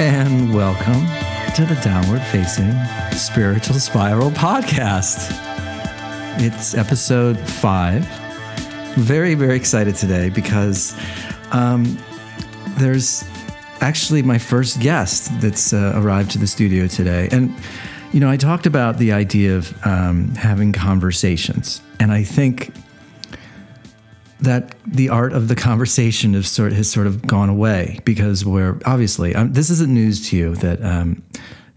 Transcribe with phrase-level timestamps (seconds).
[0.00, 1.06] and welcome
[1.54, 2.72] to the Downward Facing
[3.12, 5.28] Spiritual Spiral podcast.
[6.40, 8.02] It's episode five.
[8.94, 10.98] Very, very excited today because
[11.52, 11.98] um,
[12.78, 13.24] there's
[13.82, 17.28] actually my first guest that's uh, arrived to the studio today.
[17.30, 17.54] And,
[18.14, 21.82] you know, I talked about the idea of um, having conversations.
[21.98, 22.72] And I think
[24.42, 28.80] that the art of the conversation has sort has sort of gone away because we're
[28.84, 31.22] obviously um, this isn't news to you that um,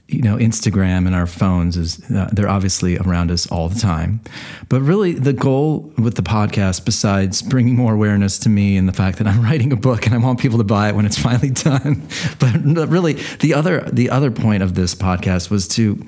[0.08, 4.22] you know Instagram and our phones is uh, they're obviously around us all the time,
[4.70, 8.94] but really the goal with the podcast, besides bringing more awareness to me and the
[8.94, 11.18] fact that I'm writing a book and I want people to buy it when it's
[11.30, 12.08] finally done,
[12.40, 12.54] but
[12.90, 16.06] really the other the other point of this podcast was to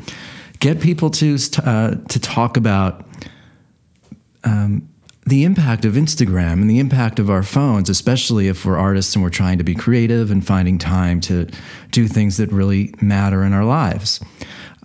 [0.59, 3.05] get people to uh, to talk about.
[4.43, 4.89] Um,
[5.25, 9.23] the impact of Instagram and the impact of our phones, especially if we're artists and
[9.23, 11.47] we're trying to be creative and finding time to
[11.91, 14.19] do things that really matter in our lives.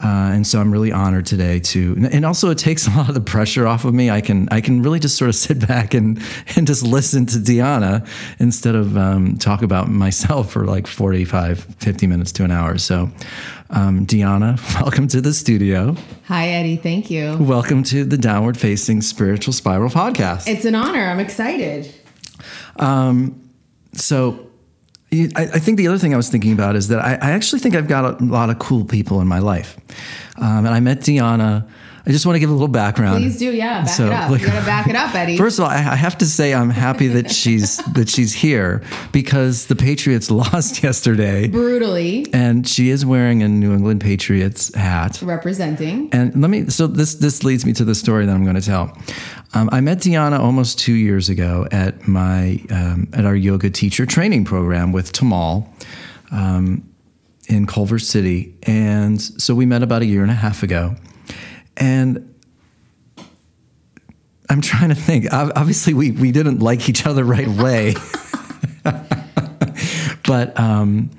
[0.03, 3.15] Uh, and so I'm really honored today to, and also it takes a lot of
[3.15, 4.11] the pressure off of me.
[4.11, 6.23] I can I can really just sort of sit back and
[6.57, 8.05] and just listen to Diana
[8.39, 12.79] instead of um, talk about myself for like 45, 50 minutes to an hour.
[12.79, 13.11] So,
[13.71, 15.97] um, Diana, welcome to the studio.
[16.25, 16.77] Hi, Eddie.
[16.77, 17.37] Thank you.
[17.39, 20.49] Welcome to the Downward Facing Spiritual Spiral podcast.
[20.49, 21.05] It's an honor.
[21.05, 21.93] I'm excited.
[22.77, 23.51] Um,
[23.93, 24.50] so
[25.13, 27.75] I, think the other thing I was thinking about is that I, I, actually think
[27.75, 29.77] I've got a lot of cool people in my life.
[30.39, 31.67] Um, and I met Diana.
[32.07, 33.23] I just want to give a little background.
[33.23, 33.83] Please do, yeah.
[33.83, 34.31] Back so, it up.
[34.31, 35.37] Like, you gotta back it up, Eddie.
[35.39, 38.83] First of all, I, I have to say I'm happy that she's that she's here
[39.13, 45.21] because the Patriots lost yesterday brutally, and she is wearing a New England Patriots hat,
[45.23, 46.09] representing.
[46.13, 46.69] And let me.
[46.71, 48.97] So this this leads me to the story that I'm going to tell.
[49.53, 54.07] Um, I met Diana almost two years ago at my um, at our yoga teacher
[54.07, 55.69] training program with Tamal
[56.31, 56.89] um,
[57.49, 60.95] in Culver City, and so we met about a year and a half ago,
[61.81, 62.35] and
[64.49, 65.27] I'm trying to think.
[65.33, 67.95] Obviously, we we didn't like each other right away,
[70.25, 71.11] but um,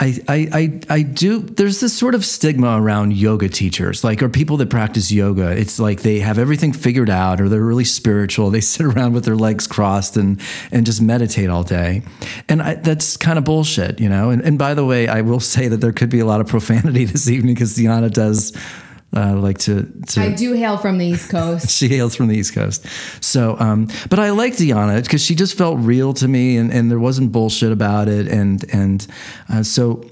[0.00, 1.40] I, I, I, do.
[1.40, 5.50] There's this sort of stigma around yoga teachers, like, or people that practice yoga.
[5.50, 8.48] It's like they have everything figured out, or they're really spiritual.
[8.48, 10.40] They sit around with their legs crossed and
[10.70, 12.02] and just meditate all day,
[12.48, 14.30] and I, that's kind of bullshit, you know.
[14.30, 16.46] And, and by the way, I will say that there could be a lot of
[16.46, 18.56] profanity this evening because Diana does
[19.16, 21.70] uh, like to, to, I do hail from the East Coast.
[21.78, 22.86] she hails from the East Coast.
[23.22, 26.90] So, um, but I like Diana because she just felt real to me, and, and
[26.90, 29.06] there wasn't bullshit about it, and and
[29.48, 30.08] uh, so.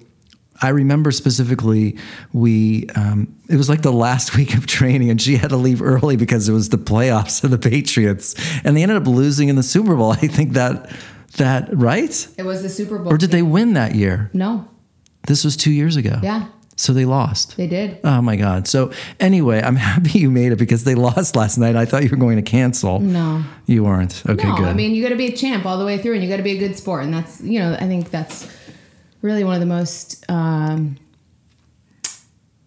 [0.63, 1.99] I remember specifically,
[2.33, 5.83] we um, it was like the last week of training, and she had to leave
[5.83, 9.57] early because it was the playoffs of the Patriots, and they ended up losing in
[9.57, 10.13] the Super Bowl.
[10.13, 10.91] I think that
[11.37, 12.29] that right.
[12.39, 14.31] It was the Super Bowl, or did they win that year?
[14.33, 14.67] No,
[15.27, 16.21] this was two years ago.
[16.23, 16.49] Yeah.
[16.79, 17.57] So they lost.
[17.57, 17.99] They did.
[18.05, 18.69] Oh my God.
[18.69, 21.75] So anyway, I'm happy you made it because they lost last night.
[21.75, 23.01] I thought you were going to cancel.
[23.01, 23.43] No.
[23.65, 24.23] You weren't.
[24.29, 24.67] Okay, no, good.
[24.67, 26.37] I mean, you got to be a champ all the way through and you got
[26.37, 27.05] to be a good sport.
[27.05, 28.49] And that's, you know, I think that's
[29.23, 30.99] really one of the most um,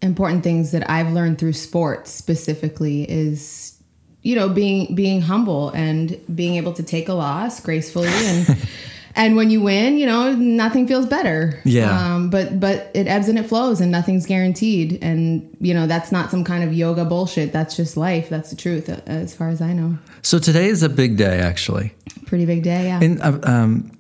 [0.01, 3.75] important things that I've learned through sports specifically is
[4.21, 8.57] you know being being humble and being able to take a loss gracefully and
[9.19, 11.59] and when you win, you know, nothing feels better.
[11.65, 12.15] Yeah.
[12.15, 14.97] Um, but but it ebbs and it flows, and nothing's guaranteed.
[15.01, 17.51] And you know, that's not some kind of yoga bullshit.
[17.51, 18.29] That's just life.
[18.29, 19.97] That's the truth, uh, as far as I know.
[20.21, 21.93] So today is a big day, actually.
[22.27, 23.01] Pretty big day, yeah.
[23.03, 23.91] And uh, um,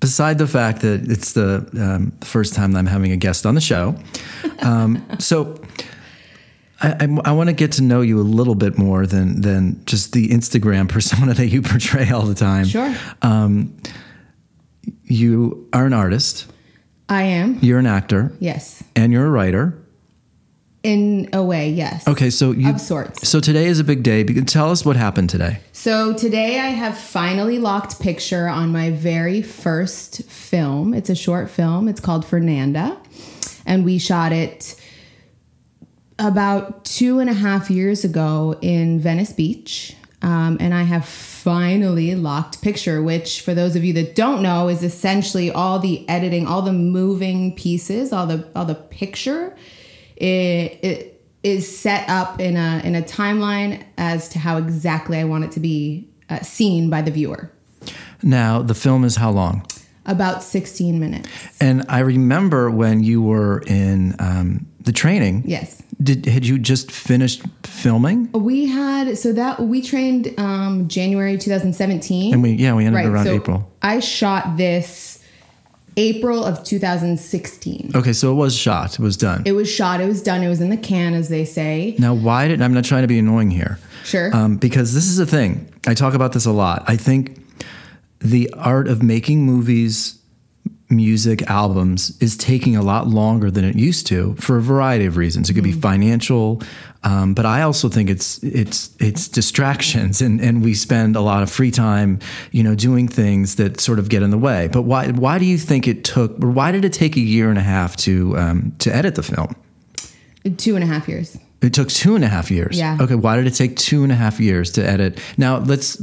[0.00, 3.54] beside the fact that it's the um, first time that I'm having a guest on
[3.54, 3.96] the show,
[4.60, 5.58] um, so.
[6.82, 9.82] I, I, I want to get to know you a little bit more than than
[9.86, 12.66] just the Instagram persona that you portray all the time.
[12.66, 12.94] Sure.
[13.22, 13.74] Um,
[15.04, 16.46] you are an artist.
[17.08, 17.58] I am.
[17.60, 18.32] You're an actor.
[18.40, 18.82] Yes.
[18.96, 19.78] And you're a writer.
[20.82, 22.06] In a way, yes.
[22.06, 23.26] Okay, so you of sorts.
[23.26, 24.22] So today is a big day.
[24.22, 25.60] Tell us what happened today.
[25.72, 30.92] So today I have finally locked picture on my very first film.
[30.92, 31.88] It's a short film.
[31.88, 32.98] It's called Fernanda,
[33.64, 34.78] and we shot it
[36.18, 39.96] about two and a half years ago in Venice Beach.
[40.24, 44.68] Um, and I have finally locked picture, which for those of you that don't know
[44.68, 49.54] is essentially all the editing, all the moving pieces, all the all the picture.
[50.16, 55.24] It, it is set up in a in a timeline as to how exactly I
[55.24, 57.52] want it to be uh, seen by the viewer.
[58.22, 59.66] Now, the film is how long?
[60.06, 61.28] About 16 minutes.
[61.60, 65.42] And I remember when you were in um, the training.
[65.46, 65.82] Yes.
[66.02, 68.30] Did had you just finished filming?
[68.32, 73.06] We had so that we trained um, January 2017, and we yeah we ended right,
[73.06, 73.72] around so April.
[73.82, 75.24] I shot this
[75.96, 77.92] April of 2016.
[77.94, 78.94] Okay, so it was shot.
[78.94, 79.42] It was done.
[79.46, 80.00] It was shot.
[80.00, 80.42] It was done.
[80.42, 81.94] It was in the can, as they say.
[81.98, 83.78] now, why did I'm not trying to be annoying here?
[84.04, 84.34] Sure.
[84.34, 85.72] Um, because this is a thing.
[85.86, 86.84] I talk about this a lot.
[86.86, 87.40] I think
[88.18, 90.18] the art of making movies,
[90.90, 95.16] music, albums is taking a lot longer than it used to for a variety of
[95.16, 95.50] reasons.
[95.50, 96.62] It could be financial,
[97.02, 101.42] um, but I also think it's it's it's distractions, and and we spend a lot
[101.42, 102.18] of free time,
[102.50, 104.68] you know, doing things that sort of get in the way.
[104.68, 107.50] But why why do you think it took, or why did it take a year
[107.50, 109.54] and a half to um, to edit the film?
[110.56, 111.38] Two and a half years.
[111.62, 112.78] It took two and a half years.
[112.78, 112.98] Yeah.
[113.00, 113.14] Okay.
[113.14, 115.18] Why did it take two and a half years to edit?
[115.36, 116.02] Now let's.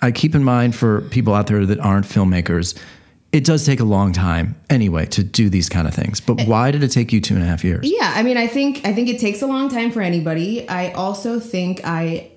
[0.00, 2.76] I keep in mind for people out there that aren't filmmakers,
[3.32, 6.20] it does take a long time anyway to do these kind of things.
[6.20, 7.80] But why did it take you two and a half years?
[7.90, 10.68] Yeah, I mean, I think I think it takes a long time for anybody.
[10.68, 12.30] I also think I,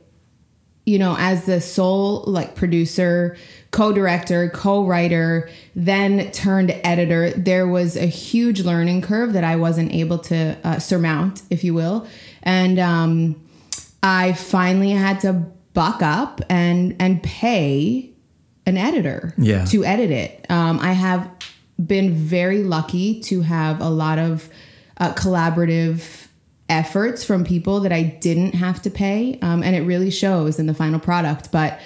[0.85, 3.35] you know, as the sole like producer,
[3.71, 10.19] co-director, co-writer, then turned editor, there was a huge learning curve that I wasn't able
[10.19, 12.07] to uh, surmount, if you will,
[12.41, 13.45] and um,
[14.01, 15.33] I finally had to
[15.73, 18.14] buck up and and pay
[18.65, 19.65] an editor Yeah.
[19.65, 20.45] to edit it.
[20.49, 21.29] Um, I have
[21.83, 24.49] been very lucky to have a lot of
[24.97, 26.27] uh, collaborative
[26.69, 30.65] efforts from people that I didn't have to pay, um, and it really shows in
[30.67, 31.51] the final product.
[31.51, 31.79] But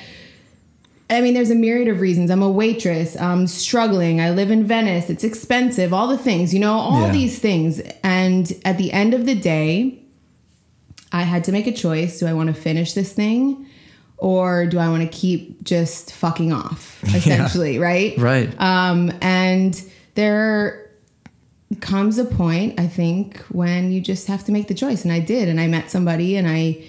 [1.12, 2.30] I mean, there's a myriad of reasons.
[2.30, 3.20] I'm a waitress.
[3.20, 4.22] I'm struggling.
[4.22, 5.10] I live in Venice.
[5.10, 5.92] It's expensive.
[5.92, 7.12] All the things, you know, all Yeah.
[7.12, 7.81] these things.
[8.04, 9.96] And at the end of the day,
[11.12, 12.20] I had to make a choice.
[12.20, 13.66] Do I want to finish this thing?
[14.21, 18.18] Or do I want to keep just fucking off, essentially, right?
[18.18, 18.54] Right.
[18.60, 19.81] Um, and
[20.16, 20.89] there
[21.81, 25.04] comes a point, I think, when you just have to make the choice.
[25.04, 25.48] And I did.
[25.48, 26.83] And I met somebody and I,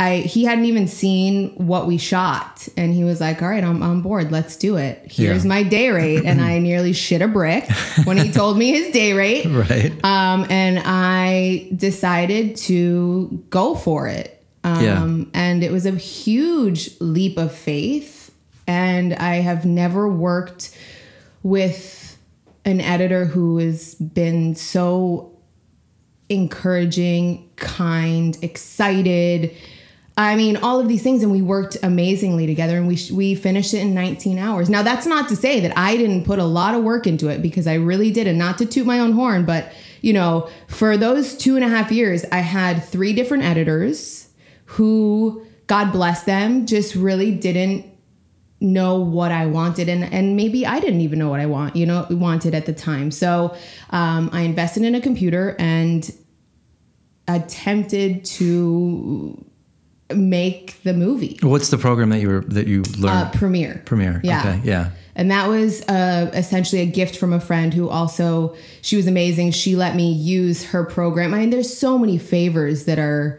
[0.00, 2.68] I, he hadn't even seen what we shot.
[2.76, 4.30] And he was like, all right, I'm on board.
[4.30, 5.00] Let's do it.
[5.10, 5.48] Here's Yeah.
[5.48, 6.24] my day rate.
[6.24, 7.68] And I nearly shit a brick
[8.04, 9.46] when he told me his day rate.
[9.46, 9.92] right.
[10.04, 14.34] Um, and I decided to go for it.
[14.64, 15.24] Um, Yeah.
[15.34, 18.30] And it was a huge leap of faith.
[18.66, 20.76] And I have never worked
[21.42, 22.18] with
[22.64, 25.32] an editor who has been so
[26.28, 29.54] encouraging, kind, excited.
[30.16, 33.34] I mean, all of these things, and we worked amazingly together, and we sh- we
[33.34, 34.68] finished it in 19 hours.
[34.68, 37.40] Now, that's not to say that I didn't put a lot of work into it
[37.40, 39.72] because I really did, and not to toot my own horn, but
[40.02, 44.17] you know, for those two and a half years, I had three different editors
[44.72, 47.86] who, God bless them, just really didn't
[48.60, 51.86] know what I wanted and and maybe I didn't even know what I want you
[51.86, 53.54] know wanted at the time so
[53.90, 56.10] um, I invested in a computer and
[57.28, 59.44] attempted to
[60.14, 63.32] make the movie What's the program that you were that you uh, learned?
[63.34, 64.20] Premiere Premiere.
[64.24, 64.60] yeah Okay.
[64.64, 64.90] Yeah.
[65.14, 69.52] and that was uh, essentially a gift from a friend who also she was amazing
[69.52, 73.38] she let me use her program I mean there's so many favors that are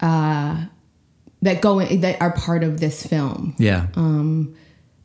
[0.00, 0.64] uh,
[1.42, 3.86] that go in, that are part of this film Yeah.
[3.94, 4.54] Um,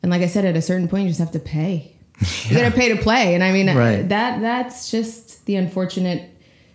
[0.02, 1.92] and like I said, at a certain point, you just have to pay.
[2.48, 4.08] You gotta pay to play, and I mean Right.
[4.08, 6.30] that that's just the unfortunate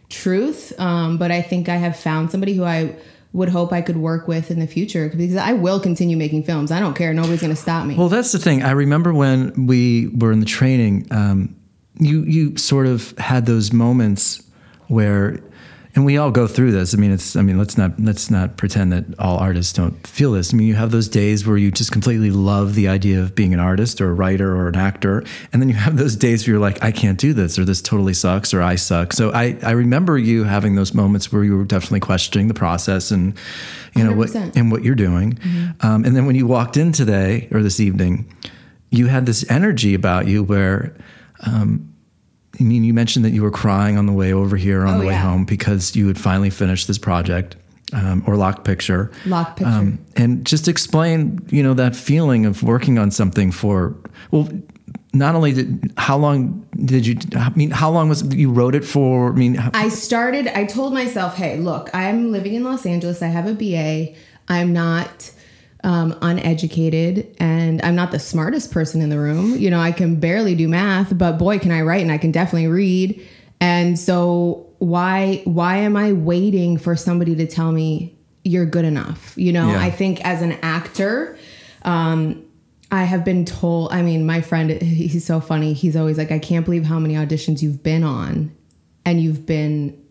[0.10, 0.74] truth.
[0.80, 2.96] Um, but I think I have found somebody who I
[3.32, 6.72] would hope I could work with in the future because I will continue making films.
[6.72, 7.96] I don't care; nobody's gonna stop me.
[7.96, 8.64] Well, that's the thing.
[8.64, 11.56] I remember when we were in the training, um,
[12.00, 14.44] you you sort of had those moments
[14.88, 15.40] where,
[16.00, 16.94] and we all go through this.
[16.94, 17.36] I mean, it's.
[17.36, 20.54] I mean, let's not let's not pretend that all artists don't feel this.
[20.54, 23.54] I mean, you have those days where you just completely love the idea of being
[23.54, 26.54] an artist or a writer or an actor, and then you have those days where
[26.54, 29.12] you're like, I can't do this, or this totally sucks, or I suck.
[29.12, 33.12] So I I remember you having those moments where you were definitely questioning the process
[33.12, 33.34] and,
[33.94, 34.56] you know what 100%.
[34.56, 35.38] and what you're doing.
[35.82, 38.26] Um, and then when you walked in today or this evening,
[38.90, 40.96] you had this energy about you where,
[41.46, 41.89] um,
[42.60, 45.00] I mean, you mentioned that you were crying on the way over here on Oh,
[45.02, 45.22] the way yeah.
[45.22, 47.56] home because you had finally finished this project
[47.94, 49.12] um, or Lock Picture.
[49.26, 49.72] Lock Picture.
[49.72, 53.96] Um, and just explain, you know, that feeling of working on something for,
[54.32, 54.50] well,
[55.14, 58.86] not only did, how long did you, I mean, how long was, you wrote it
[58.86, 62.86] for, I mean, how, I started, I told myself, hey, look, I'm living in Los
[62.86, 63.22] Angeles.
[63.22, 64.14] I have a BA.
[64.48, 65.32] I'm not
[65.84, 69.56] um, uneducated and I'm not the smartest person in the room.
[69.58, 72.32] You know, I can barely do math, but boy, can I write and I can
[72.32, 73.26] definitely read.
[73.62, 79.34] And so why why am I waiting for somebody to tell me you're good enough?
[79.38, 79.80] You know, Yeah.
[79.82, 81.38] I think as an actor,
[81.84, 82.44] um,
[82.92, 85.74] I have been told, I mean, my friend, he's so funny.
[85.74, 88.52] He's always like, I can't believe how many auditions you've been on
[89.06, 90.02] and you've been,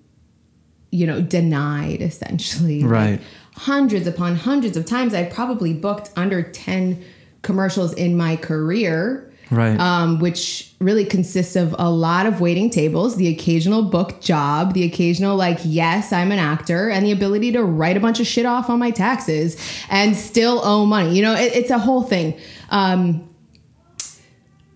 [0.91, 2.83] you know, denied essentially.
[2.83, 3.21] Like, Right.
[3.59, 5.13] Hundreds upon hundreds of times.
[5.15, 7.05] I probably booked under 10
[7.43, 9.25] commercials in my career.
[9.51, 9.81] Right.
[9.81, 14.85] um, which really consists of a lot of waiting tables, the occasional book job, the
[14.85, 18.45] occasional, like, yes, I'm an actor, and the ability to write a bunch of shit
[18.45, 19.57] off on my taxes
[19.89, 21.17] and still owe money.
[21.17, 22.39] You know, it, it's a whole thing.
[22.69, 23.27] Um,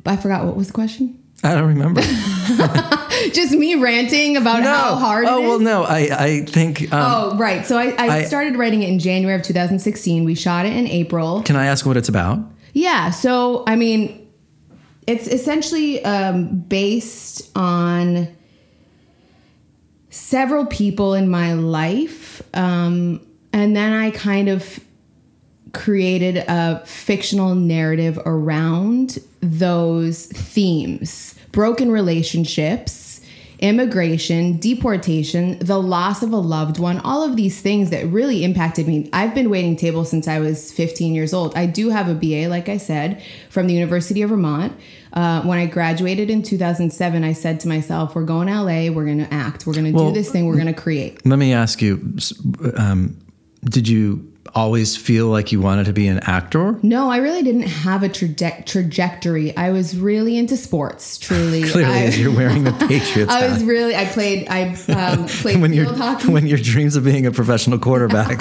[0.06, 1.21] I forgot what was the question.
[1.42, 2.00] I don't remember.
[3.32, 5.48] Just me ranting about how hard oh it is.
[5.48, 5.82] well, no.
[5.84, 6.92] I I think.
[6.92, 7.64] Um, Oh, right.
[7.66, 10.24] So I, I, I- started writing it in January of 2016.
[10.24, 11.42] We shot it in April.
[11.42, 12.38] Can I ask what it's about?
[12.72, 13.10] Yeah.
[13.10, 14.28] So, I mean,
[15.06, 18.28] it's essentially um, based on
[20.10, 22.42] several people in my life.
[22.54, 24.80] Um, and then I kind of
[25.72, 33.20] created a fictional narrative around those themes broken relationships,
[33.58, 38.88] immigration, deportation, the loss of a loved one, all of these things that really impacted
[38.88, 39.08] me.
[39.12, 41.54] I've been waiting tables since I was 15 years old.
[41.54, 44.72] I do have a BA, like I said, from the University of Vermont.
[45.12, 49.04] Uh, when I graduated in 2007, I said to myself, We're going to LA, we're
[49.04, 51.24] going to act, we're going to Well, do this thing, we're going to create.
[51.26, 52.16] Let me ask you.
[52.78, 53.18] Um,
[53.64, 56.78] did you always feel like you wanted to be an actor?
[56.82, 59.56] No, I really didn't have a traje- trajectory.
[59.56, 61.62] I was really into sports, truly.
[61.70, 65.72] Clearly, I, you're wearing the Patriots I was really, I played, I um, played when
[65.72, 68.38] field hockey, when your dreams of being a professional quarterback.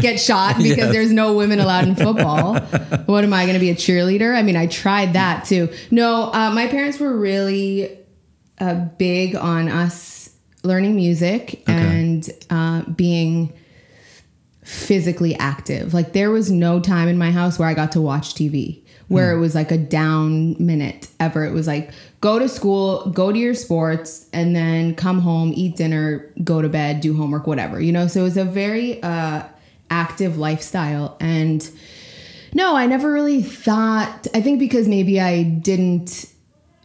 [0.00, 0.92] get shot because Yes.
[0.92, 2.58] there's no women allowed in football.
[3.06, 4.34] what am I going to be a cheerleader?
[4.36, 5.68] I mean, I tried that too.
[5.90, 7.98] No, uh, my parents were really
[8.60, 10.30] uh, big on us
[10.64, 13.52] learning music and uh, being
[14.68, 15.94] physically active.
[15.94, 19.32] Like there was no time in my house where I got to watch TV where
[19.32, 21.44] it was like a down minute ever.
[21.44, 25.76] It was like go to school, go to your sports, and then come home, eat
[25.76, 27.80] dinner, go to bed, do homework, whatever.
[27.80, 29.44] You know, so it was a very uh,
[29.90, 31.16] active lifestyle.
[31.20, 31.68] And
[32.52, 34.26] no, I never really thought.
[34.34, 36.26] I think because maybe I didn't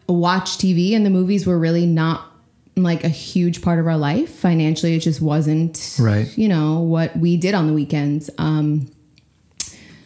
[0.07, 2.32] watch TV and the movies were really not
[2.75, 4.95] like a huge part of our life financially.
[4.95, 6.35] It just wasn't Right.
[6.37, 8.29] You know what we did on the weekends.
[8.37, 8.89] Um,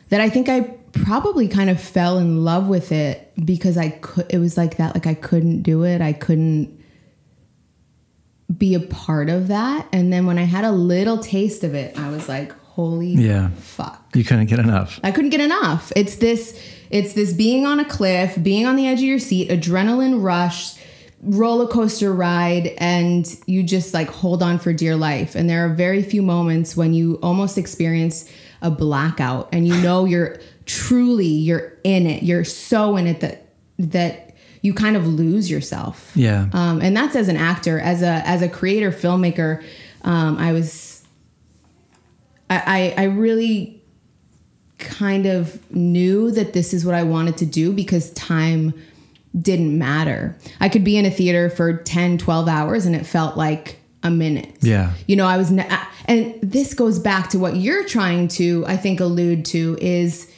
[0.10, 0.62] that I think I
[0.94, 4.26] probably kind of fell in love with it because I could.
[4.30, 4.94] It was like that.
[4.96, 6.02] Like I couldn't do it.
[6.02, 6.78] I couldn't
[8.58, 9.88] be a part of that.
[9.92, 13.50] And then when I had a little taste of it, I was like, "Holy Yeah.
[13.58, 15.00] fuck!" You couldn't get enough.
[15.04, 15.92] I couldn't get enough.
[15.96, 16.58] It's this
[16.90, 20.77] it's this being on a cliff, being on the edge of your seat, adrenaline rush,
[21.22, 25.36] roller coaster ride and you just like hold on for dear life.
[25.36, 28.32] And there are very few moments when you almost experience
[28.62, 32.24] a blackout and you know you're truly you're in it.
[32.24, 33.48] You're so in it that
[33.80, 34.28] that
[34.62, 36.12] you kind of lose yourself.
[36.16, 36.50] Yeah.
[36.54, 39.64] Um, and that's as an actor, as a as a creator, filmmaker.
[40.04, 41.04] Um, I was,
[42.50, 43.82] I, I I really
[44.78, 48.74] kind of knew that this is what I wanted to do because time
[49.40, 50.38] didn't matter.
[50.60, 54.10] I could be in a theater for 10, 12 hours and it felt like a
[54.10, 54.56] minute.
[54.62, 54.94] Yeah.
[55.08, 55.70] You know, I was, ne-
[56.06, 60.32] and this goes back to what you're trying to, I think, allude to is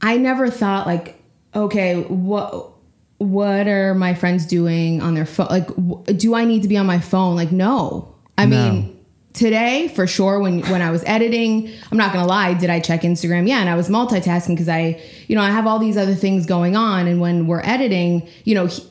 [0.00, 1.20] I never thought like,
[1.54, 2.70] okay, what
[3.18, 5.46] what are my friends doing on their phone?
[5.48, 7.36] Like, w- do I need to be on my phone?
[7.36, 8.12] Like, no.
[8.36, 8.56] I No.
[8.72, 9.01] mean,
[9.32, 10.40] today for sure.
[10.40, 12.54] When when I was editing, I'm not gonna lie.
[12.54, 13.48] Did I check Instagram?
[13.48, 16.46] Yeah, and I was multitasking because I, you know, I have all these other things
[16.46, 17.06] going on.
[17.06, 18.66] And when we're editing, you know.
[18.66, 18.82] He,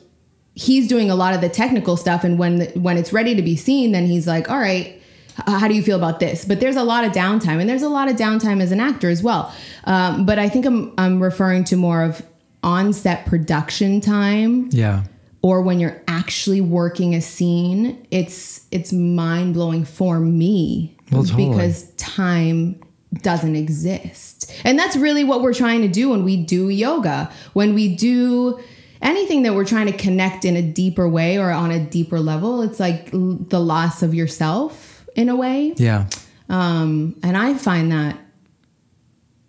[0.54, 3.56] He's doing a lot of the technical stuff, and when when it's ready to be
[3.56, 5.00] seen, then he's like, "All right,
[5.46, 7.88] how do you feel about this?" But there's a lot of downtime, and there's a
[7.88, 9.50] lot of downtime as an actor as well.
[9.84, 12.20] Um, but I think I'm I'm referring to more of
[12.62, 15.04] on-set production time Yeah.
[15.42, 18.06] Or when you're actually working a scene.
[18.10, 21.48] It's it's mind-blowing for me Well, totally.
[21.50, 22.80] because time
[23.22, 24.50] doesn't exist.
[24.64, 27.30] And that's really what we're trying to do when we do yoga.
[27.52, 28.58] When we do
[29.02, 32.62] anything that we're trying to connect in a deeper way or on a deeper level,
[32.62, 35.74] it's like l- the loss of yourself in a way.
[35.76, 36.06] Yeah.
[36.48, 38.18] Um, and I find that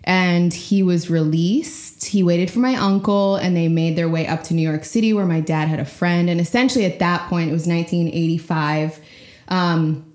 [0.08, 2.06] And he was released.
[2.06, 5.12] He waited for my uncle, and they made their way up to New York City
[5.12, 6.30] where my dad had a friend.
[6.30, 9.00] And essentially, at that point, it was 1985.
[9.48, 10.10] Um,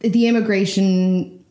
[0.00, 1.42] the immigration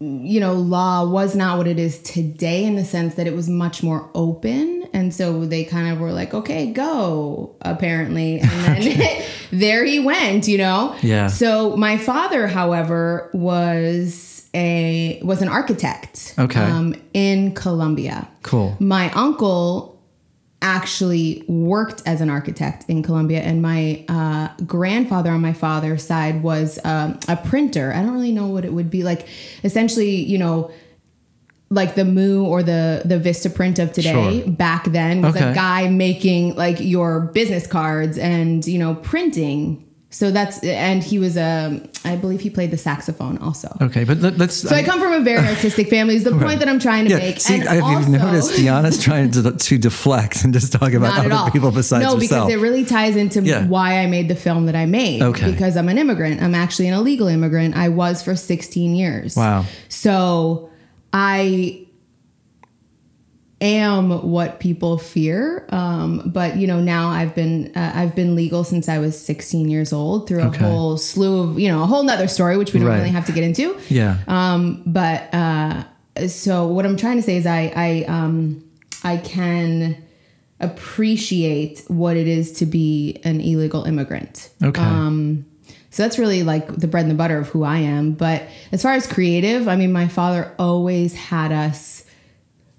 [0.00, 3.50] you know, law was not what it is today in the sense that it was
[3.50, 4.88] much more open.
[4.94, 8.40] And so they kind of were like, okay, go, apparently.
[8.40, 9.22] And then
[9.52, 10.96] there he went, you know?
[11.02, 11.26] Yeah.
[11.26, 16.60] So my father, however, was a was an architect Okay.
[16.60, 18.28] um, in Colombia.
[18.42, 18.76] Cool.
[18.80, 20.02] My uncle
[20.62, 26.42] actually worked as an architect in Colombia, and my uh, grandfather on my father's side
[26.42, 27.92] was um, a printer.
[27.94, 29.26] I don't really know what it would be like.
[29.64, 30.70] Essentially, you know,
[31.70, 34.42] like the Moo or the the Vistaprint of today.
[34.42, 34.50] Sure.
[34.50, 35.50] Back then was Okay.
[35.50, 39.86] a guy making like your business cards and you know printing.
[40.12, 43.76] So that's and he was a I believe he played the saxophone also.
[43.80, 44.56] Okay, but let, let's.
[44.56, 46.16] So I um, come from a very artistic family.
[46.16, 47.40] Is the point that I'm trying to yeah, make?
[47.40, 51.32] see, and I've also, noticed Diana's trying to, to deflect and just talk about other
[51.32, 51.50] all.
[51.52, 52.48] people besides no, herself.
[52.48, 53.66] because it really ties into Yeah.
[53.68, 55.22] why I made the film that I made.
[55.22, 55.48] Okay.
[55.48, 56.42] Because I'm an immigrant.
[56.42, 57.76] I'm actually an illegal immigrant.
[57.76, 59.36] I was for 16 years.
[59.36, 59.64] Wow.
[59.88, 60.70] So
[61.12, 61.86] I
[63.60, 65.66] am what people fear.
[65.70, 69.68] Um, but you know, now I've been uh, I've been legal since I was 16
[69.68, 70.64] years old through a Okay.
[70.64, 72.96] whole slew of you know a whole nother story, which we don't Right.
[72.98, 73.76] really have to get into.
[73.88, 74.18] yeah.
[74.28, 75.84] Um, but uh,
[76.28, 78.64] so what I'm trying to say is I I um
[79.04, 79.96] I can
[80.60, 84.50] appreciate what it is to be an illegal immigrant.
[84.62, 84.80] okay.
[84.80, 85.46] Um,
[85.90, 88.12] so that's really like the bread and the butter of who I am.
[88.12, 92.04] But as far as creative, I mean, my father always had us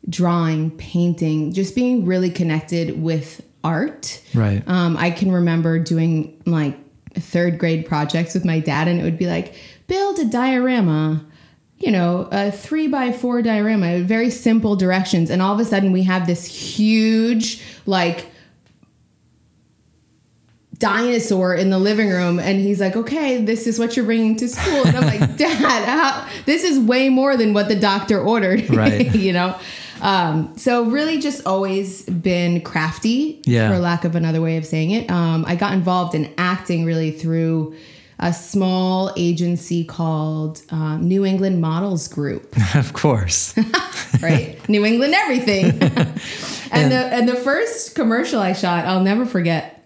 [0.10, 4.22] drawing, painting, just being really connected with art.
[4.34, 4.64] right.
[4.68, 6.78] Um, I can remember doing like
[7.16, 9.54] third grade projects with my dad, and it would be like,
[9.88, 11.24] build a diorama,
[11.78, 15.30] you know, a three by four diorama, very simple directions.
[15.30, 18.28] And all of a sudden, we have this huge, like,
[20.82, 24.48] dinosaur in the living room and he's like okay this is what you're bringing to
[24.50, 28.68] school and i'm like dad how, this is way more than what the doctor ordered
[28.76, 29.14] Right.
[29.14, 29.56] you know
[30.02, 33.70] um, so really just always been crafty Yeah.
[33.72, 37.12] for lack of another way of saying it um, i got involved in acting really
[37.12, 37.76] through
[38.20, 43.56] a small agency called um, new england models group of course.
[44.22, 44.58] right?
[44.70, 45.66] New England everything.
[46.72, 49.81] and, the and the first commercial I shot, I'll never forget.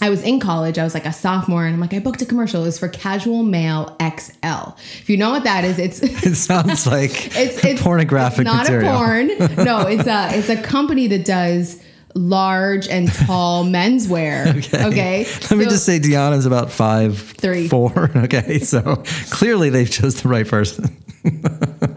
[0.00, 0.76] I was in college.
[0.78, 2.62] I was like a sophomore, and I'm like, I booked a commercial.
[2.62, 4.72] It was for Casual Male XL.
[5.00, 8.64] If you know what that is, it's It sounds like it's, it's pornographic it's not
[8.64, 8.92] material.
[8.92, 9.28] a porn.
[9.64, 11.82] No, it's a it's a company that does
[12.14, 14.56] large and tall menswear.
[14.86, 15.24] Okay.
[15.50, 18.10] Let me just say Diana's about five three four.
[18.16, 20.96] Okay, so clearly they've chose the right person.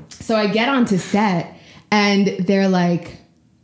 [0.10, 1.56] So I get onto set
[1.92, 3.18] and they're like,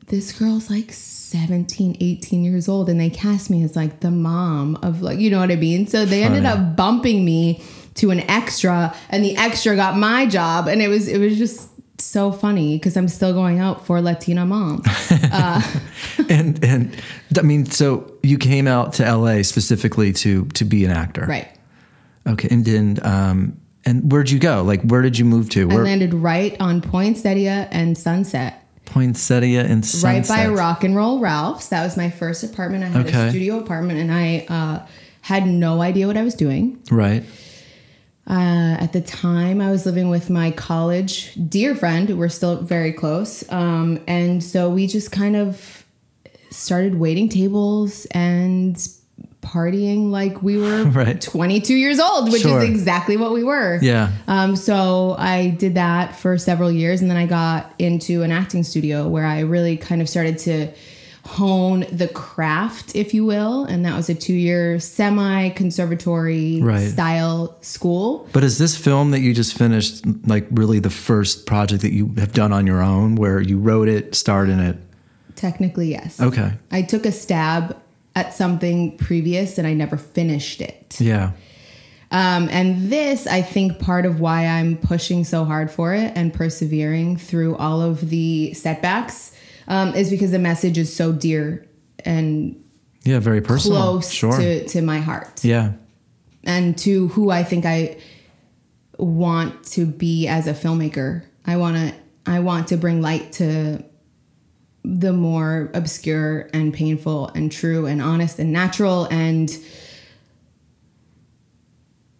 [0.08, 0.92] this girl's like
[1.34, 2.90] 17, 18 years old.
[2.90, 5.88] And they cast me as like the mom of like, you know what I mean?
[5.88, 7.64] So they ended up bumping me
[7.96, 10.68] to an extra and the extra got my job.
[10.68, 11.70] And it was, it was just
[12.00, 14.84] so funny because I'm still going out for Latina mom.
[16.30, 17.02] and and
[17.38, 21.50] I mean, so you came out to LA specifically to to be an actor, right.
[22.28, 24.64] Okay, and then um and where'd you go?
[24.64, 25.70] Like, where did you move to?
[25.70, 28.63] I landed right on Poinsettia and Sunset.
[28.86, 31.70] Poinsettia and right by Rock and Roll Ralph's.
[31.70, 32.84] That was my first apartment.
[32.84, 33.28] I had Okay.
[33.28, 34.86] a studio apartment, and I uh,
[35.22, 36.80] had no idea what I was doing.
[36.92, 37.24] Right.
[38.26, 42.18] Uh, at the time, I was living with my college dear friend.
[42.18, 45.86] We're still very close, um, and so we just kind of
[46.52, 48.78] started waiting tables and
[49.44, 51.20] partying like we were Right.
[51.22, 52.62] 22 years old, which Sure.
[52.64, 53.78] is exactly what we were.
[53.82, 54.12] Yeah.
[54.28, 58.64] Um, so I did that for several years, and then I got into an acting
[58.64, 60.70] studio where I really kind of started to
[61.26, 64.78] hone the craft, if you will, and that was a two-year
[65.48, 66.90] semi-conservatory Right.
[66.90, 68.28] style school.
[68.34, 72.14] But is this film that you just finished like really the first project that you
[72.18, 74.78] have done on your own, where you wrote it, starred in it?
[75.36, 76.20] Technically, yes.
[76.22, 76.54] Okay.
[76.72, 77.76] I took a stab
[78.16, 80.98] at something previous, and I never finished it.
[81.00, 81.32] Yeah.
[82.12, 86.32] Um, and this, I think, part of why I'm pushing so hard for it and
[86.32, 89.36] persevering through all of the setbacks
[89.68, 91.66] um, is because the message is so dear
[92.06, 92.64] and
[93.04, 93.18] Yeah.
[93.20, 93.82] Very personal.
[93.82, 94.38] close Sure.
[94.38, 95.72] to, to my heart yeah.
[96.44, 97.98] and to who I think I
[99.00, 101.24] want to be as a filmmaker.
[101.48, 101.96] I want to
[102.26, 103.84] I want to bring light to
[104.84, 109.58] the more obscure and painful and true and honest and natural and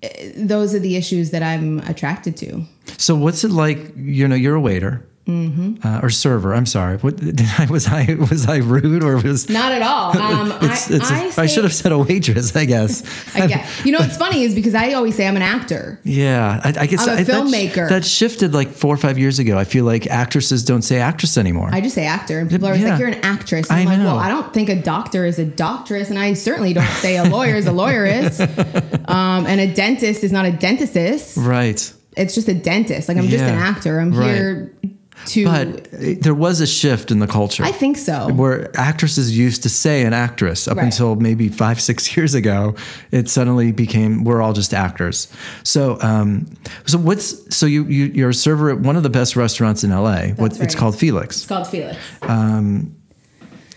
[0.02, 2.64] eh, those are the issues that I'm attracted to.
[2.98, 6.54] So what's it like, you know, you're a waiter uh, or server.
[6.54, 6.98] I'm sorry.
[6.98, 10.12] What did I, was I was I rude or was Not at all.
[10.24, 12.56] Um, it's, I, it's a- I I say- should have said a waitress.
[12.56, 13.04] I guess.
[13.36, 13.66] I get.
[13.86, 16.00] You know what's funny is because I always say I'm an actor.
[16.04, 17.88] Yeah, I, I guess I'm a I- filmmaker.
[17.90, 19.58] That, shifted like four or five years ago.
[19.58, 21.70] I feel like actresses don't say actress anymore.
[21.72, 22.90] I just say actor, and people are Yeah.
[22.92, 24.06] like, "You're an actress." And I I'm like, know.
[24.06, 27.24] "Well, I don't think a doctor is a doctress, and I certainly don't say a
[27.24, 28.40] lawyer is a lawyerist,
[29.10, 31.38] um, and a dentist is not a dentist.
[31.38, 31.94] right.
[32.16, 33.08] It's just a dentist.
[33.10, 34.00] Like I'm just an actor.
[34.00, 34.36] I'm Right.
[34.36, 34.74] here
[35.28, 35.46] to.
[35.46, 35.90] But
[36.22, 37.64] there was a shift in the culture.
[37.64, 38.32] I think so.
[38.34, 40.86] where actresses used to say an actress up Right.
[40.86, 42.76] until maybe five six years ago
[43.12, 45.28] it suddenly became we're all just actors
[45.64, 46.46] so um
[46.86, 49.92] so what's so you, you you're a server at one of the best restaurants in
[49.92, 51.98] la what it's called felix It's called Felix.
[52.24, 52.96] Um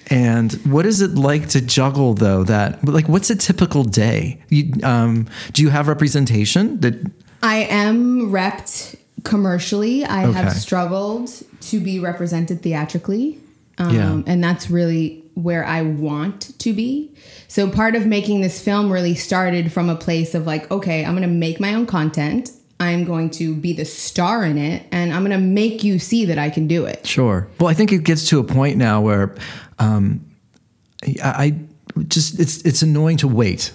[0.09, 4.73] and what is it like to juggle though that like what's a typical day you
[4.85, 6.95] um do you have representation that
[7.43, 8.97] I am repped
[9.27, 10.05] commercially.
[10.05, 10.33] I Okay.
[10.39, 11.31] have struggled
[11.63, 13.39] to be represented theatrically.
[13.79, 14.23] Um, Yeah.
[14.27, 17.11] And that's really where I want to be.
[17.49, 21.13] So part of making this film really started from a place of like, okay, I'm
[21.13, 22.51] going to make my own content.
[22.81, 26.25] I'm going to be the star in it and I'm going to make you see
[26.27, 27.07] that I can do it.
[27.07, 27.49] Sure.
[27.59, 29.35] Well, I think it gets to a point now where
[29.79, 30.21] um,
[31.23, 31.55] I, I
[32.09, 33.73] just it's it's annoying to wait.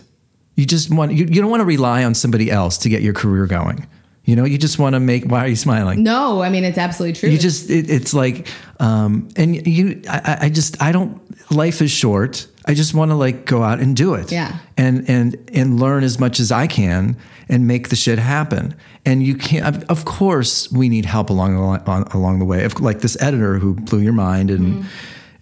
[0.56, 3.14] You just want you, you don't want to rely on somebody else to get your
[3.14, 3.88] career going.
[4.32, 5.26] You know, you just want to make.
[5.26, 6.04] Why are you smiling?
[6.04, 7.28] No, I mean, it's absolutely true.
[7.30, 8.48] You just it, it's like,
[8.80, 11.20] um, and you I, I- just I don't.
[11.52, 12.48] Life is short.
[12.66, 14.32] I just want to like go out and do it.
[14.32, 14.58] Yeah.
[14.78, 17.18] And and and learn as much as I can
[17.50, 18.74] and make the shit happen.
[19.06, 19.84] And you can't.
[19.90, 22.64] of- course, we need help along the along the way.
[22.64, 24.86] Of- Like this editor who blew your mind and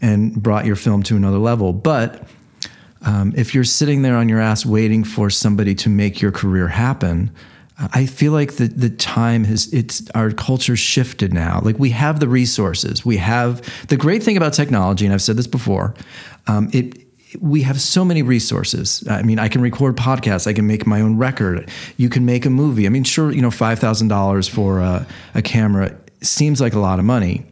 [0.01, 1.73] and brought your film to another level.
[1.73, 2.27] But
[3.05, 6.69] um, if you're sitting there on your ass waiting for somebody to make your career
[6.69, 7.29] happen,
[7.79, 11.61] I feel like the the time has it's our culture shifted now.
[11.63, 15.37] Like we have the resources, we have the great thing about technology, and I've said
[15.37, 15.95] this before.
[16.47, 17.05] Um, it
[17.39, 19.03] we have so many resources.
[19.09, 20.47] I mean, I can record podcasts.
[20.47, 21.69] I can make my own record.
[21.95, 22.85] You can make a movie.
[22.85, 26.79] I mean, sure, you know, five thousand dollars for a, a camera seems like a
[26.79, 27.45] lot of money,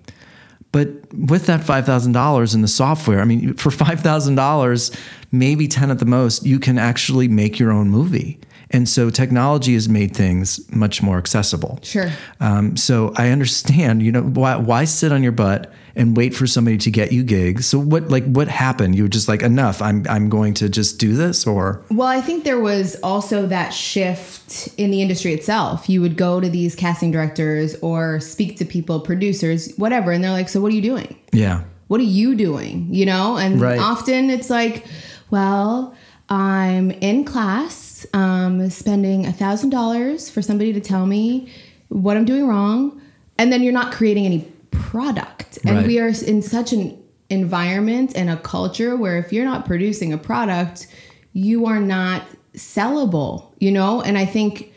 [0.71, 4.91] but with that five thousand dollars in the software, I mean, for five thousand dollars,
[5.31, 8.39] maybe ten at the most, you can actually make your own movie.
[8.71, 11.79] And so technology has made things much more accessible.
[11.83, 12.11] Sure.
[12.41, 14.03] Um, so I understand.
[14.03, 17.23] You know, why why sit on your butt and wait for somebody to get you
[17.23, 17.65] gigs?
[17.65, 18.95] So what like what happened?
[18.95, 19.81] You were just like enough.
[19.81, 23.69] I'm I'm going to just do this, or Well, I think there was also that
[23.73, 25.87] shift in the industry itself.
[25.89, 30.31] You would go to these casting directors or speak to people, producers, whatever, and they're
[30.31, 31.15] like, "So what are you doing?
[31.31, 33.79] yeah, What are you doing?" You know, and Right.
[33.79, 34.85] often it's like,
[35.29, 35.95] "Well,
[36.29, 41.51] I'm in class, um, spending a thousand dollars for somebody to tell me
[41.89, 43.01] what I'm doing wrong,
[43.37, 45.87] and then you're not creating any product." And Right.
[45.87, 46.97] we are in such an
[47.29, 50.87] environment and a culture where if you're not producing a product,
[51.33, 52.23] you are not
[52.55, 54.01] sellable, you know?
[54.01, 54.73] And I think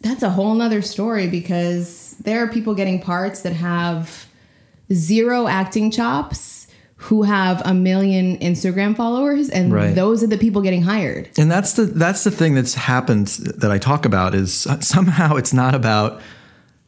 [0.00, 4.26] that's a whole nother story because there are people getting parts that have
[4.92, 6.55] zero acting chops
[6.98, 9.94] who have a million Instagram followers and Right.
[9.94, 11.28] those are the people getting hired.
[11.38, 13.26] and that's the that's the thing that's happened
[13.58, 16.20] that I talk about is somehow it's not about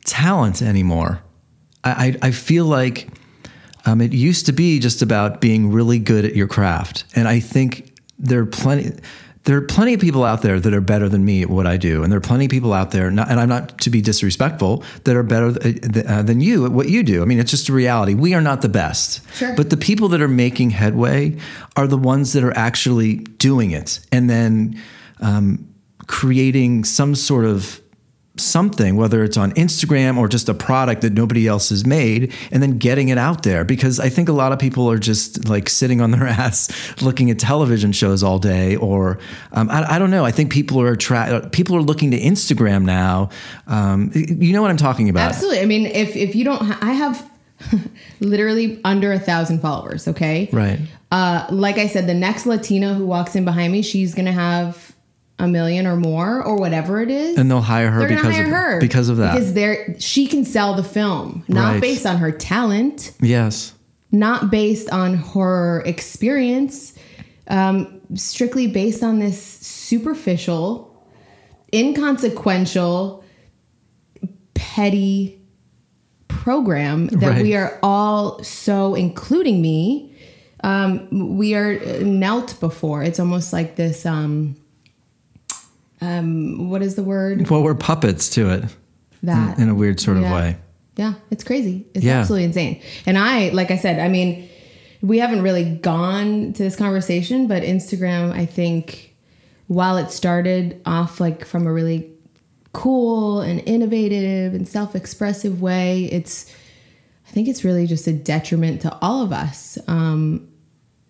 [0.04, 1.20] talent anymore.
[1.84, 3.08] I I, I feel like
[3.86, 7.40] um, it used to be just about being really good at your craft, and I
[7.40, 8.92] think there are plenty.
[9.48, 11.78] There are plenty of people out there that are better than me at what I
[11.78, 14.02] do, and there are plenty of people out there, not, and I'm not to be
[14.02, 17.22] disrespectful, that are better th- uh, than you at what you do.
[17.22, 18.12] I mean, it's just a reality.
[18.12, 19.56] We are not the best, Sure.
[19.56, 21.38] but the people that are making headway
[21.76, 24.78] are the ones that are actually doing it, and then
[25.20, 25.66] um,
[26.06, 27.80] creating some sort of
[28.38, 32.62] something, whether it's on Instagram or just a product that nobody else has made, and
[32.62, 33.64] then getting it out there.
[33.64, 37.30] Because I think a lot of people are just like sitting on their ass looking
[37.30, 39.18] at television shows all day, or
[39.52, 40.24] um, I, I don't know.
[40.24, 43.30] I think people are attra- people are looking to Instagram now.
[43.66, 45.28] Um, you know what I'm talking about?
[45.28, 45.60] Absolutely.
[45.60, 47.30] I mean, if if you don't ha- I have
[48.20, 50.48] literally under a thousand followers, okay?
[50.52, 50.78] Right.
[51.10, 54.87] Uh, like I said, the next Latina who walks in behind me, she's gonna have
[55.38, 57.36] a million or more or whatever it is.
[57.38, 59.34] And they'll hire her because hire of her because of that.
[59.34, 61.80] Because they're she can sell the film, not Right.
[61.80, 63.74] based on her talent, yes.
[64.10, 66.94] not based on her experience,
[67.48, 71.04] um, strictly based on this superficial,
[71.72, 73.22] inconsequential,
[74.54, 75.40] petty
[76.26, 77.42] program that Right.
[77.42, 80.12] we are all so, including me,
[80.64, 83.02] um, we are knelt before.
[83.02, 84.04] It's almost like this.
[84.04, 84.56] Um,
[86.00, 87.48] um, what is the word?
[87.50, 88.64] Well, we're puppets to it
[89.22, 90.56] That in a weird sort of way.
[90.96, 91.86] Yeah, it's crazy.
[91.94, 92.20] It's Yeah.
[92.20, 92.80] absolutely insane.
[93.06, 94.48] And I, like I said, I mean,
[95.00, 99.14] we haven't really gone to this conversation, but Instagram, I think,
[99.68, 102.10] while it started off like from a really
[102.72, 106.52] cool and innovative and self-expressive way, it's,
[107.28, 109.78] I think it's really just a detriment to all of us.
[109.86, 110.48] Um,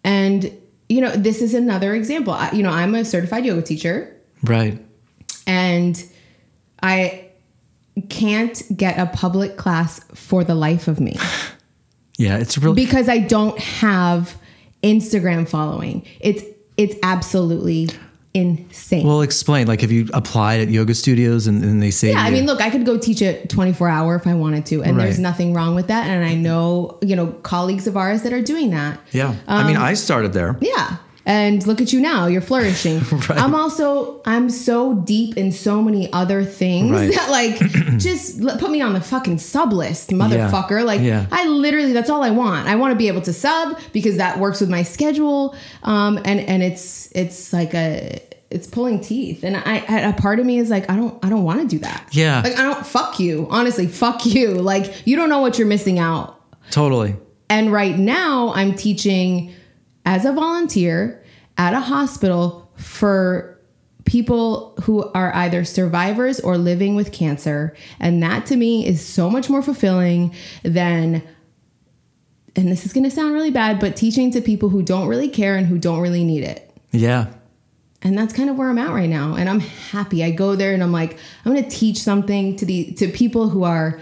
[0.05, 0.53] and
[0.89, 2.33] you know, this is another example.
[2.33, 4.79] I, you know, I'm a certified yoga teacher Right.
[5.47, 6.03] and
[6.83, 7.25] I
[8.09, 11.17] can't get a public class for the life of me
[12.21, 14.37] Yeah, it's really because I don't have
[14.83, 16.05] Instagram following.
[16.21, 16.43] It's
[16.77, 17.89] it's absolutely
[18.35, 19.07] insane.
[19.07, 19.69] well explain.
[19.69, 22.61] Like if you applied at yoga studios and, and they say yeah, I mean, look,
[22.61, 25.77] I could go teach a 24 hour if I wanted to, and there's nothing wrong
[25.77, 26.09] with that.
[26.09, 28.99] And I know, you know, colleagues of ours that are doing that.
[29.13, 29.37] Yeah.
[29.47, 30.57] I Um, mean I started there.
[30.61, 30.97] Yeah.
[31.29, 33.01] And look at you now, you're flourishing.
[33.29, 33.39] Right.
[33.39, 37.13] I'm also I'm so deep in so many other things Right.
[37.15, 37.59] that like
[37.99, 40.85] just put me on the fucking sub list, motherfucker.
[40.85, 41.27] Like Yeah.
[41.31, 42.67] I literally that's all I want.
[42.67, 45.55] I want to be able to sub because that works with my schedule.
[45.83, 49.45] Um and and it's it's like a it's pulling teeth.
[49.45, 49.77] And I
[50.09, 52.09] a part of me is like I don't I don't want to do that.
[52.13, 52.41] Yeah.
[52.43, 53.47] Like I don't fuck you.
[53.51, 54.53] Honestly, fuck you.
[54.55, 56.41] Like you don't know what you're missing out.
[56.71, 57.17] Totally.
[57.51, 59.53] And right now, I'm teaching
[60.07, 61.18] as a volunteer
[61.59, 63.59] at a hospital for
[64.05, 67.77] people who are either survivors or living with cancer.
[68.01, 71.23] And that to me is so much more fulfilling than,
[72.57, 75.29] and this is going to sound really bad, but teaching to people who don't really
[75.29, 76.73] care and who don't really need it.
[76.91, 77.27] Yeah.
[78.01, 79.35] And that's kind of where I'm at right now.
[79.35, 80.23] And I'm happy.
[80.25, 83.49] I go there and I'm like, I'm going to teach something to the to people
[83.51, 84.01] who are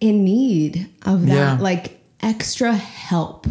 [0.00, 1.58] in need of that Yeah.
[1.60, 3.46] like extra help.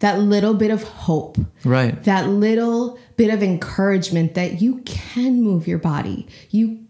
[0.00, 1.38] That little bit of hope.
[1.64, 2.02] Right.
[2.04, 6.26] That little bit of encouragement that you can move your body.
[6.50, 6.84] You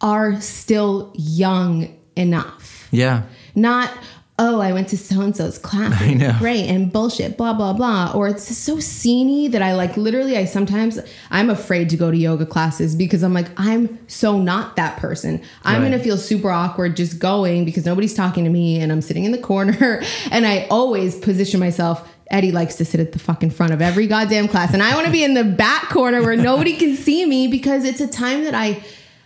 [0.00, 3.22] are still young enough Yeah.
[3.54, 3.90] not
[4.38, 6.34] oh i went to so and so's class I know.
[6.38, 10.44] great and bullshit blah blah blah or it's so sceney that i like literally i
[10.44, 10.98] sometimes
[11.30, 15.40] i'm afraid to go to yoga classes because i'm like i'm so not that person
[15.64, 15.90] i'm Right.
[15.90, 19.32] gonna feel super awkward just going because nobody's talking to me and i'm sitting in
[19.32, 23.72] the corner and i always position myself Eddie likes to sit at the fucking front
[23.72, 26.74] of every goddamn class, and I want to be in the back corner where nobody
[26.76, 28.82] can see me because it's a time that I,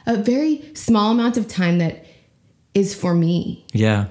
[0.07, 2.05] a very small amount of time that
[2.75, 3.65] is for me.
[3.73, 4.09] Yeah.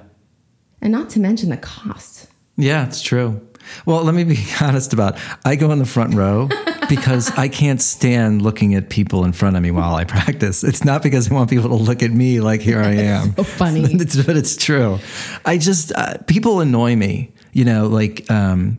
[0.80, 2.28] And not to mention the cost.
[2.56, 3.40] Yeah, it's true.
[3.84, 6.48] Well, let me be honest about I go in the front row
[6.88, 10.64] because I can't stand looking at people in front of me while I practice.
[10.64, 13.34] It's not because I want people to look at me like here I am.
[13.34, 13.82] so funny.
[13.90, 14.98] it's, but it's true.
[15.44, 17.32] I just uh, people annoy me.
[17.56, 18.78] You know, like um,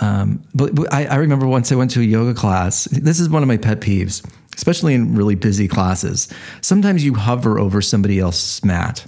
[0.00, 2.84] um, but, but I, I remember once I went to a yoga class.
[2.86, 4.24] This is one of my pet peeves,
[4.56, 6.28] especially in really busy classes.
[6.60, 9.06] Sometimes you hover over somebody else's mat.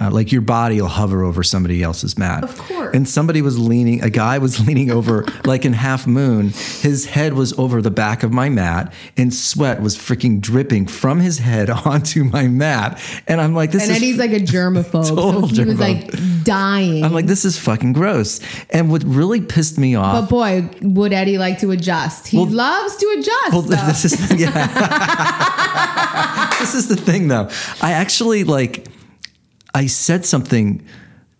[0.00, 2.44] Uh, like your body will hover over somebody else's mat.
[2.44, 2.94] Of course.
[2.94, 6.50] And somebody was leaning, a guy was leaning over, like in half moon.
[6.50, 11.20] His head was over the back of my mat, and sweat was freaking dripping from
[11.20, 13.00] his head onto my mat.
[13.26, 13.96] And I'm like, this And is.
[13.96, 15.06] Eddie's like a germaphobe.
[15.06, 17.04] so he was like dying.
[17.04, 18.40] I'm like, this is fucking gross.
[18.70, 20.28] And what really pissed me off.
[20.28, 22.28] but boy, would Eddie like to adjust.
[22.28, 23.52] He loves to adjust.
[23.52, 23.76] Well, though.
[23.86, 24.56] this is yeah.
[26.60, 27.48] this is the thing, though.
[27.80, 28.86] I actually like.
[29.78, 30.84] I said something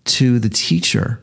[0.04, 1.20] to the teacher,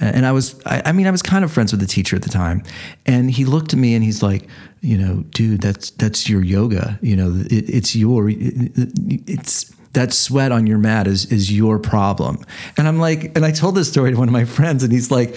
[0.00, 0.58] and I was.
[0.64, 2.62] I, I mean, I was kind of friends with the teacher at the time,
[3.04, 4.48] and he looked at me and he's like,
[4.80, 6.98] you know, dude, that's that's your yoga.
[7.02, 8.30] You know, it, it's your.
[8.30, 8.72] It,
[9.26, 12.42] it's that sweat on your mat is is your problem.
[12.78, 15.10] And I'm like, and I told this story to one of my friends, and he's
[15.10, 15.36] like.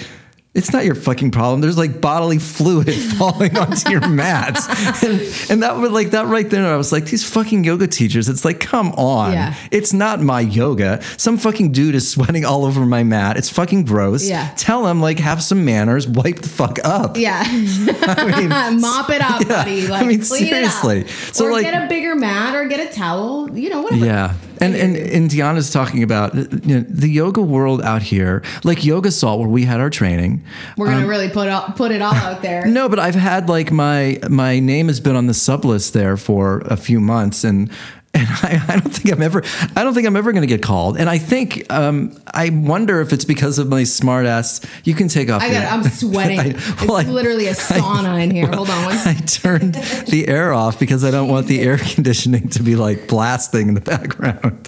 [0.58, 1.62] It's not your fucking problem.
[1.62, 4.68] There's like bodily fluid falling onto your mats.
[5.04, 6.66] And, and that was like that right there.
[6.66, 9.34] I was like, these fucking yoga teachers, it's like, come on.
[9.34, 9.54] Yeah.
[9.70, 11.00] It's not my yoga.
[11.18, 13.38] Some fucking dude is sweating all over my mat.
[13.38, 14.28] It's fucking gross.
[14.28, 14.52] Yeah.
[14.58, 17.18] Tell him, like, have some manners, wipe the fuck up.
[17.18, 17.44] yeah.
[17.46, 18.50] I mean,
[18.82, 19.86] Mop it up, buddy.
[19.88, 21.08] Like, I mean, clean seriously.
[21.08, 23.56] So, or like- get a bigger mat or get a towel.
[23.56, 24.06] You know, whatever.
[24.06, 24.34] Yeah.
[24.60, 28.84] And, and and Diana's talking about uh, you know, the yoga world out here, like
[28.84, 30.44] Yoga Salt, where we had our training.
[30.78, 32.66] We're gonna um, really put all, put it all out there.
[32.78, 36.16] No, but I've had like my my name has been on the sub list there
[36.16, 37.72] for a few months, and
[38.18, 39.44] and I, I don't think I'm ever
[39.76, 40.98] I don't think I'm ever going to get called.
[40.98, 44.62] And I think um, I wonder if it's because of my smart ass.
[44.84, 45.42] You can take off.
[45.42, 45.72] I got.
[45.72, 46.40] I'm sweating.
[46.40, 48.48] I- it's I- literally a sauna in here.
[48.48, 52.50] Hold on one I turned the air off because I don't want the air conditioning
[52.50, 54.68] to be like blasting in the background.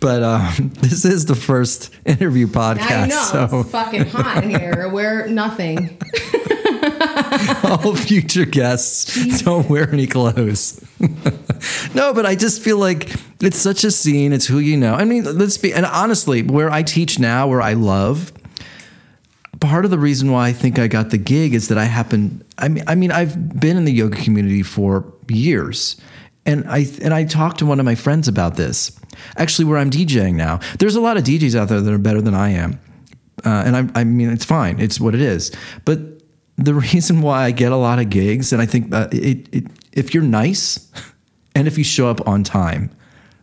[0.00, 4.50] But um, this is the first interview podcast, I know so it's fucking hot in
[4.50, 4.88] here.
[4.88, 5.98] We're nothing.
[7.64, 10.80] all future guests don't wear any clothes.
[11.94, 14.32] no, but I just feel like it's such a scene.
[14.32, 14.94] It's who you know.
[14.94, 18.32] I mean, let's be, and honestly, where I teach now, where I love,
[19.60, 22.44] part of the reason why I think I got the gig is that I happen.
[22.58, 25.96] I mean, I mean, I've been in the yoga community for years,
[26.46, 28.98] and I and I talked to one of my friends about this.
[29.36, 32.20] Actually, where I'm DJing now, there's a lot of DJs out there that are better
[32.20, 32.78] than I am,
[33.44, 34.80] uh, and I, I mean, it's fine.
[34.80, 35.52] It's what it is.
[35.84, 36.00] But
[36.56, 40.12] the reason why I get a lot of gigs, and I think it, it if
[40.12, 40.90] you're nice,
[41.54, 42.90] and if you show up on time,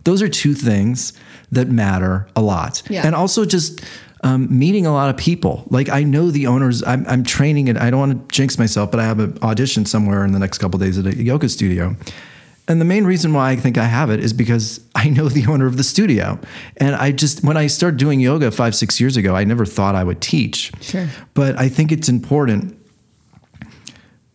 [0.04, 1.14] those are two things
[1.52, 2.84] that matter a lot.
[2.90, 3.06] Yeah.
[3.06, 3.84] And also just
[4.24, 5.66] um, meeting a lot of people.
[5.70, 6.84] Like I know the owners.
[6.84, 7.78] I'm, I'm training it.
[7.78, 10.60] I don't want to jinx myself, but I have an audition somewhere in the next
[10.60, 11.96] couple days at a yoga studio.
[12.68, 15.46] And the main reason why I think I have it is because I know the
[15.48, 16.40] owner of the studio.
[16.78, 19.96] And I just, when I started doing yoga five, six years ago, I never thought
[19.96, 20.72] I would teach.
[20.80, 21.08] Sure.
[21.34, 22.78] But I think it's important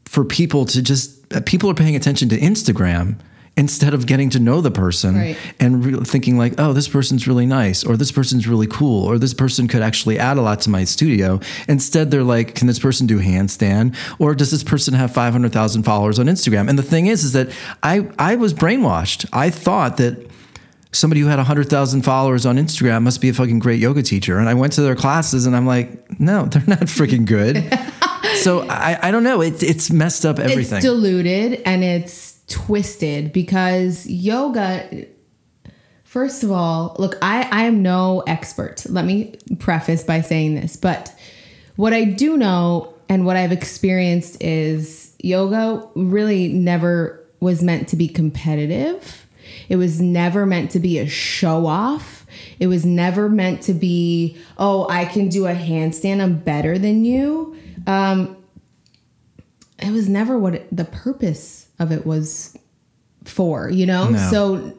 [0.04, 3.16] for people to just, people are paying attention to Instagram
[3.58, 5.36] instead of getting to know the person Right.
[5.58, 9.18] and re- thinking like, oh, this person's really nice, or this person's really cool, or
[9.18, 11.40] this person could actually add a lot to my studio.
[11.66, 15.52] Instead, they're like, can this person do handstand, or does this person have five hundred
[15.52, 16.68] thousand followers on Instagram?
[16.68, 17.48] And the thing is, is that
[17.82, 19.24] I I was brainwashed.
[19.32, 20.30] I thought that
[20.92, 24.38] somebody who had 100,000 followers on Instagram must be a fucking great yoga teacher.
[24.38, 27.56] And I went to their classes and I'm like, no, they're not freaking good.
[28.36, 29.40] so I, I don't know.
[29.40, 30.78] It, it's messed up everything.
[30.78, 35.06] It's diluted and it's twisted because yoga.
[36.04, 38.86] First of all, look, I, I am no expert.
[38.88, 41.14] Let me preface by saying this, but
[41.76, 47.96] what I do know and what I've experienced is yoga really never was meant to
[47.96, 49.26] be competitive.
[49.68, 52.26] It was never meant to be a show off.
[52.58, 57.04] It was never meant to be, oh, I can do a handstand, I'm better than
[57.04, 57.55] you.
[57.86, 58.36] Um,
[59.78, 62.56] it was never what it, the purpose of it was
[63.24, 64.08] for, you know?
[64.08, 64.30] No.
[64.30, 64.78] So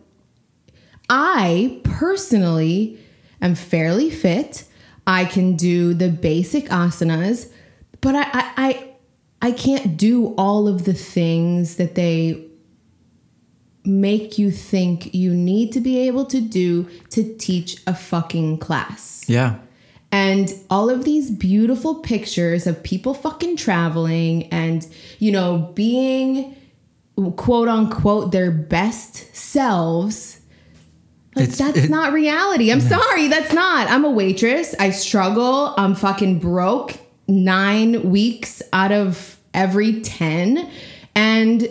[1.10, 3.00] I personally
[3.42, 4.66] am fairly fit.
[5.06, 7.52] I can do the basic asanas,
[8.02, 8.94] but I, I, I,
[9.42, 12.44] I can't do all of the things that they
[13.86, 19.24] make you think you need to be able to do to teach a fucking class.
[19.28, 19.60] yeah.
[20.12, 24.88] And all of these beautiful pictures of people fucking traveling and,
[25.20, 26.56] you know, being
[27.36, 30.40] quote unquote their best selves.
[31.36, 32.72] Like, It's- that's it- not reality.
[32.72, 33.90] I'm sorry, that's not.
[33.92, 34.74] I'm a waitress.
[34.80, 35.74] I struggle.
[35.78, 40.68] I'm fucking broke nine weeks out of every 10.
[41.16, 41.68] And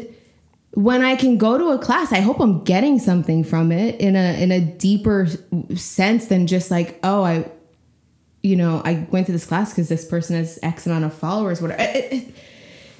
[0.72, 4.14] when I can go to a class, I hope I'm getting something from it in
[4.14, 5.26] a in a deeper
[5.74, 7.46] sense than just like, oh, I
[8.46, 11.60] you know, I went to this class because this person has X amount of followers,
[11.60, 11.82] whatever.
[11.82, 12.34] It- it-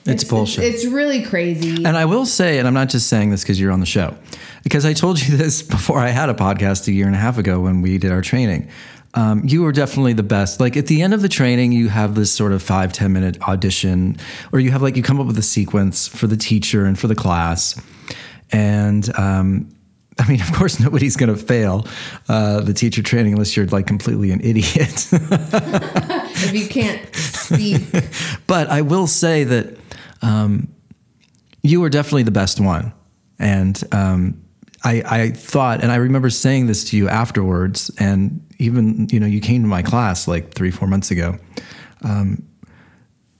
[0.09, 0.63] It's, bullshit.
[0.65, 1.85] It's, really crazy.
[1.85, 4.15] And I will say, and I'm not just saying this because you're on the show,
[4.63, 7.39] because I told you this before I had a podcast a year and a half
[7.39, 8.69] ago when we did our training.
[9.15, 10.61] Um, you were definitely the best.
[10.61, 13.41] Like at the end of the training, you have this sort of five ten minute
[13.49, 14.17] audition,
[14.53, 17.09] or you have like, you come up with a sequence for the teacher and for
[17.09, 17.75] the class.
[18.53, 19.69] And, um,
[20.19, 21.87] I mean, of course, nobody's going to fail
[22.29, 25.09] uh, the teacher training unless you're like completely an idiot.
[25.13, 27.83] if you can't speak,
[28.47, 29.77] but I will say that
[30.23, 30.69] um,
[31.63, 32.93] you were definitely the best one,
[33.39, 34.43] and um,
[34.85, 39.27] I, I thought, and I remember saying this to you afterwards, and even you know
[39.27, 41.37] you came to my class like three four months ago.
[42.03, 42.43] Um,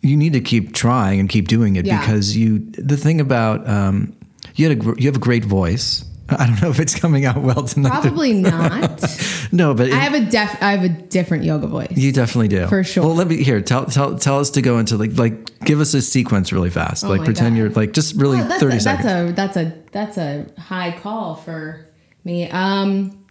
[0.03, 1.99] you need to keep trying and keep doing it Yeah.
[2.01, 2.59] because you.
[2.73, 4.15] The thing about um,
[4.57, 6.05] you had a you have a great voice.
[6.29, 7.91] I don't know if it's coming out well tonight.
[8.01, 9.01] probably not.
[9.53, 10.61] no, but it- I have a def.
[10.61, 11.93] I have a different yoga voice.
[11.97, 12.67] you definitely do.
[12.67, 13.05] For sure.
[13.05, 13.61] Well, let me here.
[13.61, 17.05] Tell tell tell us to go into like like give us a sequence really fast.
[17.05, 17.59] like Oh my pretend God.
[17.61, 19.35] you're like just really Oh, thirty a, seconds.
[19.37, 19.61] That's a
[19.93, 21.87] that's a that's a high call for
[22.25, 22.51] me.
[22.51, 23.23] Um.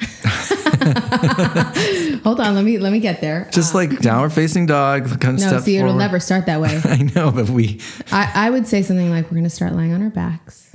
[2.24, 3.48] Hold on, let me let me get there.
[3.52, 5.20] just like downward facing dog.
[5.20, 6.80] Kind of no, see, it'll never start that way.
[6.84, 7.80] I know, but we.
[8.12, 10.74] I, I would say something like, we're going to start lying on our backs.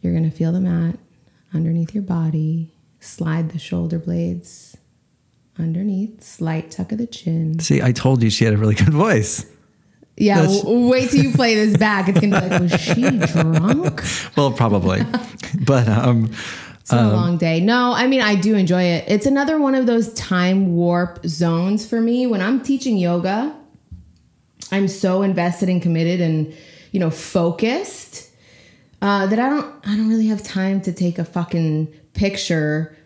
[0.00, 0.98] You're going to feel the mat
[1.54, 4.76] underneath your body, slide the shoulder blades
[5.58, 7.58] underneath, slight tuck of the chin.
[7.60, 9.46] See, I told you she had a really good voice.
[10.16, 12.08] Yeah, w- wait till you play this back.
[12.08, 14.02] It's going to be like, was she drunk?
[14.36, 15.02] Well, probably,
[15.64, 16.30] but um,
[16.82, 17.60] It's been a long day.
[17.60, 19.04] No, I mean, I do enjoy it.
[19.06, 22.26] It's another one of those time warp zones for me.
[22.26, 23.56] When I'm teaching yoga,
[24.72, 26.52] I'm so invested and committed and,
[26.90, 28.30] you know, focused
[29.00, 32.96] uh, that I don't, I don't really have time to take a fucking picture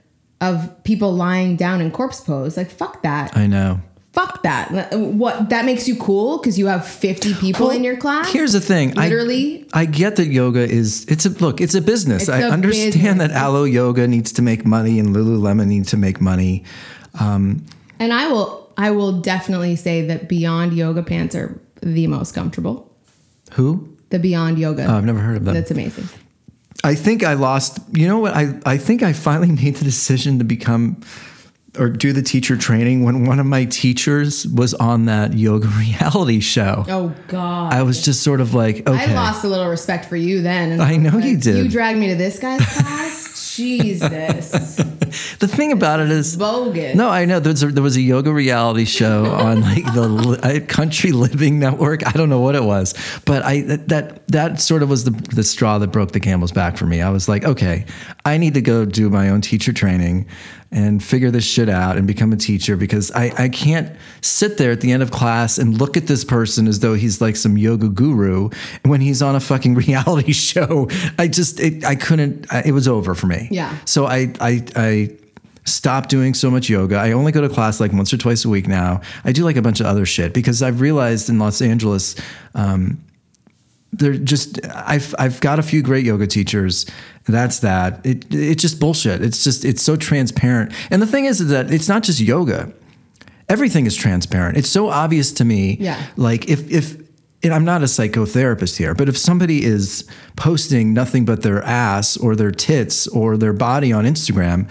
[0.41, 2.57] of people lying down in corpse pose.
[2.57, 3.37] Like, fuck that.
[3.37, 3.81] I know.
[4.17, 4.95] Fuck that.
[4.95, 8.33] Uh, what that makes you cool because you have 50 people Well, in your class?
[8.33, 8.95] Here's the thing.
[8.95, 9.67] Literally.
[9.75, 12.23] I, I get that yoga is it's a look, it's a business.
[12.23, 13.19] It's I a understand business.
[13.19, 16.64] that Alo Yoga needs to make money and Lululemon needs to make money.
[17.21, 17.67] Um,
[17.99, 22.91] and I will I will definitely say that Beyond Yoga pants are the most comfortable.
[23.53, 23.87] Who?
[24.09, 24.87] The Beyond Yoga.
[24.87, 25.53] Oh, I've never heard of that.
[25.53, 26.09] That's amazing.
[26.83, 27.81] I think I lost.
[27.93, 28.33] You know what?
[28.35, 31.03] I I think I finally made the decision to become
[31.79, 36.41] or do the teacher training when one of my teachers was on that yoga reality
[36.41, 36.85] show.
[36.89, 37.72] Oh God.
[37.72, 39.12] I was just sort of like, okay.
[39.12, 40.81] I lost a little respect for you then.
[40.81, 41.64] I know was you did.
[41.64, 43.35] You dragged me to this guy's class.
[43.57, 44.77] Jesus,
[45.39, 46.95] the thing about it is, bogus.
[46.95, 47.41] No, I know.
[47.41, 51.12] There was a, there was a yoga reality show on like the li- uh, Country
[51.12, 52.07] Living Network.
[52.07, 55.11] I don't know what it was, but I that that, that sort of was the
[55.11, 57.03] the straw that broke the camel's back for me.
[57.03, 57.87] I was like, okay,
[58.24, 60.26] I need to go do my own teacher training
[60.72, 64.72] and figure this shit out and become a teacher because I I can't sit there
[64.72, 67.57] at the end of class and look at this person as though he's like some
[67.57, 68.51] yoga guru
[68.84, 70.89] when he's on a fucking reality show.
[71.18, 72.47] I just it, I couldn't.
[72.64, 73.49] It was over for me.
[73.51, 73.76] Yeah.
[73.84, 75.11] So I I I
[75.67, 76.97] stopped doing so much yoga.
[76.97, 79.01] I only go to class like once or twice a week now.
[79.25, 82.17] I do like a bunch of other shit because I've realized in Los Angeles,
[82.55, 83.03] um,
[83.93, 86.87] they're just I've I've got a few great yoga teachers.
[87.25, 88.05] That's that.
[88.05, 89.23] It it's just bullshit.
[89.23, 90.73] It's just it's so transparent.
[90.91, 92.73] And the thing is, is that it's not just yoga.
[93.49, 94.59] Everything is transparent.
[94.59, 95.77] It's so obvious to me.
[95.81, 96.05] Yeah.
[96.17, 97.07] Like if if
[97.43, 102.17] and I'm not a psychotherapist here, but if somebody is posting nothing but their ass
[102.17, 104.69] or their tits or their body on Instagram,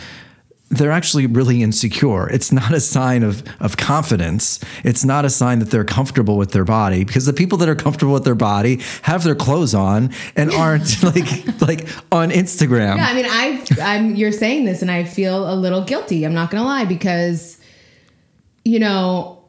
[0.69, 2.27] they're actually really insecure.
[2.27, 4.59] It's not a sign of, of confidence.
[4.83, 7.75] It's not a sign that they're comfortable with their body because the people that are
[7.75, 12.97] comfortable with their body have their clothes on and aren't like like on Instagram.
[12.97, 14.15] Yeah, I mean, I, I'm.
[14.15, 16.25] You're saying this, and I feel a little guilty.
[16.25, 17.59] I'm not gonna lie because,
[18.63, 19.43] you know,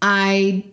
[0.00, 0.64] I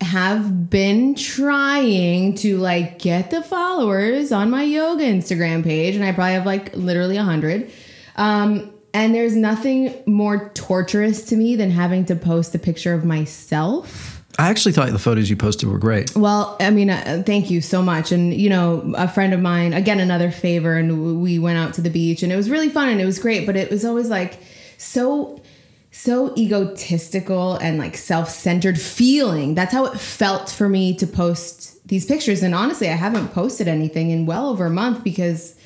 [0.00, 6.12] have been trying to like get the followers on my yoga Instagram page, and I
[6.12, 7.70] probably have like literally a hundred.
[8.16, 13.04] Um, and there's nothing more torturous to me than having to post a picture of
[13.04, 14.22] myself.
[14.38, 16.14] I actually thought the photos you posted were great.
[16.14, 18.12] Well, I mean, uh, thank you so much.
[18.12, 21.80] And, you know, a friend of mine, again, another favor, and we went out to
[21.80, 24.08] the beach and it was really fun and it was great, but it was always
[24.08, 24.38] like
[24.76, 25.42] so,
[25.90, 29.56] so egotistical and like self centered feeling.
[29.56, 32.44] That's how it felt for me to post these pictures.
[32.44, 35.57] And honestly, I haven't posted anything in well over a month because,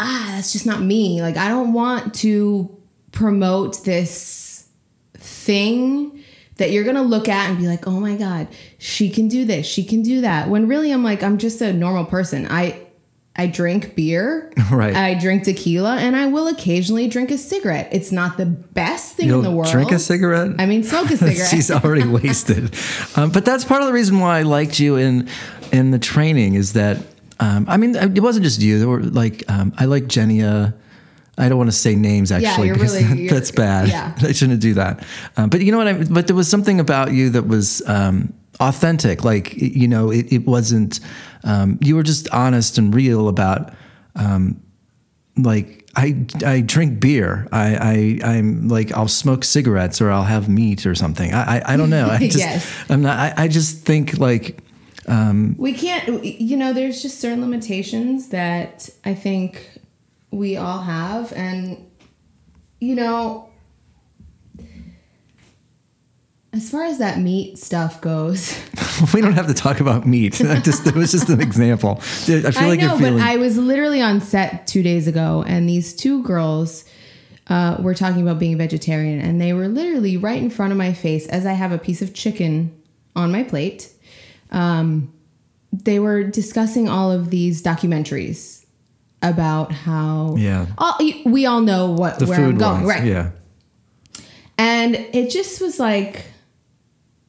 [0.00, 1.22] ah, that's just not me.
[1.22, 2.76] Like, I don't want to
[3.12, 4.66] promote this
[5.14, 6.22] thing
[6.56, 8.48] that you're gonna look at and be like, oh my God,
[8.78, 10.48] she can do this, she can do that.
[10.48, 12.46] When really I'm like, I'm just a normal person.
[12.50, 12.86] I
[13.36, 14.94] I drink beer, Right.
[14.94, 17.88] I drink tequila, and I will occasionally drink a cigarette.
[17.92, 19.70] It's not the best thing You'll in the world.
[19.70, 20.56] drink a cigarette?
[20.58, 21.48] I mean, smoke a cigarette.
[21.48, 22.74] She's already wasted.
[23.16, 25.28] Um, but that's part of the reason why I liked you in
[25.72, 26.98] in the training is that
[27.40, 28.78] um, I mean it wasn't just you.
[28.78, 30.74] There were like um, I like Jenia.
[31.38, 33.88] I don't want to say names actually you're because really- that's bad.
[33.88, 34.14] yeah.
[34.22, 35.04] I shouldn't do that.
[35.36, 35.88] Um, but you know what?
[35.88, 39.24] I But there was something about you that was um, authentic.
[39.24, 41.00] Like you know, it, it wasn't.
[41.42, 43.72] Um, you were just honest and real about
[44.16, 44.60] um,
[45.38, 47.48] like I I drink beer.
[47.52, 51.32] I, I I'm like I'll smoke cigarettes or I'll have meat or something.
[51.32, 52.08] I I, I don't know.
[52.10, 52.84] I just Yes.
[52.90, 53.18] I'm not.
[53.18, 54.62] I, I just think like
[55.58, 59.78] we can't you know there's just certain limitations that i think
[60.30, 61.84] we all have and
[62.80, 63.48] you know
[66.52, 68.58] as far as that meat stuff goes
[69.14, 70.32] we don't have to talk about meat.
[70.62, 71.98] Just it was just an example.
[72.00, 75.44] I feel i like know you're but i was literally on set two days ago
[75.46, 76.84] and these two girls
[77.48, 80.92] uh, were talking about being vegetarian and they were literally right in front of my
[80.92, 82.72] face as i have a piece of chicken
[83.16, 83.92] on my plate
[84.50, 85.12] um,
[85.72, 88.64] they were discussing all of these documentaries
[89.22, 90.66] about how Yeah.
[90.78, 92.86] all, we all know what the where food I'm going, ones.
[92.88, 93.04] right?
[93.04, 93.30] Yeah.
[94.58, 96.24] And it just was like,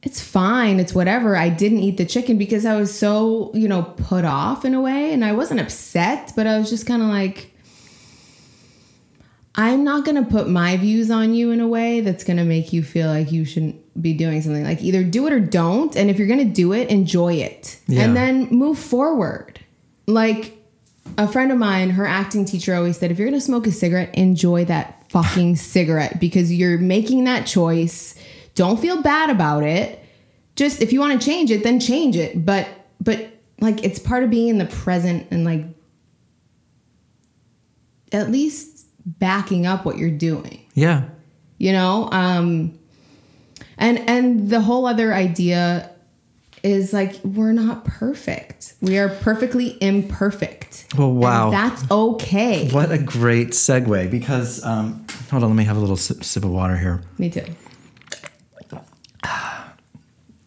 [0.02, 1.36] it's fine, it's whatever.
[1.36, 4.80] I didn't eat the chicken because I was so, you know, put off in a
[4.80, 5.12] way.
[5.12, 7.50] And I wasn't upset, but I was just kind of like,
[9.54, 12.44] I'm not going to put my views on you in a way that's going to
[12.44, 14.64] make you feel like you shouldn't be doing something.
[14.64, 15.94] Like either do it or don't.
[15.96, 17.78] And if you're going to do it, enjoy it.
[17.86, 18.02] Yeah.
[18.02, 19.60] And then move forward.
[20.06, 20.56] Like
[21.18, 23.72] a friend of mine, her acting teacher always said, if you're going to smoke a
[23.72, 28.14] cigarette, enjoy that fucking cigarette because you're making that choice.
[28.54, 29.98] Don't feel bad about it.
[30.56, 32.44] Just if you want to change it, then change it.
[32.44, 32.68] But,
[33.00, 33.28] but
[33.60, 35.64] like it's part of being in the present and like
[38.12, 41.04] at least backing up what you're doing Yeah.
[41.58, 42.78] you know um
[43.78, 45.90] And and the whole other idea
[46.62, 48.74] is like we're not perfect.
[48.80, 50.86] We are perfectly imperfect.
[50.96, 51.46] Well, wow.
[51.46, 52.68] And that's okay.
[52.70, 56.44] What a great segue because, um, hold on, let me have a little sip, sip
[56.44, 57.02] of water here.
[57.18, 57.44] Me too.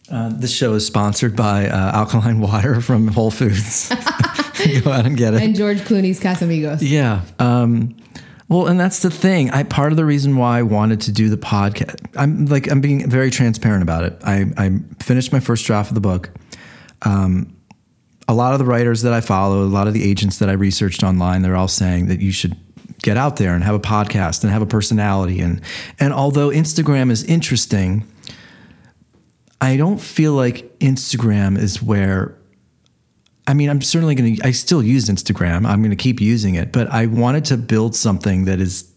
[0.08, 3.88] Uh, this show is sponsored by uh, alkaline water from Whole Foods.
[4.84, 5.42] Go out and get it.
[5.42, 6.78] And George Clooney's Casamigos.
[6.80, 7.22] Yeah.
[7.38, 7.96] Um,
[8.48, 9.50] well, and that's the thing.
[9.50, 12.06] I part of the reason why I wanted to do the podcast.
[12.16, 14.18] I'm like I'm being very transparent about it.
[14.24, 16.30] I I finished my first draft of the book.
[17.02, 17.56] Um,
[18.28, 20.52] a lot of the writers that I follow, a lot of the agents that I
[20.52, 22.56] researched online, they're all saying that you should
[23.02, 25.40] get out there and have a podcast and have a personality.
[25.40, 25.60] And
[25.98, 28.06] and although Instagram is interesting,
[29.60, 32.36] I don't feel like Instagram is where
[33.46, 35.66] I mean, I'm certainly going to, I still use Instagram.
[35.66, 38.90] I'm going to keep using it, but I wanted to build something that is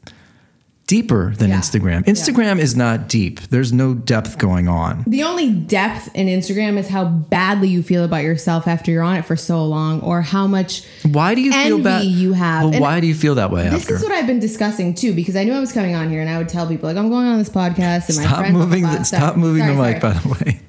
[0.87, 1.59] deeper than Yeah.
[1.59, 2.03] Instagram.
[2.05, 5.03] Instagram is not deep, there's no depth going on.
[5.05, 9.15] The only depth in Instagram is how badly you feel about yourself after you're on
[9.17, 12.05] it for so long, or how much Why do you feel bad?
[12.05, 12.71] you have.
[12.71, 13.97] Well, why do you feel that way This after?
[13.97, 16.29] is what I've been discussing too, because I knew I was coming on here, and
[16.29, 18.81] I would tell people like I'm going on this podcast, and my Stop friends moving,
[18.81, 20.13] the, stop moving sorry, the mic, sorry.
[20.15, 20.59] by the way.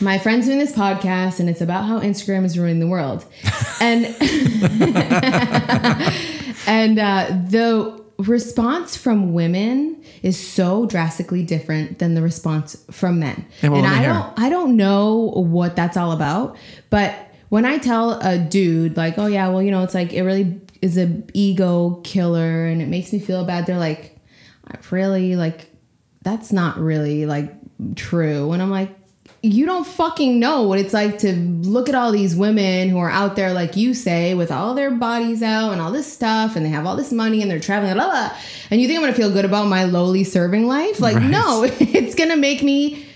[0.00, 3.24] My friends doing this podcast, and it's about how Instagram is ruining the world,
[3.80, 4.06] and
[6.68, 13.44] and uh, the response from women is so drastically different than the response from men.
[13.62, 16.56] Well, and I don't I don't know what that's all about,
[16.90, 17.14] but
[17.48, 20.60] when I tell a dude like, "Oh yeah, well, you know, it's like it really
[20.80, 24.16] is a ego killer and it makes me feel bad." They're like,
[24.90, 25.34] "Really?
[25.34, 25.72] Like
[26.22, 27.52] that's not really like
[27.96, 28.94] true." And I'm like,
[29.42, 33.10] you don't fucking know what it's like to look at all these women who are
[33.10, 36.66] out there, like you say, with all their bodies out and all this stuff, and
[36.66, 38.36] they have all this money and they're traveling, blah, blah.
[38.70, 40.98] And you think I'm gonna feel good about my lowly serving life?
[41.00, 41.30] Like, Right.
[41.30, 43.06] no, it's gonna make me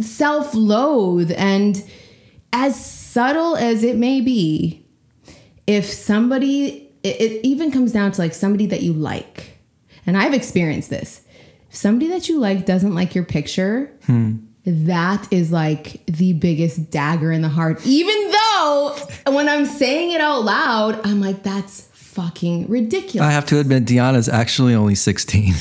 [0.00, 1.32] self loathe.
[1.36, 1.82] And
[2.52, 4.86] as subtle as it may be,
[5.66, 9.58] if somebody, it, it even comes down to like somebody that you like,
[10.06, 11.22] and I've experienced this.
[11.68, 14.36] If somebody that you like doesn't like your picture, hmm.
[14.66, 17.86] That is like the biggest dagger in the heart.
[17.86, 18.96] Even though
[19.28, 23.28] when I'm saying it out loud, I'm like, that's fucking ridiculous.
[23.28, 25.52] I have to admit, Diana's actually only 16.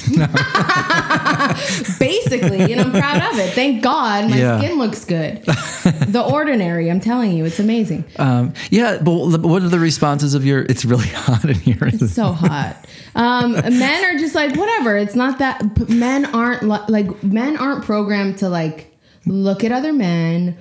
[2.00, 3.52] Basically, and I'm proud of it.
[3.54, 4.60] Thank God my Yeah.
[4.60, 5.44] skin looks good.
[5.44, 8.06] the ordinary, I'm telling you, it's amazing.
[8.18, 10.62] um, yeah, but what are the responses of your?
[10.64, 11.78] It's really hot in here.
[11.82, 12.86] It's so hot.
[13.16, 14.98] Um, men are just like whatever.
[14.98, 18.92] It's not that men aren't li- like men aren't programmed to like
[19.26, 20.58] look at other men.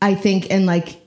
[0.00, 1.00] I think and like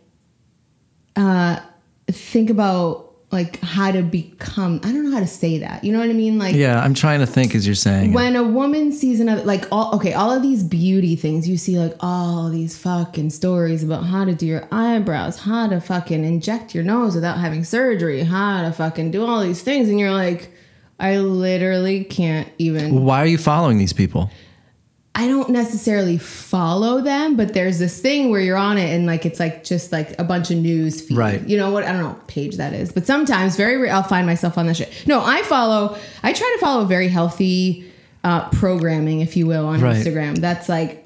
[1.15, 1.59] uh,
[2.07, 4.81] think about like how to become.
[4.83, 5.83] I don't know how to say that.
[5.85, 6.37] You know what I mean?
[6.37, 8.11] Like yeah, I'm trying to think as you're saying.
[8.11, 8.15] it.
[8.15, 11.79] when a woman sees another like all okay all of these beauty things you see
[11.79, 16.75] like all these fucking stories about how to do your eyebrows how to fucking inject
[16.75, 20.51] your nose without having surgery how to fucking do all these things and you're like
[20.99, 24.29] i literally can't even Why are you following these people?
[25.15, 29.25] I don't necessarily follow them but there's this thing where you're on it and like
[29.25, 31.17] it's like just like a bunch of news feed.
[31.17, 31.45] Right.
[31.47, 34.03] you know what i don't know what page that is but sometimes very rare i'll
[34.03, 37.91] find myself on that shit no i follow i try to follow very healthy
[38.23, 39.95] uh, programming if you will on Right.
[39.97, 40.97] instagram that's like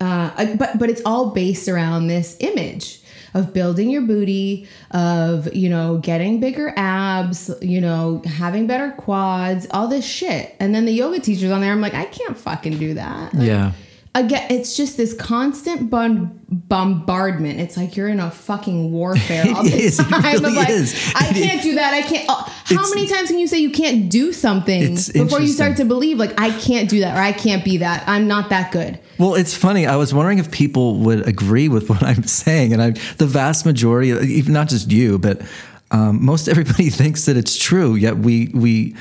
[0.00, 3.00] uh, but but it's all based around this image
[3.34, 9.66] of building your booty, of you know getting bigger abs, you know having better quads,
[9.72, 10.54] all this shit.
[10.60, 13.34] And then the yoga teachers on there, I'm like, I can't fucking do that.
[13.34, 13.72] Like, Yeah.
[14.16, 17.58] Again, it's just this constant bun- bombardment.
[17.58, 19.96] It's like you're in a fucking warfare all the is.
[19.96, 20.22] Time.
[20.22, 21.12] really like, is.
[21.16, 21.92] I It can't do that.
[21.92, 22.24] I can't.
[22.28, 25.84] Oh, how many times can you say you can't do something before you start to
[25.84, 28.04] believe like I can't do that or I can't be that?
[28.06, 29.00] I'm not that good.
[29.18, 29.86] Well, it's funny.
[29.86, 33.64] I was wondering if people would agree with what I'm saying, and I, the vast
[33.66, 35.42] majority, even not just you, but
[35.90, 37.94] um, most everybody thinks that it's true.
[37.94, 38.96] Yet we we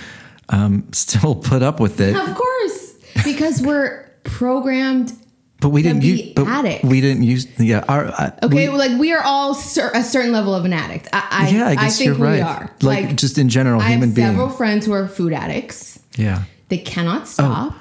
[0.50, 2.16] um, still put up with it.
[2.16, 2.94] Of course,
[3.24, 5.14] because we're programmed.
[5.60, 6.34] But we didn't be use.
[6.36, 6.84] But addicts.
[6.84, 7.48] we didn't use.
[7.58, 7.86] Yeah.
[7.88, 10.74] Our, I- Okay, we- well, like we are all cer- a certain level of an
[10.74, 11.08] addict.
[11.14, 11.68] I, I, yeah.
[11.70, 12.36] I guess think you're right.
[12.36, 12.70] we are.
[12.82, 14.58] Like, just in general, I have human several being.
[14.58, 16.00] friends who are food addicts.
[16.18, 16.44] Yeah.
[16.68, 17.76] They cannot stop.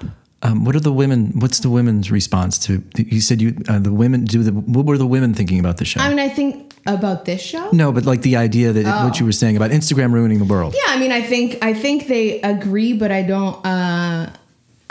[0.45, 1.33] Um, what are the women?
[1.39, 2.83] What's the women's response to?
[2.97, 4.51] You said you uh, the women do the.
[4.53, 6.01] What were the women thinking about the show?
[6.01, 7.71] I mean, I think about this show.
[7.71, 9.05] no, but like the idea that Oh.
[9.07, 10.75] what you were saying about Instagram ruining the world.
[10.75, 13.55] Yeah, I mean, I think I think they agree, but I don't.
[13.65, 14.31] Uh,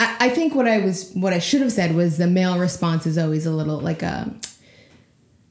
[0.00, 3.06] I, I think what I was what I should have said was the male response
[3.06, 4.34] is always a little like a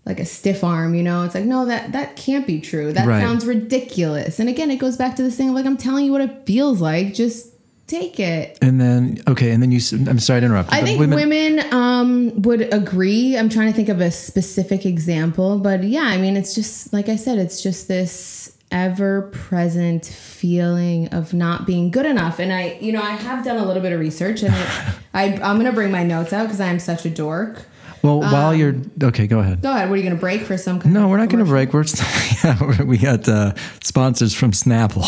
[0.03, 0.95] like a stiff arm.
[0.95, 2.91] You know, it's like no, that that can't be true.
[2.91, 3.21] That Right.
[3.21, 4.39] sounds ridiculous.
[4.39, 6.47] And again, it goes back to this thing of like I'm telling you what it
[6.47, 7.13] feels like.
[7.13, 7.49] Just
[7.91, 8.57] take it.
[8.61, 9.79] And then okay, and then you.
[10.07, 10.71] I'm sorry to interrupt.
[10.71, 13.37] I think women, um, would agree.
[13.37, 17.09] I'm trying to think of a specific example, but yeah, I mean, it's just like
[17.09, 22.39] I said, it's just this ever present feeling of not being good enough.
[22.39, 24.67] And I, you know, I have done a little bit of research, and it,
[25.13, 27.65] I, I'm gonna bring my notes out because I am such a dork.
[28.03, 29.61] Well, um, while you're okay, go ahead.
[29.61, 29.89] Go ahead.
[29.89, 30.79] What are you gonna break for some?
[30.79, 31.71] Kind No, we're not going to break.
[31.71, 31.85] We're
[32.43, 35.05] yeah, we got uh, sponsors from Snapple.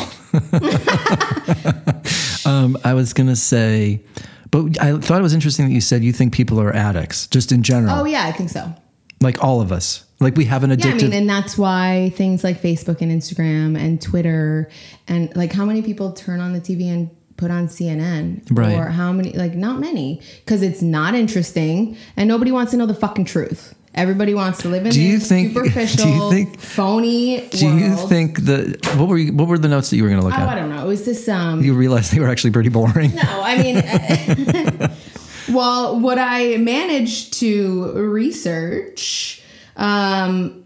[2.46, 4.02] um, I was going to say,
[4.52, 7.52] but I thought it was interesting that you said you think people are addicts, just
[7.52, 8.74] in general, Oh yeah, I think so.
[9.22, 10.06] like all of us.
[10.20, 13.78] Like we have an Yeah, I mean, and that's why things like Facebook and Instagram
[13.78, 14.70] and Twitter
[15.08, 18.76] and like how many people turn on the TV and put on CNN Right.
[18.76, 22.86] or how many like not many because it's not interesting and nobody wants to know
[22.86, 23.74] the fucking truth.
[23.96, 27.80] Everybody wants to live in Do you think- do you superficial, think- phony do world.
[27.80, 30.26] you think that what were you, what were the notes that you were going to
[30.26, 30.48] look at?
[30.48, 30.84] Oh, I don't know.
[30.84, 33.14] It was this um You realized they were actually pretty boring.
[33.14, 34.92] No, I mean,
[35.56, 39.42] well, what I managed to research
[39.76, 40.66] um,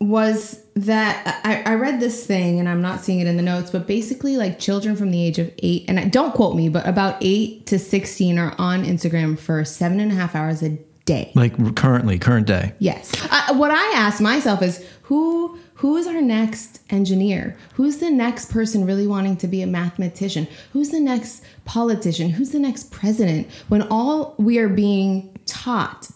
[0.00, 3.70] was that I, I read this thing, and I'm not seeing it in the notes,
[3.70, 6.86] but basically, like children from the age of eight, and I, don't quote me, but
[6.86, 11.30] about eight to 16 are on Instagram for seven and a half hours a day.
[11.34, 12.72] Like currently, current day.
[12.78, 13.14] Yes.
[13.30, 17.56] I, what I ask myself is who who is our next engineer?
[17.74, 20.46] Who's the next person really wanting to be a mathematician?
[20.72, 22.30] Who's the next politician?
[22.30, 23.50] Who's the next president?
[23.68, 26.08] When all we are being taught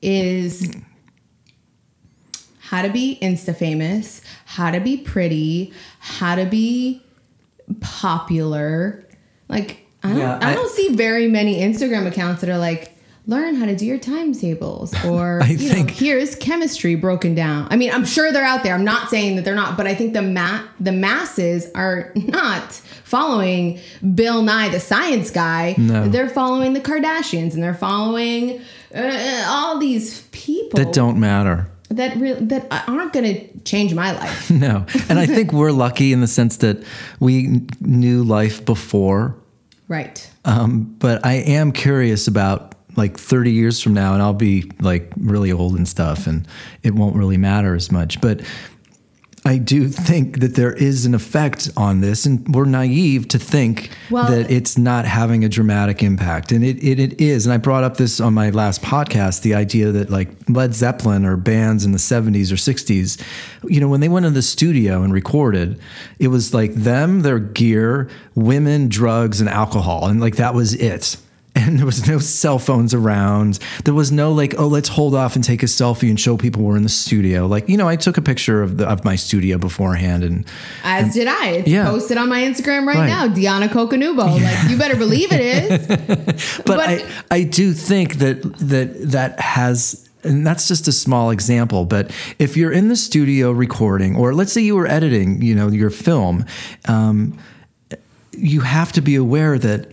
[0.00, 0.74] is
[2.72, 5.70] how to be insta famous, how to be pretty,
[6.00, 7.02] how to be
[7.80, 9.04] popular.
[9.48, 12.88] Like I don't Yeah, I, I- don't see very many Instagram accounts that are like
[13.26, 17.68] learn how to do your timetables or I you think- know here's chemistry broken down.
[17.70, 18.74] I mean, I'm sure they're out there.
[18.74, 22.72] I'm not saying that they're not, but I think the ma- the masses are not
[23.04, 23.78] following
[24.14, 25.74] Bill Nye the science guy.
[25.76, 26.08] No.
[26.08, 28.62] They're following the Kardashians and they're following
[28.94, 31.68] uh, all these people That don't matter.
[31.96, 34.50] That that aren't going to change my life.
[34.62, 34.86] No.
[35.08, 36.84] And I think we're lucky in the sense that
[37.18, 39.34] we kn- knew life before
[39.88, 40.30] right.
[40.44, 45.12] Um, but I am curious about like 30 years from now, and I'll be like
[45.16, 46.46] really old and stuff, and
[46.82, 48.20] it won't really matter as much.
[48.20, 48.42] But
[49.44, 53.90] I do think that there is an effect on this, and we're naive to think
[54.08, 56.52] Well- that it's not having a dramatic impact.
[56.52, 57.44] And it, it, it is.
[57.44, 61.24] And I brought up this on my last podcast the idea that like Led Zeppelin
[61.24, 63.20] or bands in the 70s or 60s,
[63.68, 65.80] you know, when they went in the studio and recorded,
[66.20, 70.06] it was like them, their gear, women, drugs, and alcohol.
[70.06, 71.16] And like that was it.
[71.66, 73.58] And there was no cell phones around.
[73.84, 76.62] There was no like, oh, let's hold off and take a selfie and show people
[76.62, 77.46] we're in the studio.
[77.46, 80.44] Like, you know, I took a picture of the, of my studio beforehand, and
[80.82, 81.48] As did I.
[81.48, 81.84] It's Yeah.
[81.88, 83.06] posted on my Instagram right, Right.
[83.06, 83.28] now.
[83.28, 84.40] Diana Coconubo.
[84.42, 85.86] Like you better believe it is.
[86.58, 91.30] but, But- I, I do think that that that has and that's just a small
[91.30, 95.52] example but if you're in the studio recording or let's say you were editing you
[95.54, 96.44] know your film
[96.86, 97.36] um,
[98.32, 99.86] you have to be aware that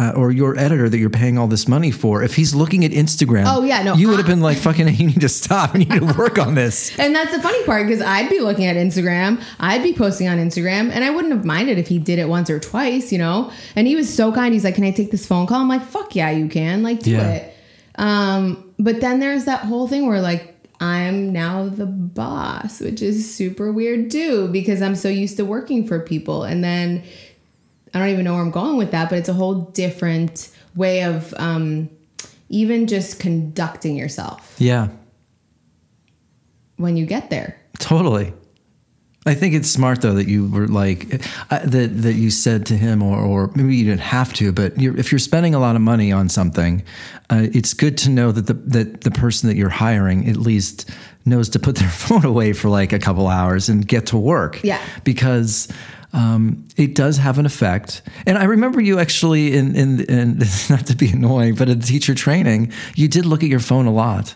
[0.00, 2.90] uh, or your editor that you're paying all this money for if he's looking at
[2.92, 5.80] instagram Oh, yeah, no, you would have been like fucking you need to stop you
[5.84, 8.76] need to work on this And that's the funny part because I'd be looking at
[8.76, 12.28] Instagram, I'd be posting on Instagram, and I wouldn't have minded if he did it
[12.28, 13.52] once or twice, you know.
[13.76, 14.54] And he was so kind.
[14.54, 16.82] He's like, "Can I take this phone call?" I'm like, "Fuck yeah, you can.
[16.82, 17.30] Like, do Yeah.
[17.30, 17.54] it."
[17.96, 23.32] Um, but then there's that whole thing where like I'm now the boss, which is
[23.34, 27.02] super weird too because I'm so used to working for people, and then
[27.92, 31.02] I don't even know where I'm going with that, but it's a whole different way
[31.02, 31.90] of um,
[32.48, 34.88] even just conducting yourself yeah
[36.80, 37.60] when you get there.
[37.78, 38.32] Totally.
[39.26, 42.76] I think it's smart though that you were like uh, that that you said to
[42.76, 45.76] him, or or maybe you didn't have to, but you're, if you're spending a lot
[45.76, 46.82] of money on something,
[47.28, 50.90] uh, it's good to know that the that the person that you're hiring at least
[51.26, 54.62] knows to put their phone away for like a couple hours and get to work.
[54.64, 54.80] Yeah.
[55.04, 55.68] because.
[56.12, 60.38] Um, it does have an effect, and I remember you actually in in, in
[60.70, 63.92] not to be annoying, but in teacher training, you did look at your phone a
[63.92, 64.34] lot.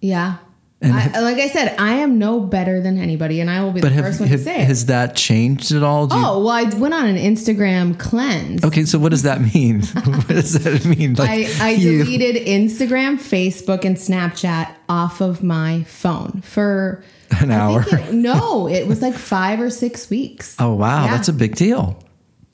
[0.00, 0.36] Yeah.
[0.80, 3.80] And I, like I said, I am no better than anybody, and I will be
[3.80, 4.66] But the have, first one have to say it.
[4.68, 6.06] has that changed at all?
[6.06, 8.62] Do you- oh well, I went on an Instagram cleanse.
[8.62, 9.80] Okay, so what does that mean?
[10.04, 11.14] what does that mean?
[11.14, 17.02] Like I, I you- deleted Instagram, Facebook, and Snapchat off of my phone for
[17.40, 17.84] An hour.
[17.86, 20.56] it- no, it was like five or six weeks.
[20.58, 21.10] Oh wow, Yeah.
[21.16, 22.02] that's a big deal.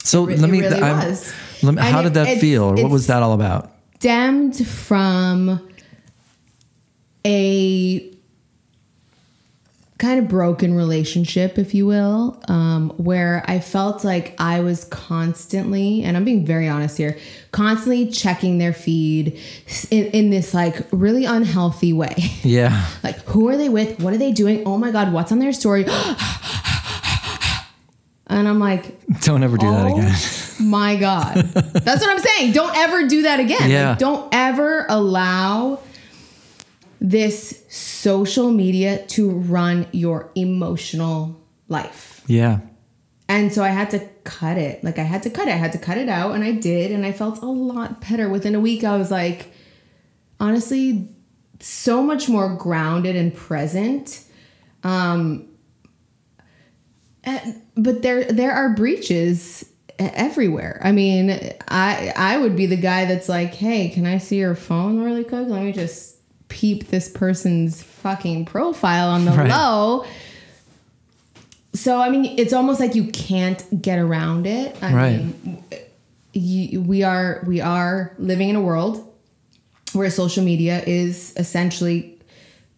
[0.02, 0.60] So let me.
[0.60, 0.80] really
[1.62, 3.70] let me- how it- did that it's- feel, what was that all about?
[4.00, 5.58] stemmed from
[7.24, 8.13] a
[10.04, 16.02] kind of broken relationship, if you will, um, where I felt like I was constantly,
[16.02, 17.16] and I'm being very honest here,
[17.52, 19.40] constantly checking their feed
[19.90, 22.14] in, in this like really unhealthy way.
[22.44, 22.86] Yeah.
[23.02, 23.98] like, who are they with?
[24.00, 24.64] What are they doing?
[24.66, 25.86] Oh my God, what's on their story?
[28.26, 30.14] and I'm like, Don't ever do that Oh again.
[30.60, 31.36] my God.
[31.36, 32.52] That's what I'm saying.
[32.52, 33.70] Don't ever do that again.
[33.70, 33.90] Yeah.
[33.90, 35.80] Like, don't ever allow
[37.04, 41.38] this social media to run your emotional
[41.68, 42.22] life.
[42.26, 42.60] Yeah.
[43.28, 44.82] And so I had to cut it.
[44.82, 45.50] Like I had to cut it.
[45.50, 48.30] I had to cut it out and I did and I felt a lot better.
[48.30, 49.52] Within a week I was like
[50.40, 51.06] honestly
[51.60, 54.24] so much more grounded and present.
[54.82, 55.46] Um
[57.22, 59.66] and- but there there are breaches
[59.98, 60.80] everywhere.
[60.82, 61.38] I mean,
[61.68, 65.24] I I would be the guy that's like, "Hey, can I see your phone really
[65.24, 65.48] quick?
[65.48, 66.13] Let me just
[66.54, 69.50] peep this person's fucking profile on the Right.
[69.50, 70.04] low."
[71.74, 74.76] So I mean, it's almost like you can't get around it.
[74.80, 75.18] I Right.
[75.18, 75.64] mean,
[76.32, 79.04] you, we are we are living in a world
[79.92, 82.18] where social media is essentially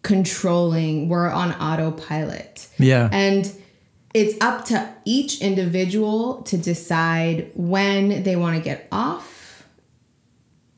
[0.02, 1.08] controlling.
[1.10, 2.68] We're on autopilot.
[2.78, 3.08] Yeah.
[3.12, 3.50] And
[4.14, 9.64] it's up to each individual to decide when they want to get off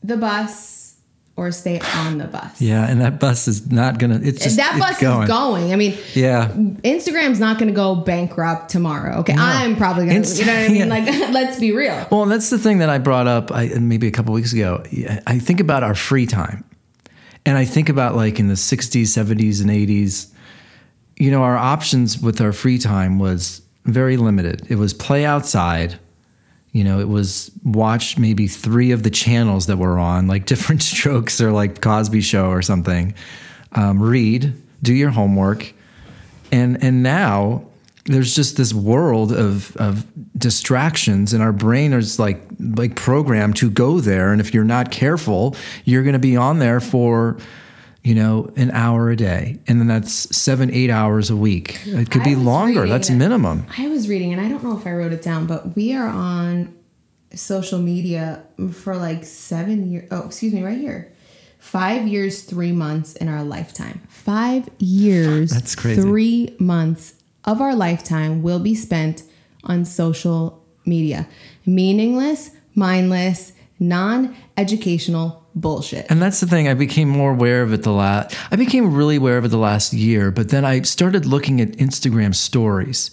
[0.02, 0.77] the bus
[1.38, 2.60] or stay on the bus.
[2.60, 2.86] Yeah.
[2.86, 4.20] And that bus is not gonna.
[4.22, 5.22] It's just that it's bus going.
[5.22, 5.72] is going.
[5.72, 6.48] I mean, Yeah.
[6.52, 9.18] Instagram's not to go bankrupt tomorrow.
[9.20, 10.28] Okay, I'm probably going to.
[10.28, 10.76] Insta- You know what I mean?
[11.16, 11.20] yeah.
[11.30, 12.06] Like, let's be real.
[12.10, 14.82] Well, that's the thing that I brought up I, maybe a couple weeks ago.
[15.26, 16.64] I think about our free time.
[17.46, 20.32] And I think about like in the 60s, 70s, and 80s,
[21.16, 24.66] you know, our options with our free time was very limited.
[24.68, 25.98] It was play outside.
[26.78, 30.80] You know, it was watch maybe three of the channels that were on, like Diff'rent
[30.80, 33.14] Strokes or like Cosby Show or something.
[33.72, 35.74] Um, read, do your homework,
[36.52, 37.64] and and now
[38.04, 40.06] there's just this world of of
[40.38, 44.90] distractions and our brain is like like programmed to go there and if you're not
[44.90, 45.54] careful
[45.84, 47.36] you're going to be on there for
[48.04, 52.10] you know an hour a day and then that's seven eight hours a week it
[52.10, 54.92] could I be longer that's minimum I was reading, and I don't know if I
[54.92, 56.74] wrote it down, but we are on
[57.34, 58.42] social media
[58.72, 60.08] for like seven years.
[60.10, 61.12] Oh, excuse me, right here.
[61.58, 64.00] Five years, three months in our lifetime.
[64.08, 66.00] Five years, That's crazy.
[66.00, 69.24] three months of our lifetime will be spent
[69.64, 71.28] on social media.
[71.66, 76.06] Meaningless, mindless, non educational bullshit.
[76.10, 76.68] And that's the thing.
[76.68, 78.36] I became more aware of it the last.
[78.50, 80.30] I became really aware of it the last year.
[80.30, 83.10] But then I started looking at Instagram stories,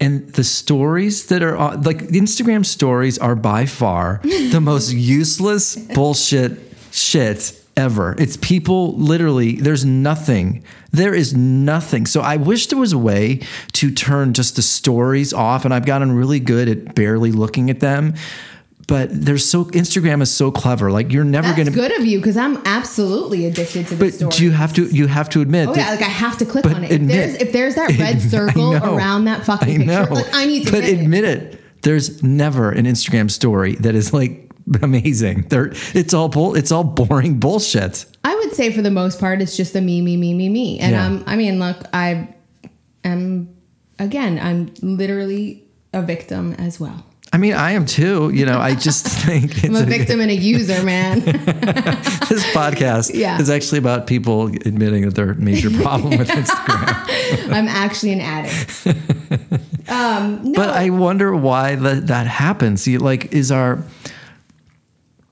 [0.00, 5.76] and the stories that are on, like Instagram stories are by far the most useless
[5.76, 6.58] bullshit
[6.92, 8.16] shit ever.
[8.18, 9.56] It's people literally.
[9.56, 10.64] There's nothing.
[10.92, 12.06] There is nothing.
[12.06, 13.40] So I wish there was a way
[13.72, 17.80] to turn just the stories off, and I've gotten really good at barely looking at
[17.80, 18.14] them.
[18.88, 20.92] But there's so Instagram is so clever.
[20.92, 24.10] Like you're never going to be good of you because I'm absolutely addicted to the
[24.20, 26.38] but do you have to you have to admit Oh that yeah, like I have
[26.38, 26.90] to click on it.
[26.92, 28.94] If admit- there's if there's that red circle know.
[28.94, 31.02] around that fucking I picture, like I need to but hit it.
[31.02, 31.60] admit it.
[31.82, 34.50] There's never an Instagram story that is like
[34.82, 35.42] amazing.
[35.48, 38.04] There, it's all bull, it's all boring bullshit.
[38.22, 40.78] I would say for the most part, it's just a me, me, me, me, me.
[40.78, 41.06] And Yeah.
[41.06, 42.28] um, I mean, look, I
[43.04, 43.48] am
[43.98, 47.04] again, I'm literally a victim as well.
[47.36, 48.30] I mean, I am too.
[48.32, 51.20] You know, I just think I'm a victim and a user, man.
[51.20, 53.38] this podcast Yeah.
[53.38, 57.52] is actually about people admitting that their major problem with Instagram.
[57.52, 58.86] I'm actually an addict.
[59.90, 62.80] Um, no, But I wonder why that that happens.
[62.80, 63.84] See, like, is our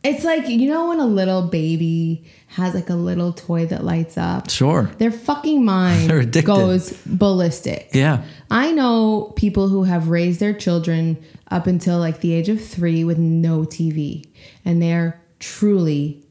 [0.02, 2.22] it's like you know when a little baby
[2.54, 4.48] has like a little toy that lights up.
[4.48, 4.84] sure?
[4.98, 7.88] Their fucking mind goes ballistic.
[7.92, 8.22] Yeah.
[8.48, 13.02] I know people who have raised their children up until like the age of three
[13.02, 14.24] with no TV,
[14.64, 16.24] and they're truly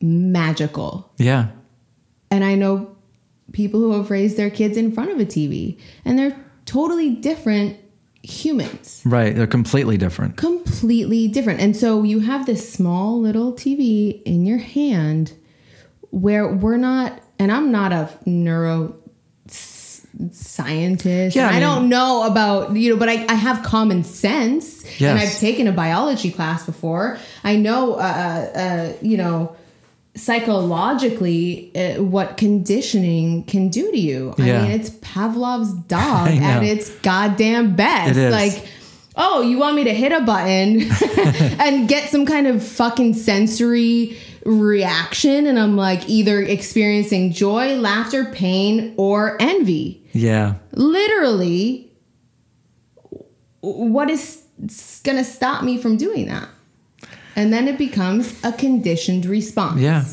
[0.00, 1.12] magical.
[1.16, 1.48] Yeah.
[2.30, 2.96] And I know
[3.52, 7.76] people who have raised their kids in front of a TV, and they're totally different
[8.24, 9.00] humans.
[9.04, 9.34] Right.
[9.34, 10.36] They're completely different.
[10.36, 11.60] Completely different.
[11.60, 15.34] And so you have this small little TV in your hand
[16.10, 18.94] where we're not, and I'm not a neuro
[20.32, 21.36] scientist.
[21.36, 24.84] Yeah, I I, don't know about, you know, but I, I have common sense.
[25.00, 27.18] And I've taken a biology class before.
[27.44, 29.56] I know, uh, uh, you know,
[30.14, 34.34] psychologically uh, what conditioning can do to you.
[34.38, 34.58] Yeah.
[34.58, 38.18] I mean, it's Pavlov's dog at its goddamn best.
[38.18, 38.32] It.
[38.32, 38.66] Like,
[39.16, 40.82] oh, you want me to hit a button
[41.60, 45.46] and get some kind of fucking sensory reaction.
[45.46, 50.04] And I'm like either experiencing joy, laughter, pain, or envy.
[50.12, 50.54] Yeah.
[50.72, 51.92] Literally,
[53.60, 54.42] what is
[55.04, 56.48] going to stop me from doing that?
[57.36, 59.80] And then it becomes a conditioned response.
[59.80, 60.04] Yeah.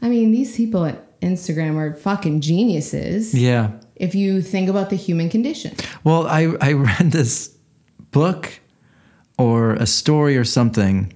[0.00, 3.34] I mean, these people at Instagram are fucking geniuses.
[3.34, 3.72] Yeah.
[3.96, 5.74] If you think about the human condition.
[6.04, 7.56] Well, I, I read this
[8.12, 8.60] book
[9.36, 11.12] or a story or something.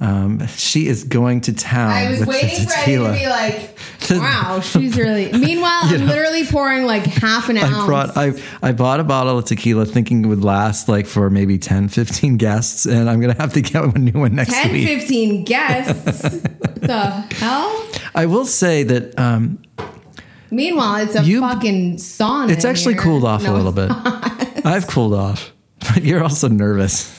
[0.00, 1.90] Um, she is going to town.
[1.90, 3.12] I was waiting for Eddie to tequila.
[3.14, 3.78] be like,
[4.10, 5.32] wow, she's really.
[5.32, 7.74] Meanwhile, I'm literally pouring like half an ounce.
[7.74, 8.32] I brought I
[8.62, 12.36] I bought a bottle of tequila thinking it would last like for maybe 10, 15
[12.36, 14.86] guests, and I'm gonna have to get a new one next 10, week.
[14.86, 16.22] 15 guests.
[16.22, 17.00] what the
[17.34, 17.86] hell?
[18.14, 19.58] I will say that um,
[20.50, 22.50] Meanwhile, it's a You- fucking sauna.
[22.50, 23.02] it's actually here.
[23.02, 23.90] cooled off a little bit.
[24.64, 27.12] I've cooled off, but you're also nervous.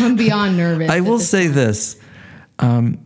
[0.00, 0.90] I'm beyond nervous.
[0.90, 1.96] I will say this.
[2.58, 2.98] Um,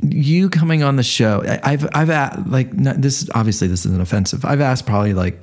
[0.00, 4.44] you coming on the show, I've, I've, a- like, not, this, obviously this isn't offensive.
[4.44, 5.38] I've asked probably like,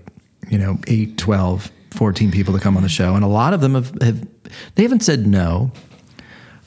[0.49, 3.15] you know, 8, 12, 14 people to come on the show.
[3.15, 4.27] And a lot of them have, have
[4.75, 5.71] they haven't said no.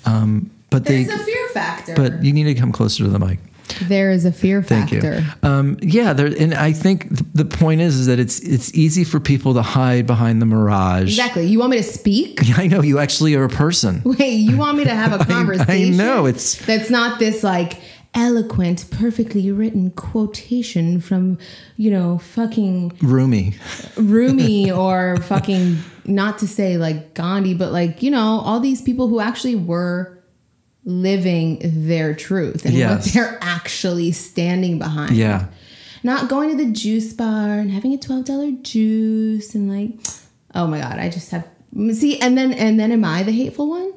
[0.05, 1.95] Um, but they, There's a fear factor.
[1.95, 3.39] but you need to come closer to the mic.
[3.89, 5.01] There is a fear factor.
[5.01, 5.49] Thank you.
[5.49, 9.05] Um, yeah, there, and I think th- the point is, is that it's it's easy
[9.05, 11.05] for people to hide behind the mirage.
[11.19, 11.47] Exactly.
[11.47, 12.41] You want me to speak?
[12.59, 14.03] I know you actually are a person.
[14.05, 15.95] Wait, you want me to have a conversation?
[15.95, 17.81] I know, it's- that's not this like
[18.15, 21.39] eloquent, perfectly written quotation from
[21.77, 23.55] you know fucking Roomy.
[23.97, 29.09] Rumi or fucking not to say like Gandhi, but like you know all these people
[29.09, 30.16] who actually were
[30.87, 35.15] living their truth and what they're actually standing behind.
[35.17, 35.49] Yeah.
[36.03, 39.99] Not going to the juice bar and having a twelve dollar juice and like,
[40.55, 41.47] oh my god, I just have
[41.93, 43.93] see, and then and then am I the hateful one?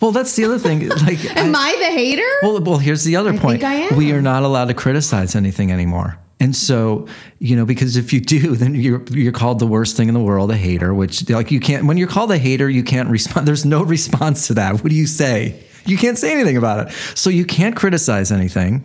[0.00, 0.88] Well, that's the other thing.
[1.06, 2.22] Like, Am I, the hater?
[2.42, 3.60] well, well, here's the other point.
[3.60, 3.96] think I am.
[3.96, 6.18] We are not allowed to criticize anything anymore.
[6.38, 7.06] And so,
[7.38, 10.20] you know, because if you do, then you're you're called the worst thing in the
[10.20, 10.92] world, a hater.
[10.92, 11.86] Which, like, you can't.
[11.86, 13.46] When you're called a hater, you can't respond.
[13.48, 14.82] There's no response to that.
[14.82, 15.64] What do you say?
[15.86, 16.92] You can't say anything about it.
[17.14, 18.84] So you can't criticize anything.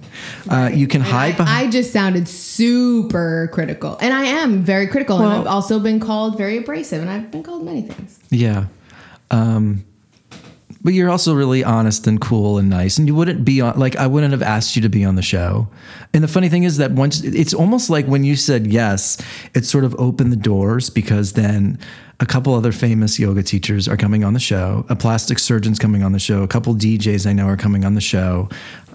[0.50, 1.68] Uh, you can hide I, behind.
[1.68, 6.38] I just sounded super critical, and I am very critical, and I've also been called
[6.38, 8.20] very abrasive, and I've been called many things.
[8.30, 8.66] Yeah.
[9.30, 9.86] Um,
[10.84, 12.98] but you're also really honest and cool and nice.
[12.98, 15.22] And you wouldn't be on, like, I wouldn't have asked you to be on the
[15.22, 15.68] show.
[16.14, 19.22] And the funny thing is that once, it's almost like when you said yes,
[19.54, 21.78] it sort of opened the doors because then
[22.22, 26.04] a couple other famous yoga teachers are coming on the show, a plastic surgeon's coming
[26.04, 28.48] on the show, a couple DJs I know are coming on the show.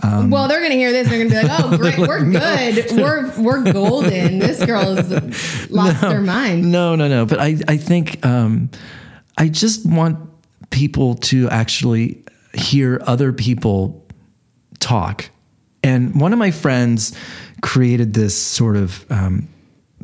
[0.02, 1.08] Um, well, they're gonna hear this.
[1.08, 2.92] They're gonna be like, "Oh, great, we're good.
[2.92, 4.38] We're we're golden.
[4.38, 5.10] This girl's
[5.70, 7.26] lost her mind." No, no, no.
[7.26, 8.70] But I, I think um,
[9.36, 10.18] I just want
[10.70, 12.22] people to actually
[12.54, 14.06] hear other people
[14.78, 15.30] talk.
[15.82, 17.16] And one of my friends
[17.60, 19.48] created this sort of um,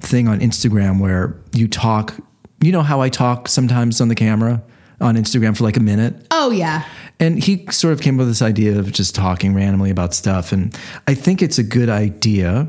[0.01, 2.15] thing on Instagram where you talk.
[2.63, 4.63] You know how I talk sometimes on the camera
[5.01, 6.15] on Instagram for like a minute.
[6.31, 6.85] Oh yeah,
[7.19, 10.53] And he sort of came up with this idea of just talking randomly about stuff.
[10.53, 10.73] And
[11.09, 12.69] I think it's a good idea,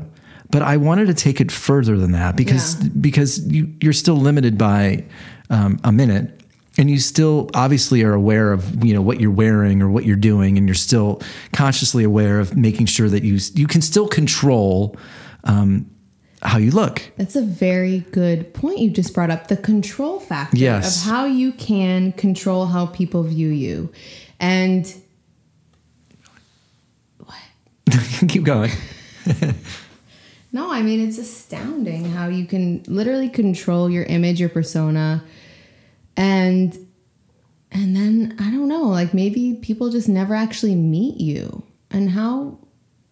[0.50, 2.90] but I wanted to take it further than that because Yeah.
[3.00, 5.04] because you, you're still limited by
[5.48, 6.40] um, a minute.
[6.76, 10.16] And you still obviously are aware of you know what you're wearing or what you're
[10.16, 11.22] doing, and you're still
[11.52, 14.96] consciously aware of making sure that you you can still control
[15.44, 15.86] um,
[16.44, 17.02] how you look.
[17.16, 19.48] that's a very good point you just brought up.
[19.48, 21.04] The control factor Yes.
[21.04, 23.90] of how you can control how people view you,
[24.38, 24.92] and
[27.24, 27.38] what?
[28.28, 28.70] Keep going.
[30.52, 35.24] No, I mean it's astounding how you can literally control your image, your persona,
[36.16, 36.78] and
[37.72, 41.64] and then I don't know, like maybe people just never actually meet you.
[41.90, 42.58] And how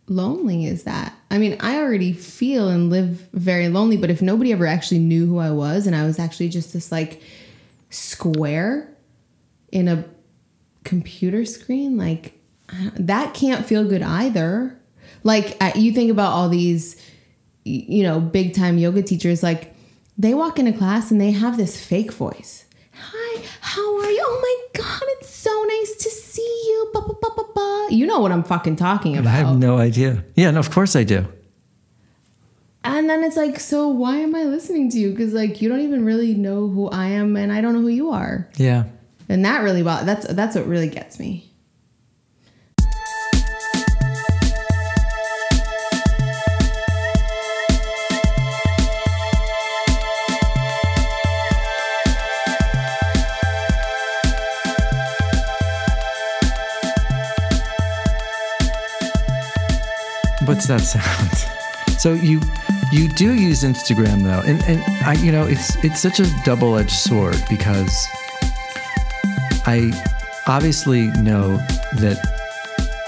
[0.07, 1.15] lonely is that?
[1.33, 5.25] I mean, I already feel and live very lonely, but if nobody ever actually knew
[5.25, 7.23] who I was and I was actually just this like
[7.89, 8.95] square
[9.73, 10.05] in a
[10.85, 12.39] computer screen, like
[12.99, 14.79] that can't feel good either.
[15.25, 17.01] Like uh, you think about all these,
[17.65, 19.75] you know, big time yoga teachers, like
[20.19, 22.67] they walk into class and they have this fake voice.
[22.93, 23.32] Hi,
[23.65, 24.23] how are you?
[24.25, 24.41] Oh
[24.75, 26.91] my god, it's so nice to see you.
[26.93, 27.87] Ba, ba, ba, ba, ba.
[27.91, 29.31] You know what I'm fucking talking about.
[29.33, 30.25] I have no idea.
[30.35, 31.27] Yeah, no, of course I do.
[32.83, 35.11] And then it's like, so why am I listening to you?
[35.13, 37.89] Because like you don't even really know who I am, and I don't know who
[37.89, 38.51] you are.
[38.57, 38.85] Yeah.
[39.29, 41.52] And that really, bo- that's that's what really gets me.
[60.53, 61.99] What's that sound?
[61.99, 62.41] So you
[62.93, 66.77] you do use Instagram though, and and I you know it's it's such a double
[66.77, 68.07] edged sword because
[69.65, 69.91] I
[70.47, 71.57] obviously know
[72.01, 72.19] that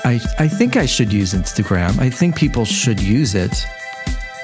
[0.04, 1.98] I I think I should use Instagram.
[1.98, 3.66] I think people should use it.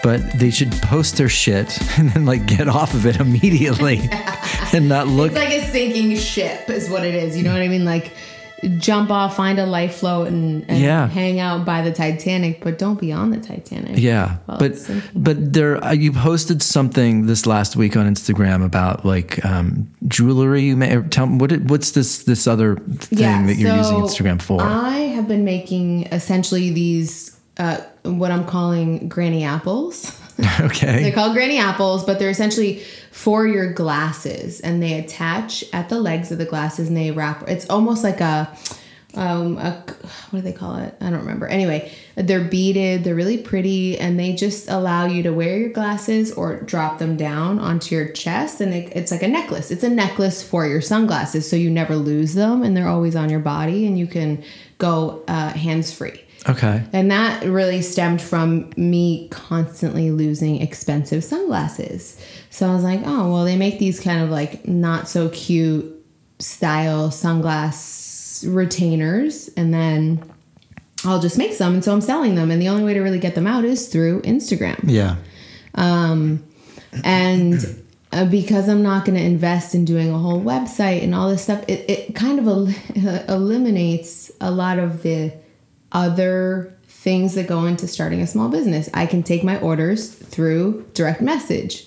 [0.02, 4.08] But they should post their shit and then like get off of it immediately
[4.72, 7.36] and not look It's like a sinking ship, is what it is.
[7.36, 7.84] You know what I mean?
[7.84, 8.14] Like
[8.78, 11.08] jump off, find a life float, and, and Yeah.
[11.08, 13.98] hang out by the Titanic, but don't be on the Titanic.
[13.98, 19.04] Yeah, Well, but but there uh, you posted something this last week on Instagram about
[19.04, 20.62] like um, jewelry.
[20.62, 24.60] You may tell what it, what's this this other thing that you're using Instagram for?
[24.60, 30.16] I have been making essentially these uh, what I'm calling granny apples.
[31.02, 36.00] They're called granny apples, but they're essentially for your glasses, and they attach at the
[36.00, 37.48] legs of the glasses, and they wrap.
[37.48, 38.56] It's almost like a,
[39.14, 39.72] um, a
[40.30, 40.94] what do they call it?
[41.00, 41.46] I don't remember.
[41.46, 43.04] Anyway, they're beaded.
[43.04, 47.16] They're really pretty, and they just allow you to wear your glasses or drop them
[47.16, 49.70] down onto your chest, and it, it's like a necklace.
[49.70, 53.28] It's a necklace for your sunglasses, so you never lose them, and they're always on
[53.28, 54.42] your body, and you can
[54.78, 56.22] go uh, hands free.
[56.48, 62.20] Okay, And that really stemmed from me constantly losing expensive sunglasses.
[62.50, 65.94] So I was like, oh, well, they make these kind of like not so cute
[66.38, 69.48] style sunglass retainers.
[69.56, 70.22] And then
[71.04, 71.74] I'll just make some.
[71.74, 72.50] And so I'm selling them.
[72.50, 74.80] And the only way to really get them out is through Instagram.
[74.84, 75.16] yeah,
[75.74, 76.42] Um,
[77.04, 81.28] And uh, because I'm not going to invest in doing a whole website and all
[81.30, 82.74] this stuff, it, it kind of el-
[83.28, 85.32] eliminates a lot of the
[85.92, 88.90] other things that go into starting a small business.
[88.92, 91.86] I can take my orders through direct message.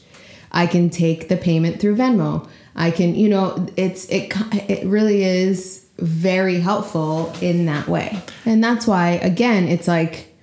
[0.52, 2.48] I can take the payment through Venmo.
[2.76, 4.34] I can, you know, it's it
[4.70, 8.20] it really is very helpful in that way.
[8.46, 10.34] And that's why again, it's like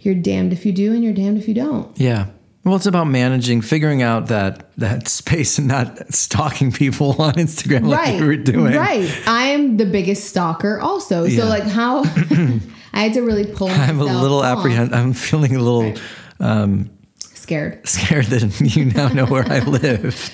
[0.00, 1.98] you're damned if you do and you're damned if you don't.
[1.98, 2.26] yeah.
[2.64, 7.86] Well, it's about managing, figuring out that that space, and not stalking people on Instagram
[7.86, 8.74] like right you were doing.
[8.74, 11.42] right i'm the biggest stalker also Yeah.
[11.42, 12.02] so like how
[12.94, 14.94] i had to really pull myself I'm a little apprehend.
[14.94, 15.94] I'm feeling a little
[16.40, 16.90] um,
[17.20, 20.30] scared scared that you now know where I live.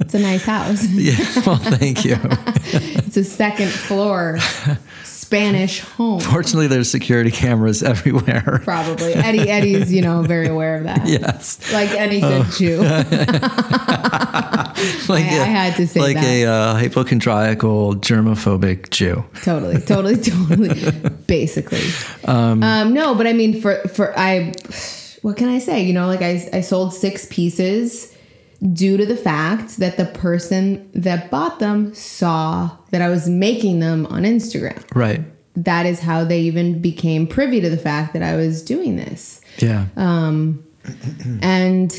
[0.00, 1.14] it's a nice house yeah.
[1.46, 2.16] Well, thank you.
[3.04, 4.38] it's a second floor
[5.30, 8.60] spanish home Fortunately, there's security cameras everywhere.
[8.64, 11.72] probably eddie eddie's you know very aware of that Yes.
[11.72, 12.80] like any good jew
[15.08, 16.24] like I- I had to say like that.
[16.24, 19.24] a uh, hypochondriacal germophobic Jew.
[19.42, 20.90] totally totally totally
[21.26, 21.82] basically
[22.24, 22.60] um,
[22.92, 24.52] no but i mean for for i
[25.22, 28.14] what can i say you know like i i sold six pieces
[28.72, 33.80] due to the fact that the person that bought them saw that i was making
[33.80, 34.84] them on instagram.
[34.94, 35.22] Right.
[35.54, 39.40] that is how they even became privy to the fact that i was doing this.
[39.58, 39.86] Yeah.
[39.96, 40.64] Um,
[41.42, 41.92] and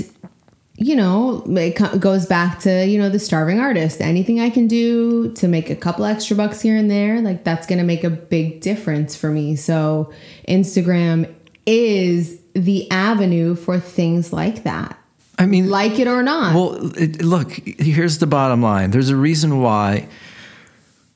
[0.75, 4.01] you know it goes back to you know the starving artist.
[4.01, 7.67] Anything i can do to make a couple extra bucks here and there like that's
[7.67, 9.55] going to make a big difference for me.
[9.55, 10.11] So
[10.47, 11.33] instagram
[11.65, 14.97] is the avenue for things like that
[15.41, 18.91] I mean, like it or not well, it, look, here's the bottom line.
[18.91, 20.07] There's a reason why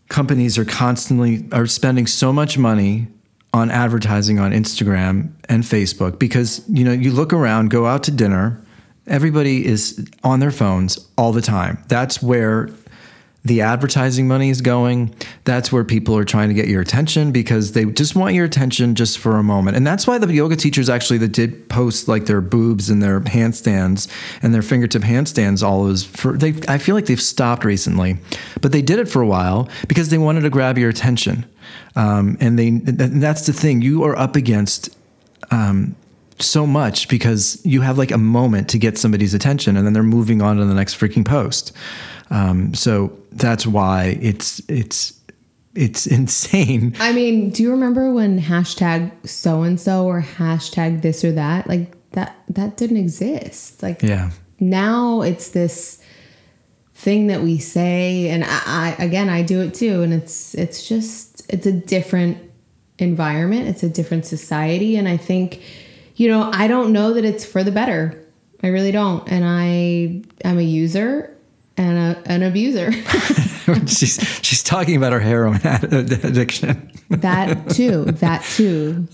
[0.10, 3.08] companies are constantly are spending so much money
[3.54, 8.12] on advertising on Instagram and Facebook because you know you look around, go out to
[8.12, 8.60] dinner,
[9.06, 11.84] everybody is on their phones all the time.
[11.88, 12.70] That's where
[13.46, 15.16] the advertising money is going.
[15.44, 18.96] That's where people are trying to get your attention because they just want your attention
[18.96, 19.78] just for a moment.
[19.78, 23.22] And that's why the yoga teachers actually that did post like their boobs and their
[23.22, 28.18] handstands and their fingertip handstands all those for they I feel like they've stopped recently.
[28.62, 31.46] But they did it for a while because they wanted to grab your attention.
[31.96, 33.82] Um, and they and that's the thing.
[33.82, 34.90] You are up against
[36.40, 40.04] so much because you have like a moment to get somebody's attention and then they're
[40.04, 41.72] moving on to the next freaking post.
[42.30, 45.20] Um, so that's why it's it's
[45.76, 46.96] it's insane.
[47.00, 51.68] i mean do you remember when hashtag so and so or hashtag this or that
[51.68, 54.32] like that that didn't exist like Yeah.
[54.60, 56.02] now it's this
[56.94, 60.88] thing that we say and I, I again i do it too and it's it's
[60.88, 62.38] just it's a different
[63.00, 65.62] environment it's a different society and i think
[66.16, 68.26] you know i don't know that it's for the better
[68.64, 71.35] i really don't and i i'm a user
[71.78, 72.92] and a, an abuser
[73.88, 76.92] she's she's talking about her heroin addiction.
[77.10, 79.08] that too that too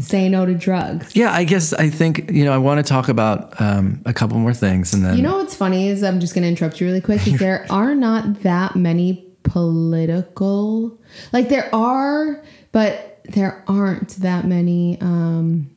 [0.00, 3.08] say no to drugs Yeah, I guess I think you know I want to talk
[3.08, 6.34] about um, a couple more things and then You know what's funny is I'm just
[6.34, 7.26] going to interrupt you really quick.
[7.26, 10.98] Is there are not that many political,
[11.32, 12.42] like there are,
[12.72, 15.70] but there aren't that many um,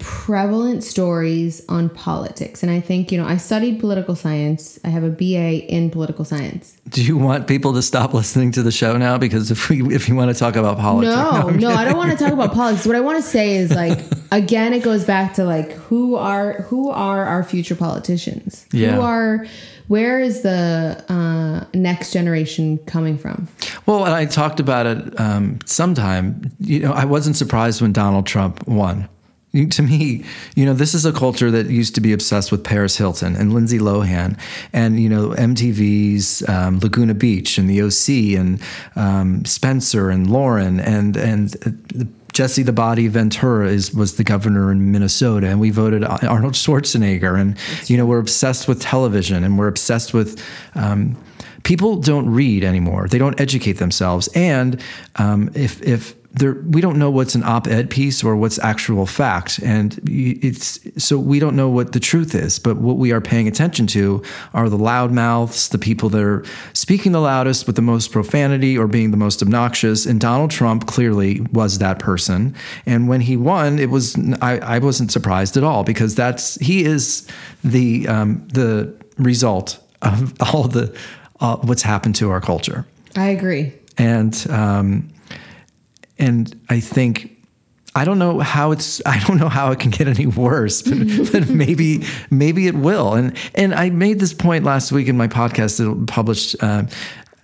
[0.00, 2.62] prevalent stories on politics.
[2.62, 4.78] And I think, you know, I studied political science.
[4.84, 6.76] I have a BA in political science.
[6.88, 9.18] Do you want people to stop listening to the show now?
[9.18, 11.96] Because if we if you want to talk about politics, No, I'm no, I don't
[11.96, 12.86] want to talk about politics.
[12.86, 14.00] What I want to say is like
[14.32, 18.66] again, it goes back to like who are who are our future politicians?
[18.72, 18.94] Yeah.
[18.94, 19.46] Who are
[19.88, 23.48] where is the uh, next generation coming from?
[23.86, 26.52] Well, and I talked about it um, sometime.
[26.60, 29.08] You know, I wasn't surprised when Donald Trump won.
[29.52, 30.24] To me,
[30.54, 33.52] you know, this is a culture that used to be obsessed with Paris Hilton and
[33.52, 34.38] Lindsay Lohan,
[34.72, 38.62] and you know, MTV's um, Laguna Beach and the OC and
[38.94, 41.56] um, Spencer and Lauren and and.
[41.66, 46.54] Uh, Jesse the Body Ventura is was the governor in Minnesota, and we voted Arnold
[46.54, 47.56] Schwarzenegger, and
[47.90, 50.40] you know we're obsessed with television, and we're obsessed with
[50.76, 51.16] um,
[51.64, 53.08] people don't read anymore.
[53.08, 54.80] They don't educate themselves, and
[55.16, 59.58] um, if if they're, we don't know what's an op-ed piece or what's actual fact,
[59.58, 62.60] and it's so we don't know what the truth is.
[62.60, 64.22] But what we are paying attention to
[64.54, 68.86] are the loudmouths, the people that are speaking the loudest with the most profanity or
[68.86, 70.06] being the most obnoxious.
[70.06, 72.54] And Donald Trump clearly was that person.
[72.86, 76.84] And when he won, it was I, I wasn't surprised at all because that's he
[76.84, 77.26] is
[77.64, 80.96] the um, the result of all the
[81.40, 82.86] uh, what's happened to our culture.
[83.16, 83.72] I agree.
[83.98, 85.10] And um,
[86.20, 87.40] and I think
[87.94, 91.32] I don't know how it's I don't know how it can get any worse, but,
[91.32, 93.14] but maybe maybe it will.
[93.14, 96.62] And and I made this point last week in my podcast that published.
[96.62, 96.88] Um,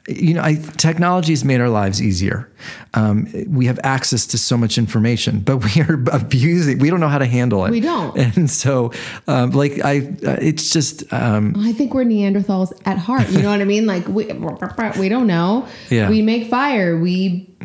[0.08, 2.48] you know, I, technology has made our lives easier.
[2.94, 6.78] Um, we have access to so much information, but we are abusing.
[6.78, 7.72] We don't know how to handle it.
[7.72, 8.16] We don't.
[8.16, 8.92] And so,
[9.26, 13.28] um, like, I, uh, it's just, um, I think we're Neanderthals at heart.
[13.30, 13.86] You know what I mean?
[13.86, 15.66] Like we we don't know.
[15.90, 16.08] Yeah.
[16.08, 16.96] We make fire.
[16.96, 17.55] We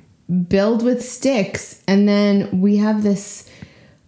[0.48, 3.50] build with sticks, and then we have this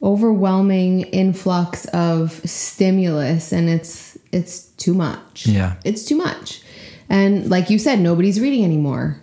[0.01, 5.45] overwhelming influx of stimulus, and it's it's too much.
[5.45, 5.75] Yeah.
[5.83, 6.61] it's too much.
[7.09, 9.19] And like you said, nobody's reading anymore.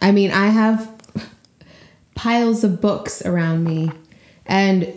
[0.00, 0.90] I mean, I have
[2.14, 3.90] piles of books around me,
[4.46, 4.92] and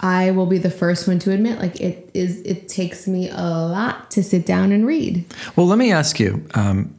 [0.00, 2.40] I will be the first one to admit, like it is.
[2.42, 5.24] It takes me a lot to sit down and read.
[5.56, 6.46] Well, let me ask you.
[6.54, 6.94] Um,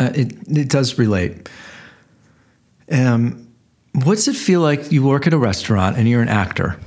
[0.00, 1.48] uh, it it does relate.
[2.94, 3.48] Um,
[3.92, 4.90] what's it feel like?
[4.92, 6.78] You work at a restaurant and you're an actor.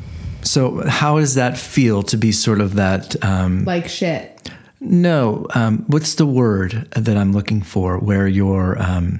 [0.42, 3.22] So how does that feel to be sort of that?
[3.24, 4.50] Um, Like shit.
[4.80, 7.98] no, um, what's the word that I'm looking for?
[8.00, 8.82] Where you're.
[8.82, 9.20] Um,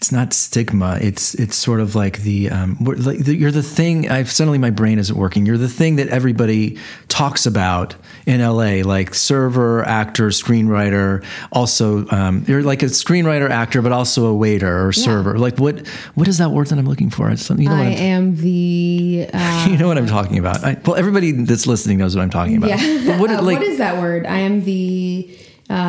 [0.00, 0.98] it's not stigma.
[0.98, 4.10] It's it's sort of like the um, like the, you're the thing.
[4.10, 5.44] I've suddenly my brain isn't working.
[5.44, 6.78] You're the thing that everybody
[7.08, 11.22] talks about in LA, like server, actor, screenwriter.
[11.52, 15.38] Also, um, you're like a screenwriter, actor, but also a waiter or server.
[15.38, 17.28] Like what what is that word that I'm looking for?
[17.28, 19.28] It's something you know I am the.
[19.34, 20.64] Uh, you know what I'm talking about.
[20.64, 22.70] I, well, everybody that's listening knows what I'm talking about.
[22.70, 23.20] yeah.
[23.20, 24.24] What, Uh, like what is that word?
[24.24, 25.28] I am the.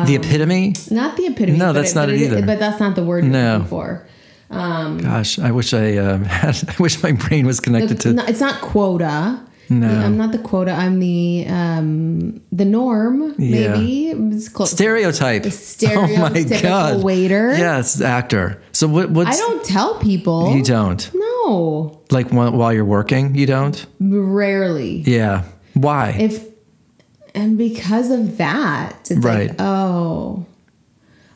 [0.06, 0.74] The epitome?
[0.90, 1.58] Not the epitome.
[1.58, 2.46] No, that's not but it either.
[2.46, 3.54] But that's not the word you're No.
[3.54, 4.06] looking for.
[4.50, 8.12] Gosh, I wish I um, had, I wish my brain was connected to.
[8.12, 9.40] No, it's not quota.
[9.70, 9.88] No.
[9.88, 10.72] I'm not the quota.
[10.72, 13.34] I'm the um the norm.
[13.38, 13.74] Yeah.
[13.78, 14.70] Maybe it's close.
[14.70, 15.44] Stereotype.
[15.44, 16.18] stereotypical
[16.50, 17.02] oh my god.
[17.02, 17.54] waiter.
[17.56, 18.60] Yes, actor.
[18.72, 19.10] So what?
[19.10, 20.54] What's I don't tell people.
[20.54, 23.34] you don't No, like while, while you're working?
[23.34, 23.86] You don't.
[23.98, 25.02] rarely.
[25.06, 25.44] Yeah.
[25.74, 26.10] Why?
[26.20, 26.44] If
[27.34, 29.48] and because of that, it's Right.
[29.48, 30.44] like oh,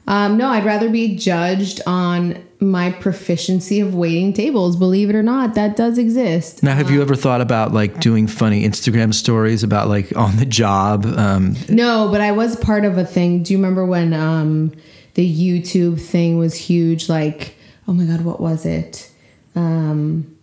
[0.07, 0.49] um, no.
[0.49, 4.77] I'd rather be judged on my proficiency of waiting tables.
[4.77, 6.63] Believe it or not, that does exist.
[6.63, 10.47] now, have you ever thought about like doing funny Instagram stories about like on the
[10.47, 11.05] job?
[11.07, 13.43] Um, No, but I was part of a thing.
[13.43, 14.73] Do you remember when um
[15.15, 17.09] the YouTube thing was huge?
[17.09, 17.57] Like,
[17.89, 19.11] oh my god, what was it?
[19.55, 20.36] Um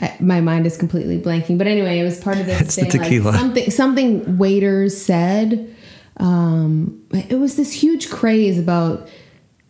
[0.00, 1.56] I, my mind is completely blanking.
[1.58, 3.02] But anyway, it was part of this It's the thing.
[3.02, 3.30] tequila.
[3.30, 5.74] Like something something waiters said.
[6.18, 9.08] Um it was this huge craze about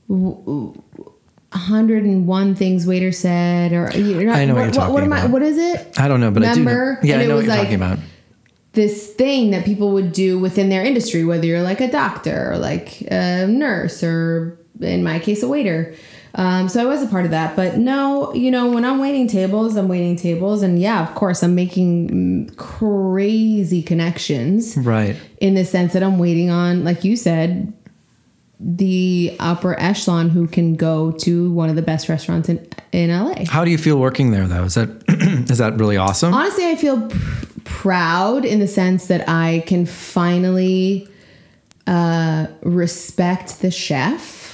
[0.08, 5.26] 101 things waiter said or you know, I know what you're talking what am I
[5.26, 5.98] what is it?
[5.98, 6.44] I don't know, but?
[6.44, 6.64] I do.
[6.64, 6.96] Know.
[7.02, 7.98] Yeah, And I it know what was you're like- talking about.
[8.72, 12.58] this thing that people would do within their industry, whether you're like a doctor or
[12.58, 15.94] like a nurse or in my case, a waiter.
[16.38, 17.56] Um, so I was a part of that.
[17.56, 20.62] But no, you know, when I'm waiting tables, I'm waiting tables.
[20.62, 22.10] And yeah, of course, I'm making
[22.50, 25.16] mm, crazy connections Right.
[25.40, 27.72] in the sense that I'm waiting on, like you said,
[28.60, 33.44] the upper echelon who can go to one of the best restaurants in, in LA.
[33.48, 34.64] How do you feel working there though?
[34.64, 34.88] Is that
[35.50, 36.32] is that really awesome?
[36.34, 41.06] Honestly, I feel pr- proud in the sense that I can finally
[41.86, 44.45] uh, respect the chef.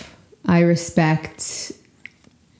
[0.46, 1.72] I respect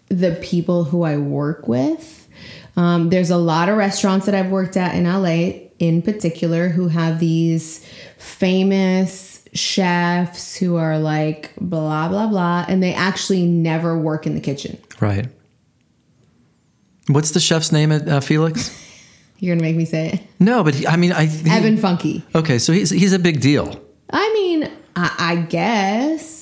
[0.09, 2.29] the people who I work with.
[2.77, 6.89] Um, there's a lot of restaurants that I've worked at in LA, in particular, who
[6.89, 7.87] have these
[8.19, 14.41] famous chefs who are like blah blah blah, and they actually never work in the
[14.41, 14.79] kitchen.
[15.01, 15.29] Right.
[17.09, 18.79] What's the chef's name at uh, Felix?
[19.39, 20.21] You're gonna make me say it.
[20.39, 22.23] No, but he, I mean, I he- Evan Funke.
[22.35, 23.79] Okay, so he's he's a big deal.
[24.09, 26.41] I mean, I, I guess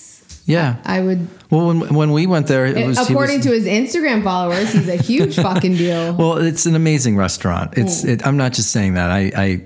[0.51, 0.77] Yeah.
[0.85, 1.27] I would.
[1.51, 4.89] Well, when when we went there, it was according was- to his Instagram followers, he's
[4.89, 6.14] a huge fucking deal.
[6.14, 7.77] Well, it's an amazing restaurant.
[7.77, 8.05] It's.
[8.05, 9.10] It, I'm not just saying that.
[9.10, 9.32] I.
[9.36, 9.64] I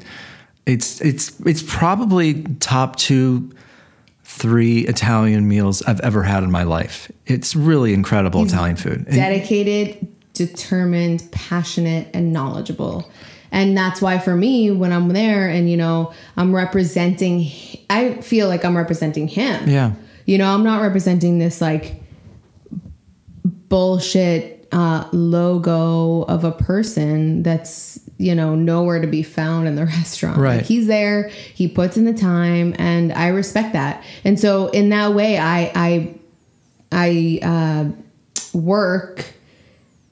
[0.66, 3.50] it's it's it's probably top two,
[4.24, 7.10] three Italian meals I've ever had in my life.
[7.26, 9.04] It's really incredible Italian food.
[9.06, 13.10] And- dedicated, determined, passionate, and knowledgeable.
[13.52, 17.50] And that's why for me, when I'm there and, you know, I'm representing,
[17.88, 19.68] I feel like I'm representing him.
[19.68, 19.92] yeah.
[20.26, 22.02] You know, I'm not representing this like
[23.44, 29.84] bullshit uh, logo of a person that's, you know, nowhere to be found in the
[29.86, 30.38] restaurant.
[30.38, 30.56] Right.
[30.56, 34.02] Like, he's there, he puts in the time, and I respect that.
[34.24, 36.14] And so in that way, I, I,
[36.90, 39.24] I uh, work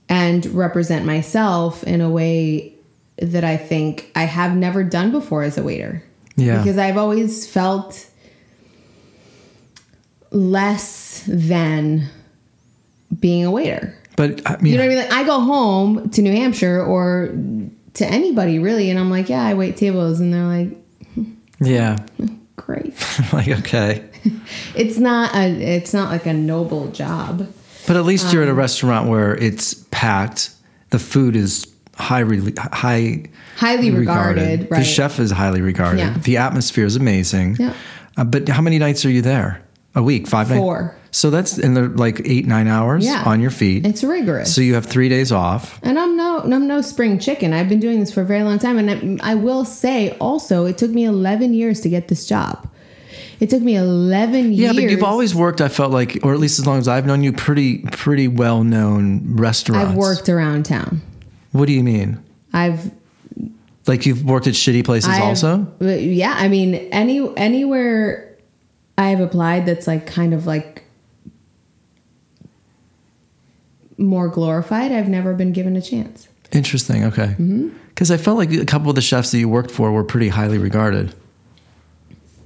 [0.09, 2.75] and represent myself in a way
[3.17, 6.03] that I think I have never done before as a waiter.
[6.37, 6.59] Yeah.
[6.59, 8.09] Because I've always felt
[10.33, 12.09] less than
[13.21, 13.95] being a waiter.
[14.17, 15.05] But I mean, You know what I mean?
[15.09, 17.35] Like I go home to New Hampshire or
[17.95, 20.77] to anybody really, and I'm like, yeah, I wait tables, and they're like,
[21.61, 22.03] yeah.
[22.57, 22.95] great.
[23.33, 24.05] like okay.
[24.75, 27.47] it's not a, it's not like a noble job.
[27.87, 30.51] But at least Um, you're at a restaurant where it's packed.
[30.91, 32.23] The food is high,
[32.59, 33.25] high,
[33.57, 34.83] Highly regarded, The right?
[34.83, 35.99] chef is highly regarded.
[36.01, 36.17] Yeah.
[36.19, 37.57] The atmosphere is amazing.
[37.59, 37.75] Yeah.
[38.17, 39.63] Uh, but how many nights are you there?
[39.95, 40.59] A week, five nights.
[40.61, 40.97] Four.
[41.11, 43.23] So that's in they're like eight, nine hours Yeah.
[43.27, 43.85] on your feet.
[43.85, 44.55] It's rigorous.
[44.55, 45.79] so you have three days off.
[45.83, 47.53] And I'm no, I'm no spring chicken.
[47.53, 50.65] I've been doing this for a very long time, and I, I will say also,
[50.65, 52.67] it took me 11 years to get this job.
[53.41, 54.59] It took me 11 Yeah, years.
[54.77, 55.61] Yeah, but you've always worked.
[55.61, 58.65] I felt like, or at least as long as I've known you, pretty, pretty well
[58.65, 59.91] known restaurants.
[59.91, 61.03] I've worked around town.
[61.51, 62.19] What do you mean?
[62.55, 62.91] I've
[63.87, 65.67] Like you've worked at shitty places I've- also?
[65.81, 68.32] Yeah, I mean, any anywhere
[69.03, 70.85] I've applied that's like kind of like
[73.99, 76.29] more glorified, I've never been given a chance.
[76.51, 77.05] Interesting.
[77.05, 77.29] Okay.
[77.29, 77.71] Mm-hmm.
[77.89, 80.29] Because I felt like a couple of the chefs that you worked for were pretty
[80.29, 81.15] highly regarded.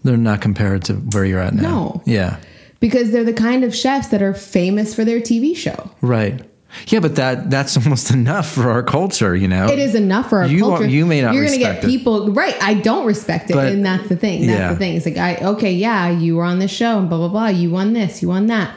[0.05, 1.63] They're not compared to where you're at now.
[1.63, 2.03] No.
[2.05, 2.39] Yeah.
[2.79, 5.91] Because they're the kind of chefs that are famous for their TV show.
[6.01, 6.45] Right.
[6.89, 9.67] Yeah, but that that's almost enough for our culture, you know.
[9.69, 10.87] It is enough for our You culture.
[10.87, 11.87] you may not You're gonna get it.
[11.87, 12.57] people right.
[12.63, 14.47] I don't respect it, But- and that's the thing.
[14.47, 14.73] That's yeah.
[14.73, 14.97] the thing.
[14.97, 17.47] It's like I okay, yeah, you were on this show and blah blah blah.
[17.49, 18.77] You won this, you won that.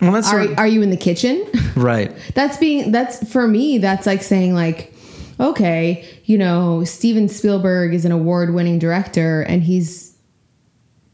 [0.00, 1.44] Well, that's Are sort- are you in the kitchen?
[1.76, 2.14] right.
[2.34, 3.78] that's being that's for me.
[3.78, 4.94] That's like saying like,
[5.38, 10.16] okay, you know, Steven Spielberg is an award-winning director, and he's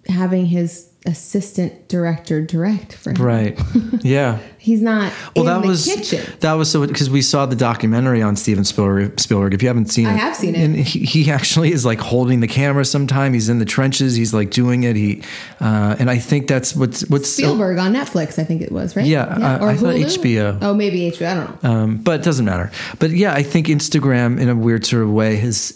[0.09, 3.23] having his assistant director direct for him.
[3.23, 3.61] Right.
[4.03, 4.39] Yeah.
[4.59, 6.33] He's not Well, in that the was kitchen.
[6.41, 9.19] that was so because we saw the documentary on Steven Spielberg.
[9.21, 10.65] Spielberg, if you haven't seen I it, have seen it.
[10.65, 12.85] And he, he actually is like holding the camera.
[12.85, 14.17] Sometime he's in the trenches.
[14.17, 14.97] He's like doing it.
[14.97, 15.23] He
[15.61, 19.07] uh, and I think that's what's what's Spielberg on Netflix, I think it was, right?
[19.07, 20.59] Yeah, uh, I thought HBO.
[20.61, 21.27] Oh, maybe HBO.
[21.27, 21.71] I don't know.
[21.71, 22.71] Um, but it doesn't matter.
[22.99, 25.75] But yeah, I think Instagram, in a weird sort of way, has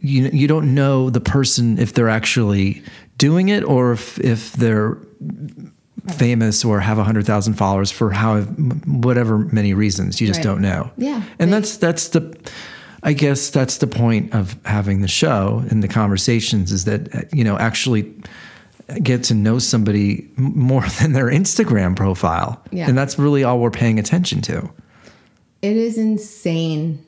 [0.00, 2.82] you you don't know the person if they're actually
[3.18, 4.96] doing it or if if they're
[6.16, 10.20] famous or have hundred thousand followers for how whatever many reasons.
[10.20, 10.44] You just Right.
[10.44, 10.90] don't know.
[10.96, 12.34] Yeah, and that's that's the.
[13.00, 17.20] I guess that's the point of having the show and the conversations is that uh,
[17.32, 18.12] you know actually
[19.02, 22.60] get to know somebody more than their Instagram profile.
[22.72, 22.88] Yeah.
[22.88, 24.68] And that's really all we're paying attention to.
[25.62, 27.04] It is insane.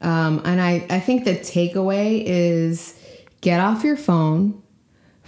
[0.00, 2.94] Um, and I, I think the takeaway is
[3.42, 4.59] get off your phone,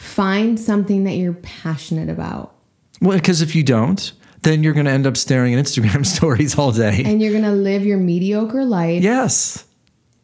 [0.02, 2.54] find something that you're passionate about,
[3.00, 4.12] Well, because if you don't,
[4.42, 7.02] then you're going to end up staring at Instagram stories all day.
[7.04, 9.64] and you're going to live your mediocre life yes.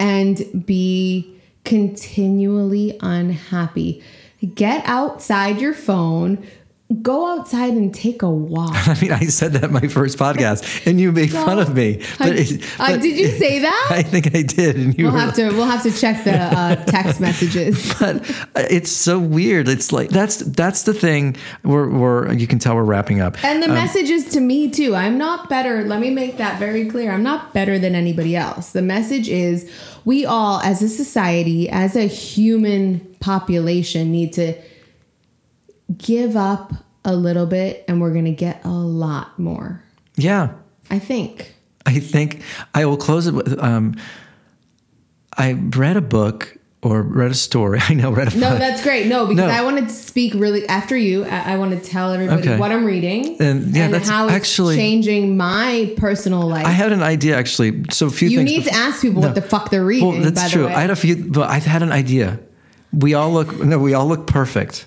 [0.01, 1.33] and be
[1.65, 4.03] continually unhappy.
[4.55, 6.45] Get outside your phone,
[7.03, 8.71] go outside and take a walk.
[8.89, 12.03] I mean, I said that in my first podcast, and you made fun of me.
[12.19, 13.89] I- it- I- but did you say that?
[13.91, 16.77] I think I did, and you We'll have to we'll have to check the uh,
[16.87, 17.95] text messages.
[17.99, 18.23] but
[18.57, 19.69] it's so weird.
[19.69, 21.37] It's like that's that's the thing.
[21.63, 23.43] We're, we're you can tell we're wrapping up.
[23.45, 24.95] And the message is to me too.
[24.95, 25.85] I'm not better.
[25.85, 27.13] Let me make that very clear.
[27.13, 28.73] I'm not better than anybody else.
[28.73, 29.71] The message is
[30.05, 34.55] we all, as a society, as a human population, need to
[35.97, 36.73] give up
[37.05, 39.83] a little bit and we're going to get a lot more.
[40.17, 40.51] Yeah.
[40.91, 41.55] I think.
[41.87, 42.43] I think
[42.75, 43.97] I will close it with um,
[45.37, 47.81] I read a book or read a story.
[47.89, 49.07] I know, read a No, that's great.
[49.07, 49.51] No, because No.
[49.53, 51.25] I wanted to speak really after you.
[51.25, 52.59] I, I want to tell everybody Okay.
[52.59, 56.67] what I'm reading And, yeah, that's how it's actually- changing my personal life.
[56.67, 57.85] I had an idea actually.
[57.91, 60.09] So a few you need to ask people what the fuck they're reading.
[60.09, 60.67] Well, that's true.
[60.67, 62.39] I had a few, but I had an idea.
[62.93, 64.87] We all look no, we all look perfect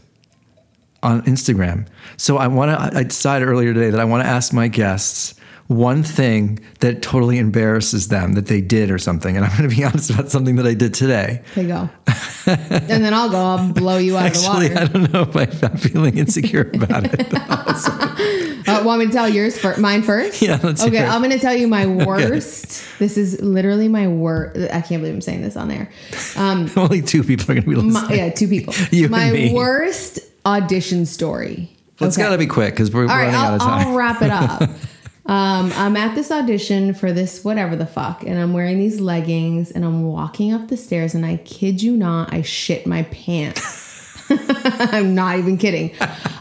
[1.03, 1.87] on Instagram.
[2.17, 2.97] So I want to.
[2.97, 5.35] I decided earlier today that I want to ask my guests
[5.71, 9.75] one thing that totally embarrasses them that they did or something, and I'm going to
[9.75, 11.41] be honest about something that I did today.
[11.51, 11.89] Okay, go.
[12.45, 13.37] and then I'll go.
[13.37, 17.05] I'll blow you out Actually, of the I don't know if I'm feeling insecure about
[17.05, 17.31] it.
[18.67, 19.79] Uh, want me to tell yours first?
[19.79, 20.39] Mine first?
[20.39, 21.03] Yeah, let's Okay.
[21.03, 22.83] I'm going to tell you my worst.
[22.99, 24.55] This is literally my worst.
[24.71, 25.89] I can't believe I'm saying this on there.
[26.37, 27.93] Um, Only two people are going to be listening.
[27.93, 28.73] my, yeah, two people.
[28.91, 31.69] You my worst audition story.
[31.99, 32.23] It's Okay.
[32.27, 33.87] got to be quick because we're All right, running out of time.
[33.87, 34.61] I'll wrap it up.
[35.27, 39.69] um, I'm at this audition for this whatever the fuck, and I'm wearing these leggings,
[39.71, 43.89] and I'm walking up the stairs, and I kid you not, I shit my pants.
[44.31, 45.91] I'm not even kidding.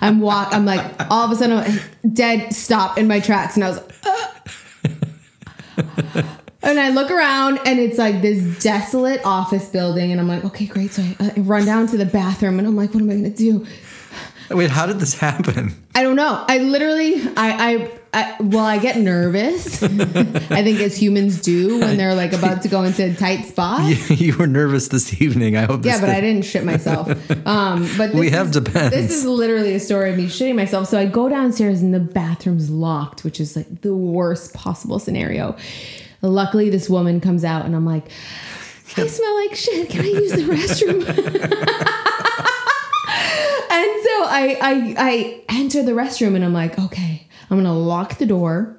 [0.01, 0.55] I'm walk.
[0.55, 1.81] I'm like all of a sudden, I'm
[2.14, 3.78] dead stop in my tracks, and I was.
[3.78, 3.86] like.
[6.62, 10.66] And I look around and it's like this desolate office building, and I'm like, okay,
[10.66, 10.93] great.
[10.93, 13.31] So I, I run down to the bathroom, and I'm like, what am I gonna
[13.31, 13.66] do?
[14.51, 15.74] Wait, how did this happen?
[15.94, 16.44] I don't know.
[16.48, 19.81] I literally, I, I, I well, I get nervous.
[19.82, 23.82] I think as humans do when they're like about to go into a tight spot.
[23.89, 25.56] Yeah, you were nervous this evening.
[25.56, 25.82] I hope.
[25.82, 27.09] This Yeah, but did- I didn't shit myself.
[27.47, 28.90] Um, but We have is- depends.
[28.94, 30.89] This is literally a story of me shitting myself.
[30.89, 35.56] So I go downstairs and the bathroom's locked, which is like the worst possible scenario.
[36.22, 38.10] Luckily, this woman comes out and I'm like,
[38.97, 39.89] I smell like shit.
[39.89, 42.06] Can I use the restroom?
[44.24, 48.76] I, I I enter the restroom and I'm like, okay, I'm gonna lock the door.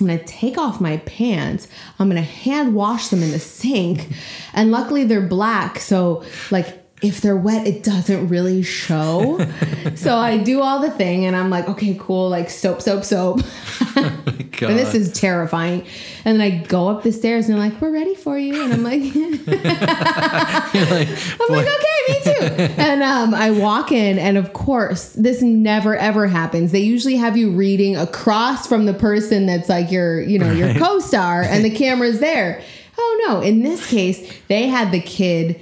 [0.00, 1.68] I'm gonna take off my pants.
[1.98, 4.08] I'm gonna hand wash them in the sink.
[4.54, 9.38] And luckily they're black, so like if they're wet, it doesn't really show.
[9.94, 13.40] so I do all the thing and I'm like, okay, cool, like soap, soap, soap.
[13.94, 14.16] God.
[14.60, 15.86] And this is terrifying.
[16.26, 18.62] And then I go up the stairs and they're like, we're ready for you.
[18.62, 19.00] And I'm like,
[19.90, 21.08] Like,
[21.40, 22.74] I'm like, okay, me too.
[22.78, 26.72] And um, I walk in, and of course, this never ever happens.
[26.72, 30.68] They usually have you reading across from the person that's like your, you know, your
[30.68, 30.76] Right.
[30.78, 32.62] co-star, and the camera's there.
[32.98, 33.40] Oh no!
[33.40, 35.58] In this case, they had the kid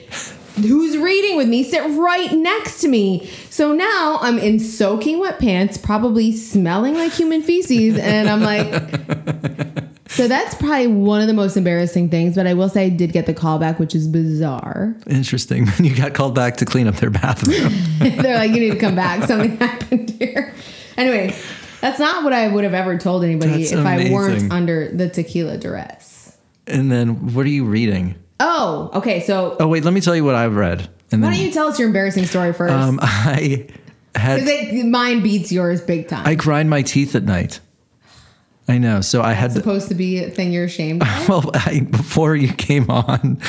[0.64, 3.28] who's reading with me sit right next to me.
[3.51, 9.85] So now I'm in soaking wet pants, probably smelling like human feces, and I'm like.
[10.10, 13.12] So that's probably one of the most embarrassing things, but I will say I did
[13.12, 14.97] get the callback, which is bizarre.
[15.06, 15.66] interesting.
[15.78, 17.72] You got called back to clean up their bathroom.
[17.98, 19.28] They're like, you need to come back.
[19.28, 20.55] Something happened here.
[20.97, 21.36] Anyway,
[21.80, 25.09] that's not what I would have ever told anybody That's if I weren't under the
[25.09, 26.36] tequila duress.
[26.66, 28.16] and then, what are you reading?
[28.40, 29.20] Oh, okay.
[29.20, 30.89] So Oh wait, let me tell you what I've read.
[31.10, 32.73] And why then don't you tell us your embarrassing story first?
[32.73, 33.66] um, I
[34.15, 34.44] had
[34.86, 36.27] mine beats yours big time.
[36.27, 37.60] I grind my teeth at night.
[38.69, 39.01] I know.
[39.01, 41.28] So I had supposed to be a thing you're ashamed of.
[41.28, 43.40] well I, before you came on,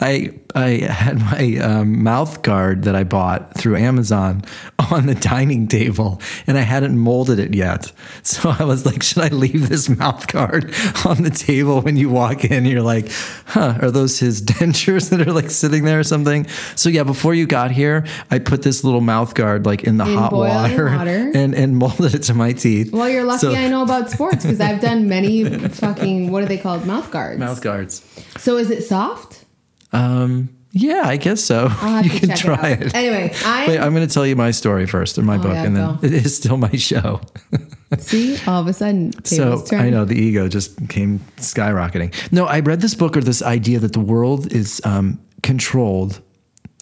[0.00, 4.42] I I had my um, mouth guard that I bought through Amazon
[4.90, 7.92] on the dining table, and I hadn't molded it yet.
[8.22, 10.72] So I was like, should I leave this mouth guard
[11.04, 12.64] on the table when you walk in?
[12.64, 13.10] You're like,
[13.46, 13.78] huh?
[13.82, 16.46] Are those his dentures that are like sitting there or something?
[16.76, 20.06] So yeah, before you got here, I put this little mouth guard like in the
[20.06, 21.30] In hot water, water.
[21.34, 22.92] and and molded it to my teeth.
[22.92, 26.46] Well, you're lucky So- I know about sports because I've done many fucking what are
[26.46, 27.38] they called mouth guards.
[27.38, 28.02] Mouth guards.
[28.38, 29.44] So is it soft?
[29.92, 31.68] Um, yeah, I guess so.
[32.02, 32.82] You can try it.
[32.82, 32.94] it.
[32.94, 35.64] Anyway, I Wait, I'm going to tell you my story first, in my book, yeah,
[35.64, 35.98] and then go.
[36.02, 37.20] it is still my show.
[37.98, 39.64] see all of a sudden so.
[39.72, 42.14] I know the ego just came skyrocketing.
[42.30, 46.20] No, I read this book or this idea that the world is um, controlled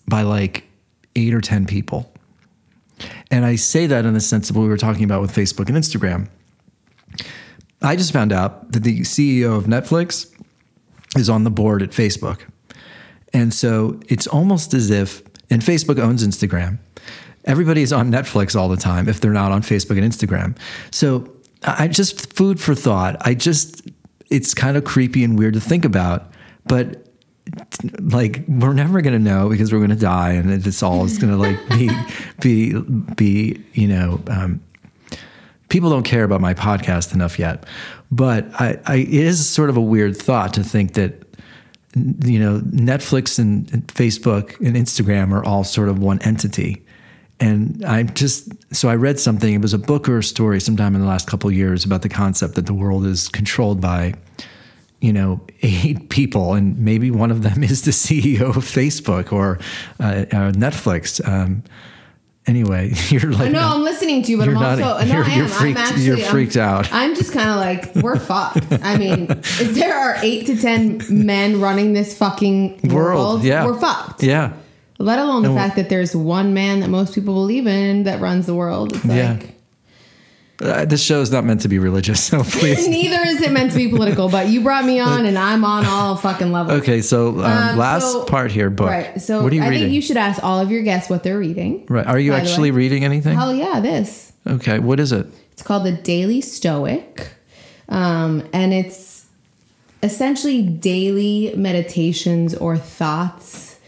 [0.08, 0.64] by like
[1.14, 2.12] eight or ten people,
[3.30, 5.68] and I say that in the sense of what we were talking about with Facebook
[5.68, 6.28] and Instagram.
[7.82, 10.32] I just found out that the CEO of Netflix
[11.16, 12.40] is on the board at Facebook.
[13.32, 16.78] And so it's almost as if, and Facebook owns Instagram.
[17.44, 20.57] Everybody's on Netflix all the time if they're not on Facebook and Instagram.
[20.90, 21.32] So
[21.62, 23.16] I just food for thought.
[23.20, 23.82] I just,
[24.31, 26.32] it's kind of creepy and weird to think about,
[26.65, 27.07] but
[28.01, 31.19] like we're never going to know because we're going to die and it's all is
[31.19, 31.90] going to like be,
[32.40, 32.81] be,
[33.15, 34.61] be, you know, um,
[35.68, 37.64] people don't care about my podcast enough yet.
[38.10, 41.24] But I, I, it is sort of a weird thought to think that,
[41.94, 46.82] you know, Netflix and, Facebook and Instagram are all sort of one entity.
[47.40, 49.52] and I just so I read something.
[49.52, 52.09] It was a book or a story sometime in the last couple years about the
[52.09, 54.14] concept that the world is controlled by,
[55.01, 59.59] you know, eight people, and maybe one of them is the CEO of Facebook or
[59.98, 61.26] uh, uh, Netflix.
[61.26, 61.64] Um,
[62.47, 65.31] anyway, you're like no, I'm listening to you, but I'm not- also no, you're- I
[65.32, 65.39] am.
[65.39, 66.24] you're freaked- I'm actually you're I'm-
[66.56, 66.89] out.
[66.93, 68.66] I'm just kind of like we're fucked.
[68.82, 73.64] I mean, if there are eight to ten men running this fucking world, World, yeah.
[73.66, 74.23] we're fucked.
[74.23, 74.52] yeah.
[74.98, 78.47] Let alone the fact that there's one man that most people believe in that runs
[78.47, 78.94] the world.
[78.97, 79.32] It's Yeah.
[79.32, 79.56] like
[80.61, 82.89] Uh, this show is not meant to be religious, so please.
[82.89, 84.28] neither is it meant to be political.
[84.31, 86.81] But you brought me on, and I'm on all fucking levels.
[86.81, 88.89] Okay, so um, Um, last so- part here, book.
[88.89, 89.20] Right.
[89.20, 89.85] So what are you I reading?
[89.89, 91.85] think you should ask all of your guests what they're reading.
[91.89, 92.07] right.
[92.07, 93.37] Are you actually reading anything?
[93.37, 94.33] Hell yeah, this.
[94.47, 94.78] Okay.
[94.78, 95.27] What is it?
[95.53, 97.28] It's called the Daily Stoic,
[97.89, 99.27] um, and it's
[100.03, 103.78] essentially daily meditations or thoughts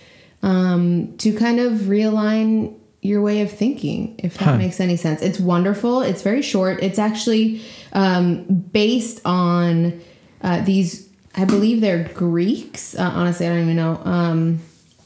[0.43, 4.57] um, to kind of realign your way of thinking, if that Huh.
[4.59, 5.23] makes any sense.
[5.23, 6.01] It's wonderful.
[6.03, 6.83] It's very short.
[6.83, 7.63] It's actually
[7.93, 8.43] um,
[8.73, 10.01] based on
[10.43, 11.09] uh, these.
[11.37, 12.97] I believe they're Greeks.
[12.99, 14.01] Uh, honestly, I don't even know.
[14.05, 14.61] Um,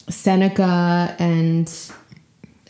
[0.08, 1.70] Seneca and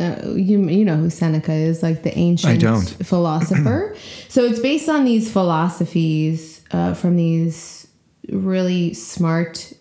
[0.01, 2.61] uh, you you know who Seneca is, like the ancient
[3.05, 3.97] philosopher.
[4.29, 7.87] so it's based on these philosophies uh, from these
[8.31, 9.73] really smart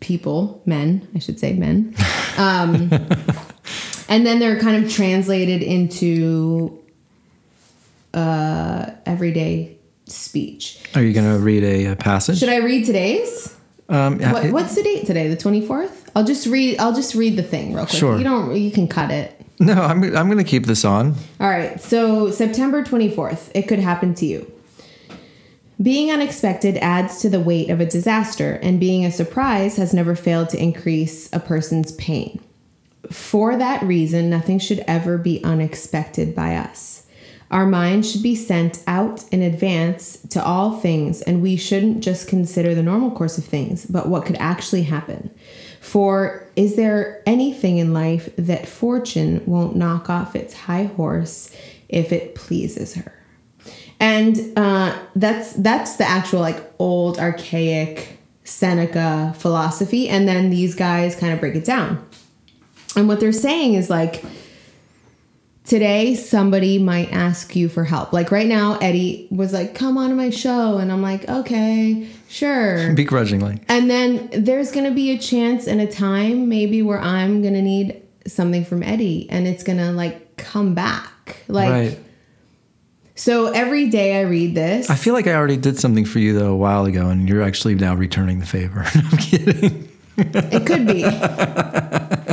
[0.00, 1.94] people, men, I should say, men.
[2.38, 2.90] Um,
[4.08, 6.82] and then they're kind of translated into
[8.12, 9.76] uh, everyday
[10.06, 10.80] speech.
[10.94, 12.38] Are you going to read a, a passage?
[12.38, 13.54] Should I read today's?
[13.88, 15.28] um, What, it- what's the date today?
[15.28, 16.10] The twenty fourth.
[16.16, 16.78] I'll just read.
[16.78, 17.98] I'll just read the thing real quick.
[17.98, 18.16] Sure.
[18.18, 18.54] You don't.
[18.56, 19.40] You can cut it.
[19.60, 21.14] no, I'm, I'm going to keep this on.
[21.40, 24.50] All right, so September 24th, it could happen to you.
[25.80, 30.14] Being unexpected adds to the weight of a disaster, and being a surprise has never
[30.16, 32.40] failed to increase a person's pain.
[33.10, 37.06] For that reason, nothing should ever be unexpected by us.
[37.50, 42.26] Our mind should be sent out in advance to all things, and we shouldn't just
[42.26, 45.30] consider the normal course of things, but what could actually happen.
[45.80, 51.54] For is there anything in life that fortune won't knock off its high horse
[51.88, 53.12] if it pleases her?
[54.00, 61.14] And uh, that's that's the actual like old archaic Seneca philosophy, and then these guys
[61.14, 62.06] kind of break it down.
[62.96, 64.24] And what they're saying is like
[65.64, 68.12] today somebody might ask you for help.
[68.12, 72.08] Like right now, Eddie was like, "Come on to my show," and I'm like, "Okay,
[72.28, 73.60] sure." Begrudgingly.
[73.68, 77.54] And then there's going to be a chance and a time maybe where I'm going
[77.54, 81.42] to need something from Eddie and it's going to like come back.
[81.48, 81.98] Like right.
[83.14, 84.90] so every day I read this.
[84.90, 87.42] I feel like I already did something for you, though, a while ago, and you're
[87.42, 88.84] actually now returning the favor.
[88.94, 89.88] I'm kidding.
[90.16, 91.02] It could be.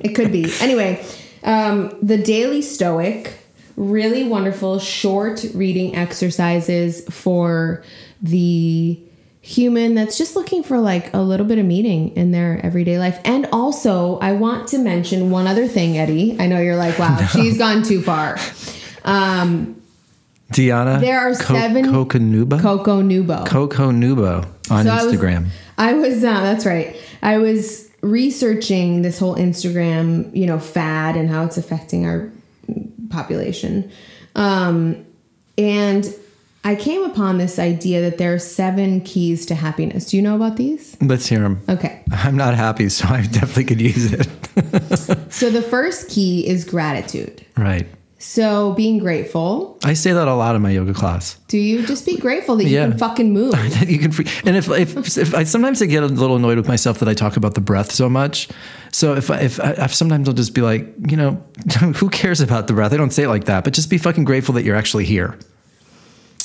[0.00, 0.50] it could be.
[0.60, 1.04] Anyway,
[1.44, 3.34] um, the Daily Stoic,
[3.76, 7.82] really wonderful short reading exercises for
[8.22, 9.00] the
[9.42, 13.18] human that's just looking for like a little bit of meaning in their everyday life.
[13.24, 16.36] And also, I want to mention one other thing, Eddie.
[16.38, 18.36] I know you're like, wow, she's gone too far.
[19.04, 19.80] Um,
[20.52, 20.98] Diana.
[21.00, 22.60] There are seven- Coconuba.
[22.60, 23.46] Coconubo.
[23.46, 25.46] Coco Nubo on So I was- Instagram.
[25.78, 26.96] I was uh, that's right.
[27.22, 32.30] I was researching this whole Instagram, you know, fad and how it's affecting our
[33.10, 33.90] population.
[34.34, 35.04] Um,
[35.58, 36.12] and
[36.64, 40.06] I came upon this idea that there are seven keys to happiness.
[40.06, 40.96] Do you know about these?
[41.00, 41.60] Let's hear them.
[41.68, 42.02] Okay.
[42.12, 44.28] I'm not happy, so I definitely could use it.
[45.30, 47.46] So the first key is gratitude.
[47.56, 47.86] right.
[48.22, 49.78] So being grateful.
[49.82, 51.36] I say that a lot in my yoga class.
[51.48, 52.88] Do you just be grateful that you Yeah.
[52.88, 53.52] can fucking move?
[53.52, 56.58] that you can free and if, if if I sometimes I get a little annoyed
[56.58, 58.48] with myself that I talk about the breath so much.
[58.92, 61.42] So if I, if I, I sometimes I'll just be like, you know,
[61.96, 62.92] who cares about the breath?
[62.92, 65.38] I don't say it like that, but just be fucking grateful that you're actually here.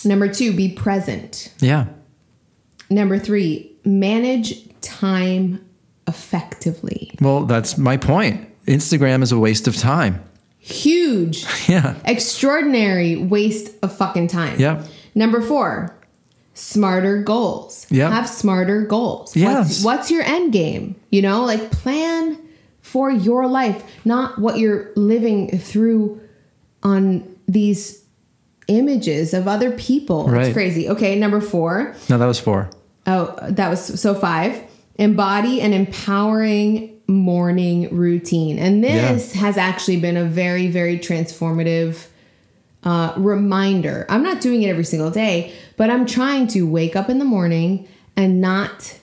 [0.06, 1.52] Number two, be present.
[1.60, 1.88] Yeah.
[2.90, 5.66] Number three, manage time
[6.08, 7.12] effectively.
[7.20, 8.48] Well, that's my point.
[8.66, 10.24] Instagram is a waste of time.
[10.66, 11.94] Huge, Yeah.
[12.06, 14.60] extraordinary waste of fucking time.
[14.60, 14.84] Yep.
[15.14, 15.96] Number four,
[16.56, 17.86] smarter goals.
[17.92, 18.10] Yeah.
[18.10, 19.36] Have smarter goals.
[19.36, 19.56] Yes.
[19.68, 20.96] What's, what's your end game?
[21.12, 22.40] You know, like plan
[22.82, 26.20] for your life, not what you're living through
[26.82, 28.04] on these
[28.68, 30.28] images of other people.
[30.28, 30.48] Right.
[30.48, 30.90] It's crazy.
[30.90, 31.96] Okay, number four.
[32.10, 32.72] No, that was four.
[33.06, 34.64] Oh, that was so five.
[34.96, 38.58] Embody an empowering morning routine.
[38.58, 42.08] And this has actually been a very, very transformative
[42.84, 44.06] uh, reminder.
[44.10, 47.26] I'm not doing it every single day, but I'm trying to wake up in the
[47.26, 49.00] morning and not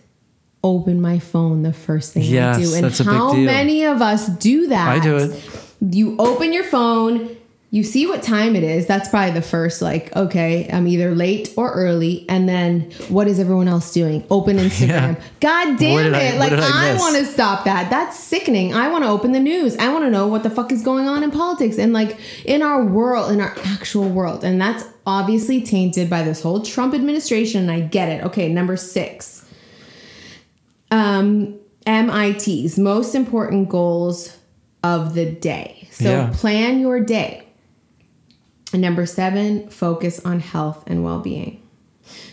[0.64, 2.74] open my phone the first thing Yes, I do.
[2.74, 4.88] And that's a big how many of us do that?
[4.88, 5.44] I do it.
[5.80, 7.36] You open your phone,
[7.74, 8.86] you see what time it is.
[8.86, 12.26] That's probably the first, like, okay, I'm either late or early.
[12.28, 14.26] And then what is everyone else doing?
[14.30, 15.16] Open Instagram.
[15.16, 15.22] Yeah.
[15.40, 16.34] God damn it.
[16.34, 17.88] I- like, I I, want to stop that.
[17.88, 18.74] That's sickening.
[18.74, 19.74] I want to open the news.
[19.78, 22.60] I want to know what the fuck is going on in politics and, like, in
[22.62, 24.44] our world, in our actual world.
[24.44, 27.62] And that's obviously tainted by this whole Trump administration.
[27.62, 28.22] And I get it.
[28.24, 29.46] Okay, number six.
[30.90, 34.36] Um, MITs, most important goals
[34.84, 35.88] of the day.
[35.90, 36.30] So Yeah.
[36.34, 37.44] plan your day.
[38.72, 41.62] And number seven, focus on health and well being.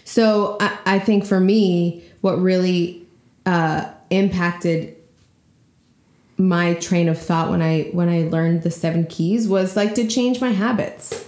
[0.03, 3.05] So I, I think for me, what really
[3.45, 4.95] uh, impacted
[6.37, 10.07] my train of thought when I when I learned the seven keys was like to
[10.07, 11.27] change my habits.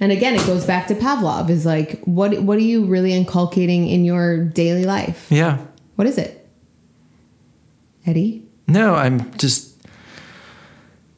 [0.00, 3.86] And again, it goes back to Pavlov is like what what are you really inculcating
[3.88, 5.26] in your daily life?
[5.30, 5.58] Yeah.
[5.96, 6.48] What is it?
[8.06, 8.46] Eddie?
[8.66, 9.76] No, I'm just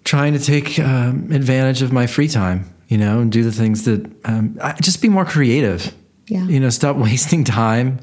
[0.05, 3.85] trying to take um, advantage of my free time, you know, and do the things
[3.85, 5.95] that um, just be more creative.
[6.27, 6.45] Yeah.
[6.45, 8.01] You know, stop wasting time.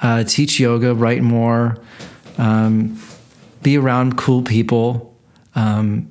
[0.00, 1.76] Uh, teach yoga, write more,
[2.38, 2.98] um,
[3.62, 5.14] be around cool people.
[5.54, 6.10] Um,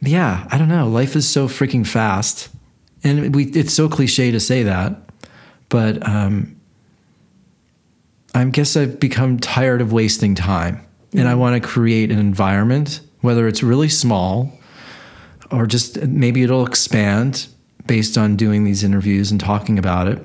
[0.00, 0.88] yeah, I don't know.
[0.88, 2.48] Life is so freaking fast,
[3.04, 5.10] and we it's so cliche to say that,
[5.68, 6.58] but um,
[8.34, 13.00] I guess I've become tired of wasting time, and I want to create an environment,
[13.20, 14.57] whether it's really small,
[15.50, 17.46] or just maybe it'll expand
[17.86, 20.22] based on doing these interviews and talking about it.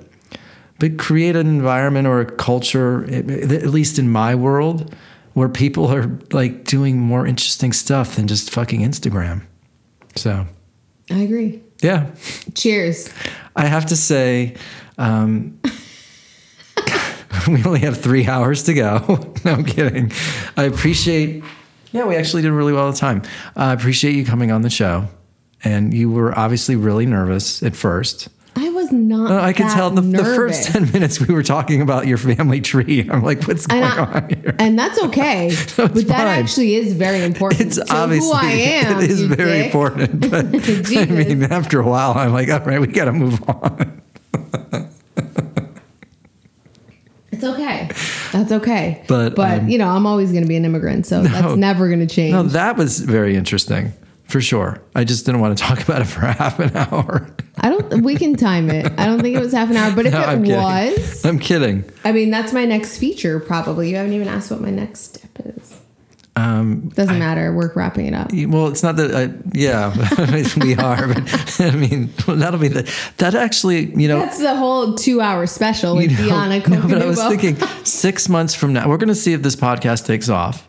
[0.80, 4.94] But create an environment or a culture, at least in my world,
[5.34, 9.44] where people are like doing more interesting stuff than just fucking Instagram.
[10.16, 10.46] So,
[11.10, 11.62] I agree.
[11.82, 12.12] yeah,
[12.54, 13.10] Cheers.
[13.56, 14.56] I have to say,
[14.98, 15.60] um,
[17.48, 19.34] we only have three hours to go.
[19.46, 20.12] no, I'm kidding.
[20.58, 21.44] I appreciate,
[21.94, 23.22] yeah, we actually did really well the time.
[23.56, 25.08] I appreciate you coming on the show.
[25.64, 28.28] And you were obviously really nervous at first.
[28.56, 29.32] I was not.
[29.32, 32.18] Uh, I could that tell the, the first 10 minutes we were talking about your
[32.18, 33.08] family tree.
[33.10, 34.56] I'm like, what's going I, on here?
[34.60, 35.56] and that's okay.
[35.78, 37.62] but that actually is very important.
[37.62, 38.98] It's to obviously who I am.
[39.02, 39.66] it is very dick.
[39.68, 40.30] important.
[40.30, 40.46] But
[40.98, 44.02] I mean, after a while, I'm like, all right, we got to move on.
[47.44, 47.90] It's okay.
[48.32, 49.04] That's okay.
[49.08, 51.88] But, but um, you know, I'm always going to be an immigrant, so that's never
[51.88, 52.32] going to change.
[52.34, 53.92] No, that was very interesting
[54.24, 54.82] for sure.
[54.96, 57.36] I just didn't want to talk about it for half an hour.
[57.58, 58.04] I don't.
[58.04, 58.92] We can time it.
[58.98, 60.58] I don't think it was half an hour, but if No, it I'm kidding.
[60.62, 61.84] was, I'm kidding.
[62.06, 63.40] I mean, that's my next feature.
[63.40, 63.90] Probably.
[63.90, 65.80] You haven't even asked what my next step is.
[66.36, 67.54] Um, Doesn't matter.
[67.54, 68.32] We're wrapping it up.
[68.34, 69.14] well, it's not that.
[69.16, 69.94] I, yeah,
[70.64, 71.08] we are.
[71.08, 72.92] But I mean, well, that'll be the.
[73.18, 77.02] That actually, you know, That's the whole two-hour special with you know, Diana no, but
[77.02, 80.28] I was thinking six months from now, we're going to see if this podcast takes
[80.28, 80.68] off,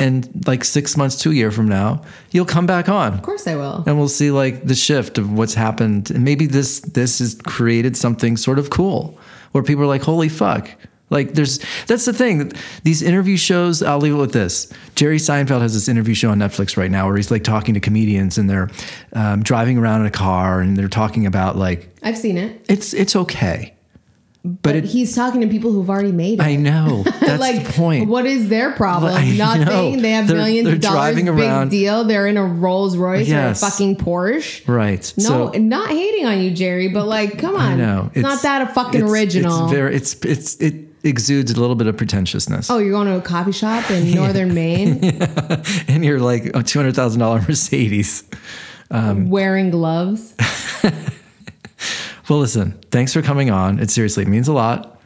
[0.00, 2.02] and like six months to a year from now,
[2.32, 3.14] you'll come back on.
[3.14, 3.84] Of course, I will.
[3.86, 7.96] and we'll see like the shift of what's happened and maybe this this has created
[7.96, 9.16] something sort of cool
[9.52, 10.68] where people are like holy fuck
[11.10, 12.52] like there's that's the thing
[12.84, 16.38] these interview shows i'll leave it with this jerry seinfeld has this interview show on
[16.38, 18.68] netflix right now where he's like talking to comedians and they're
[19.14, 22.92] um, driving around in a car and they're talking about like I've seen it, it's
[22.94, 23.74] it's okay
[24.44, 26.42] but it he's talking to people who've already made it.
[26.42, 29.12] i know that's like, the point what is their problem?
[29.14, 30.00] I Nothing.
[30.00, 30.94] They have They're- 1000000s they're of dollars.
[30.96, 32.04] driving Big around- deal.
[32.04, 33.62] They're in a Rolls Royce Yes.
[33.62, 34.66] or a fucking Porsche.
[34.68, 37.72] right No, so not hating on you, Jerry, but like, come on.
[37.72, 39.64] I know It's, not that a fucking it's- original.
[39.64, 39.96] It's very.
[39.96, 42.70] It's it's it exudes a little bit of pretentiousness.
[42.70, 45.00] oh, you're going to a coffee shop in northern Maine
[45.88, 48.24] and you're like a two hundred thousand dollar Mercedes.
[48.90, 50.34] Um, wearing gloves.
[52.28, 52.78] Well, listen.
[52.90, 53.78] Thanks for coming on.
[53.78, 55.00] It seriously means a lot.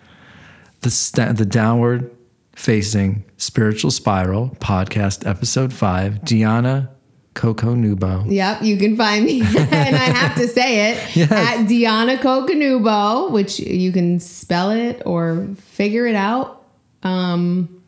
[0.81, 2.11] The sta- the downward
[2.57, 6.25] facing spiritual spiral podcast episode five.
[6.25, 6.91] Diana
[7.35, 8.25] Coconubo.
[8.31, 11.33] Yep, you can find me, and I have to say it Yes.
[11.33, 16.65] at Diana Coconubo, which you can spell it or figure it out.
[17.03, 17.83] Um,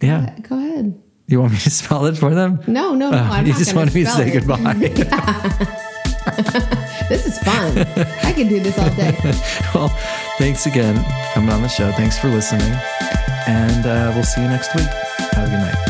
[0.00, 0.34] Yeah.
[0.42, 1.00] go ahead.
[1.26, 2.60] You want me to spell it for them?
[2.66, 3.16] No, no, no.
[3.18, 4.32] Oh, I'm you not just gonna me to say it.
[4.34, 4.74] goodbye.
[7.08, 7.78] This is fun.
[8.24, 9.16] I can do this all day.
[9.74, 9.88] well,
[10.38, 11.90] thanks again for coming on the show.
[11.92, 12.72] Thanks for listening.
[13.46, 14.86] And uh, we'll see you next week.
[15.32, 15.85] Have a good night.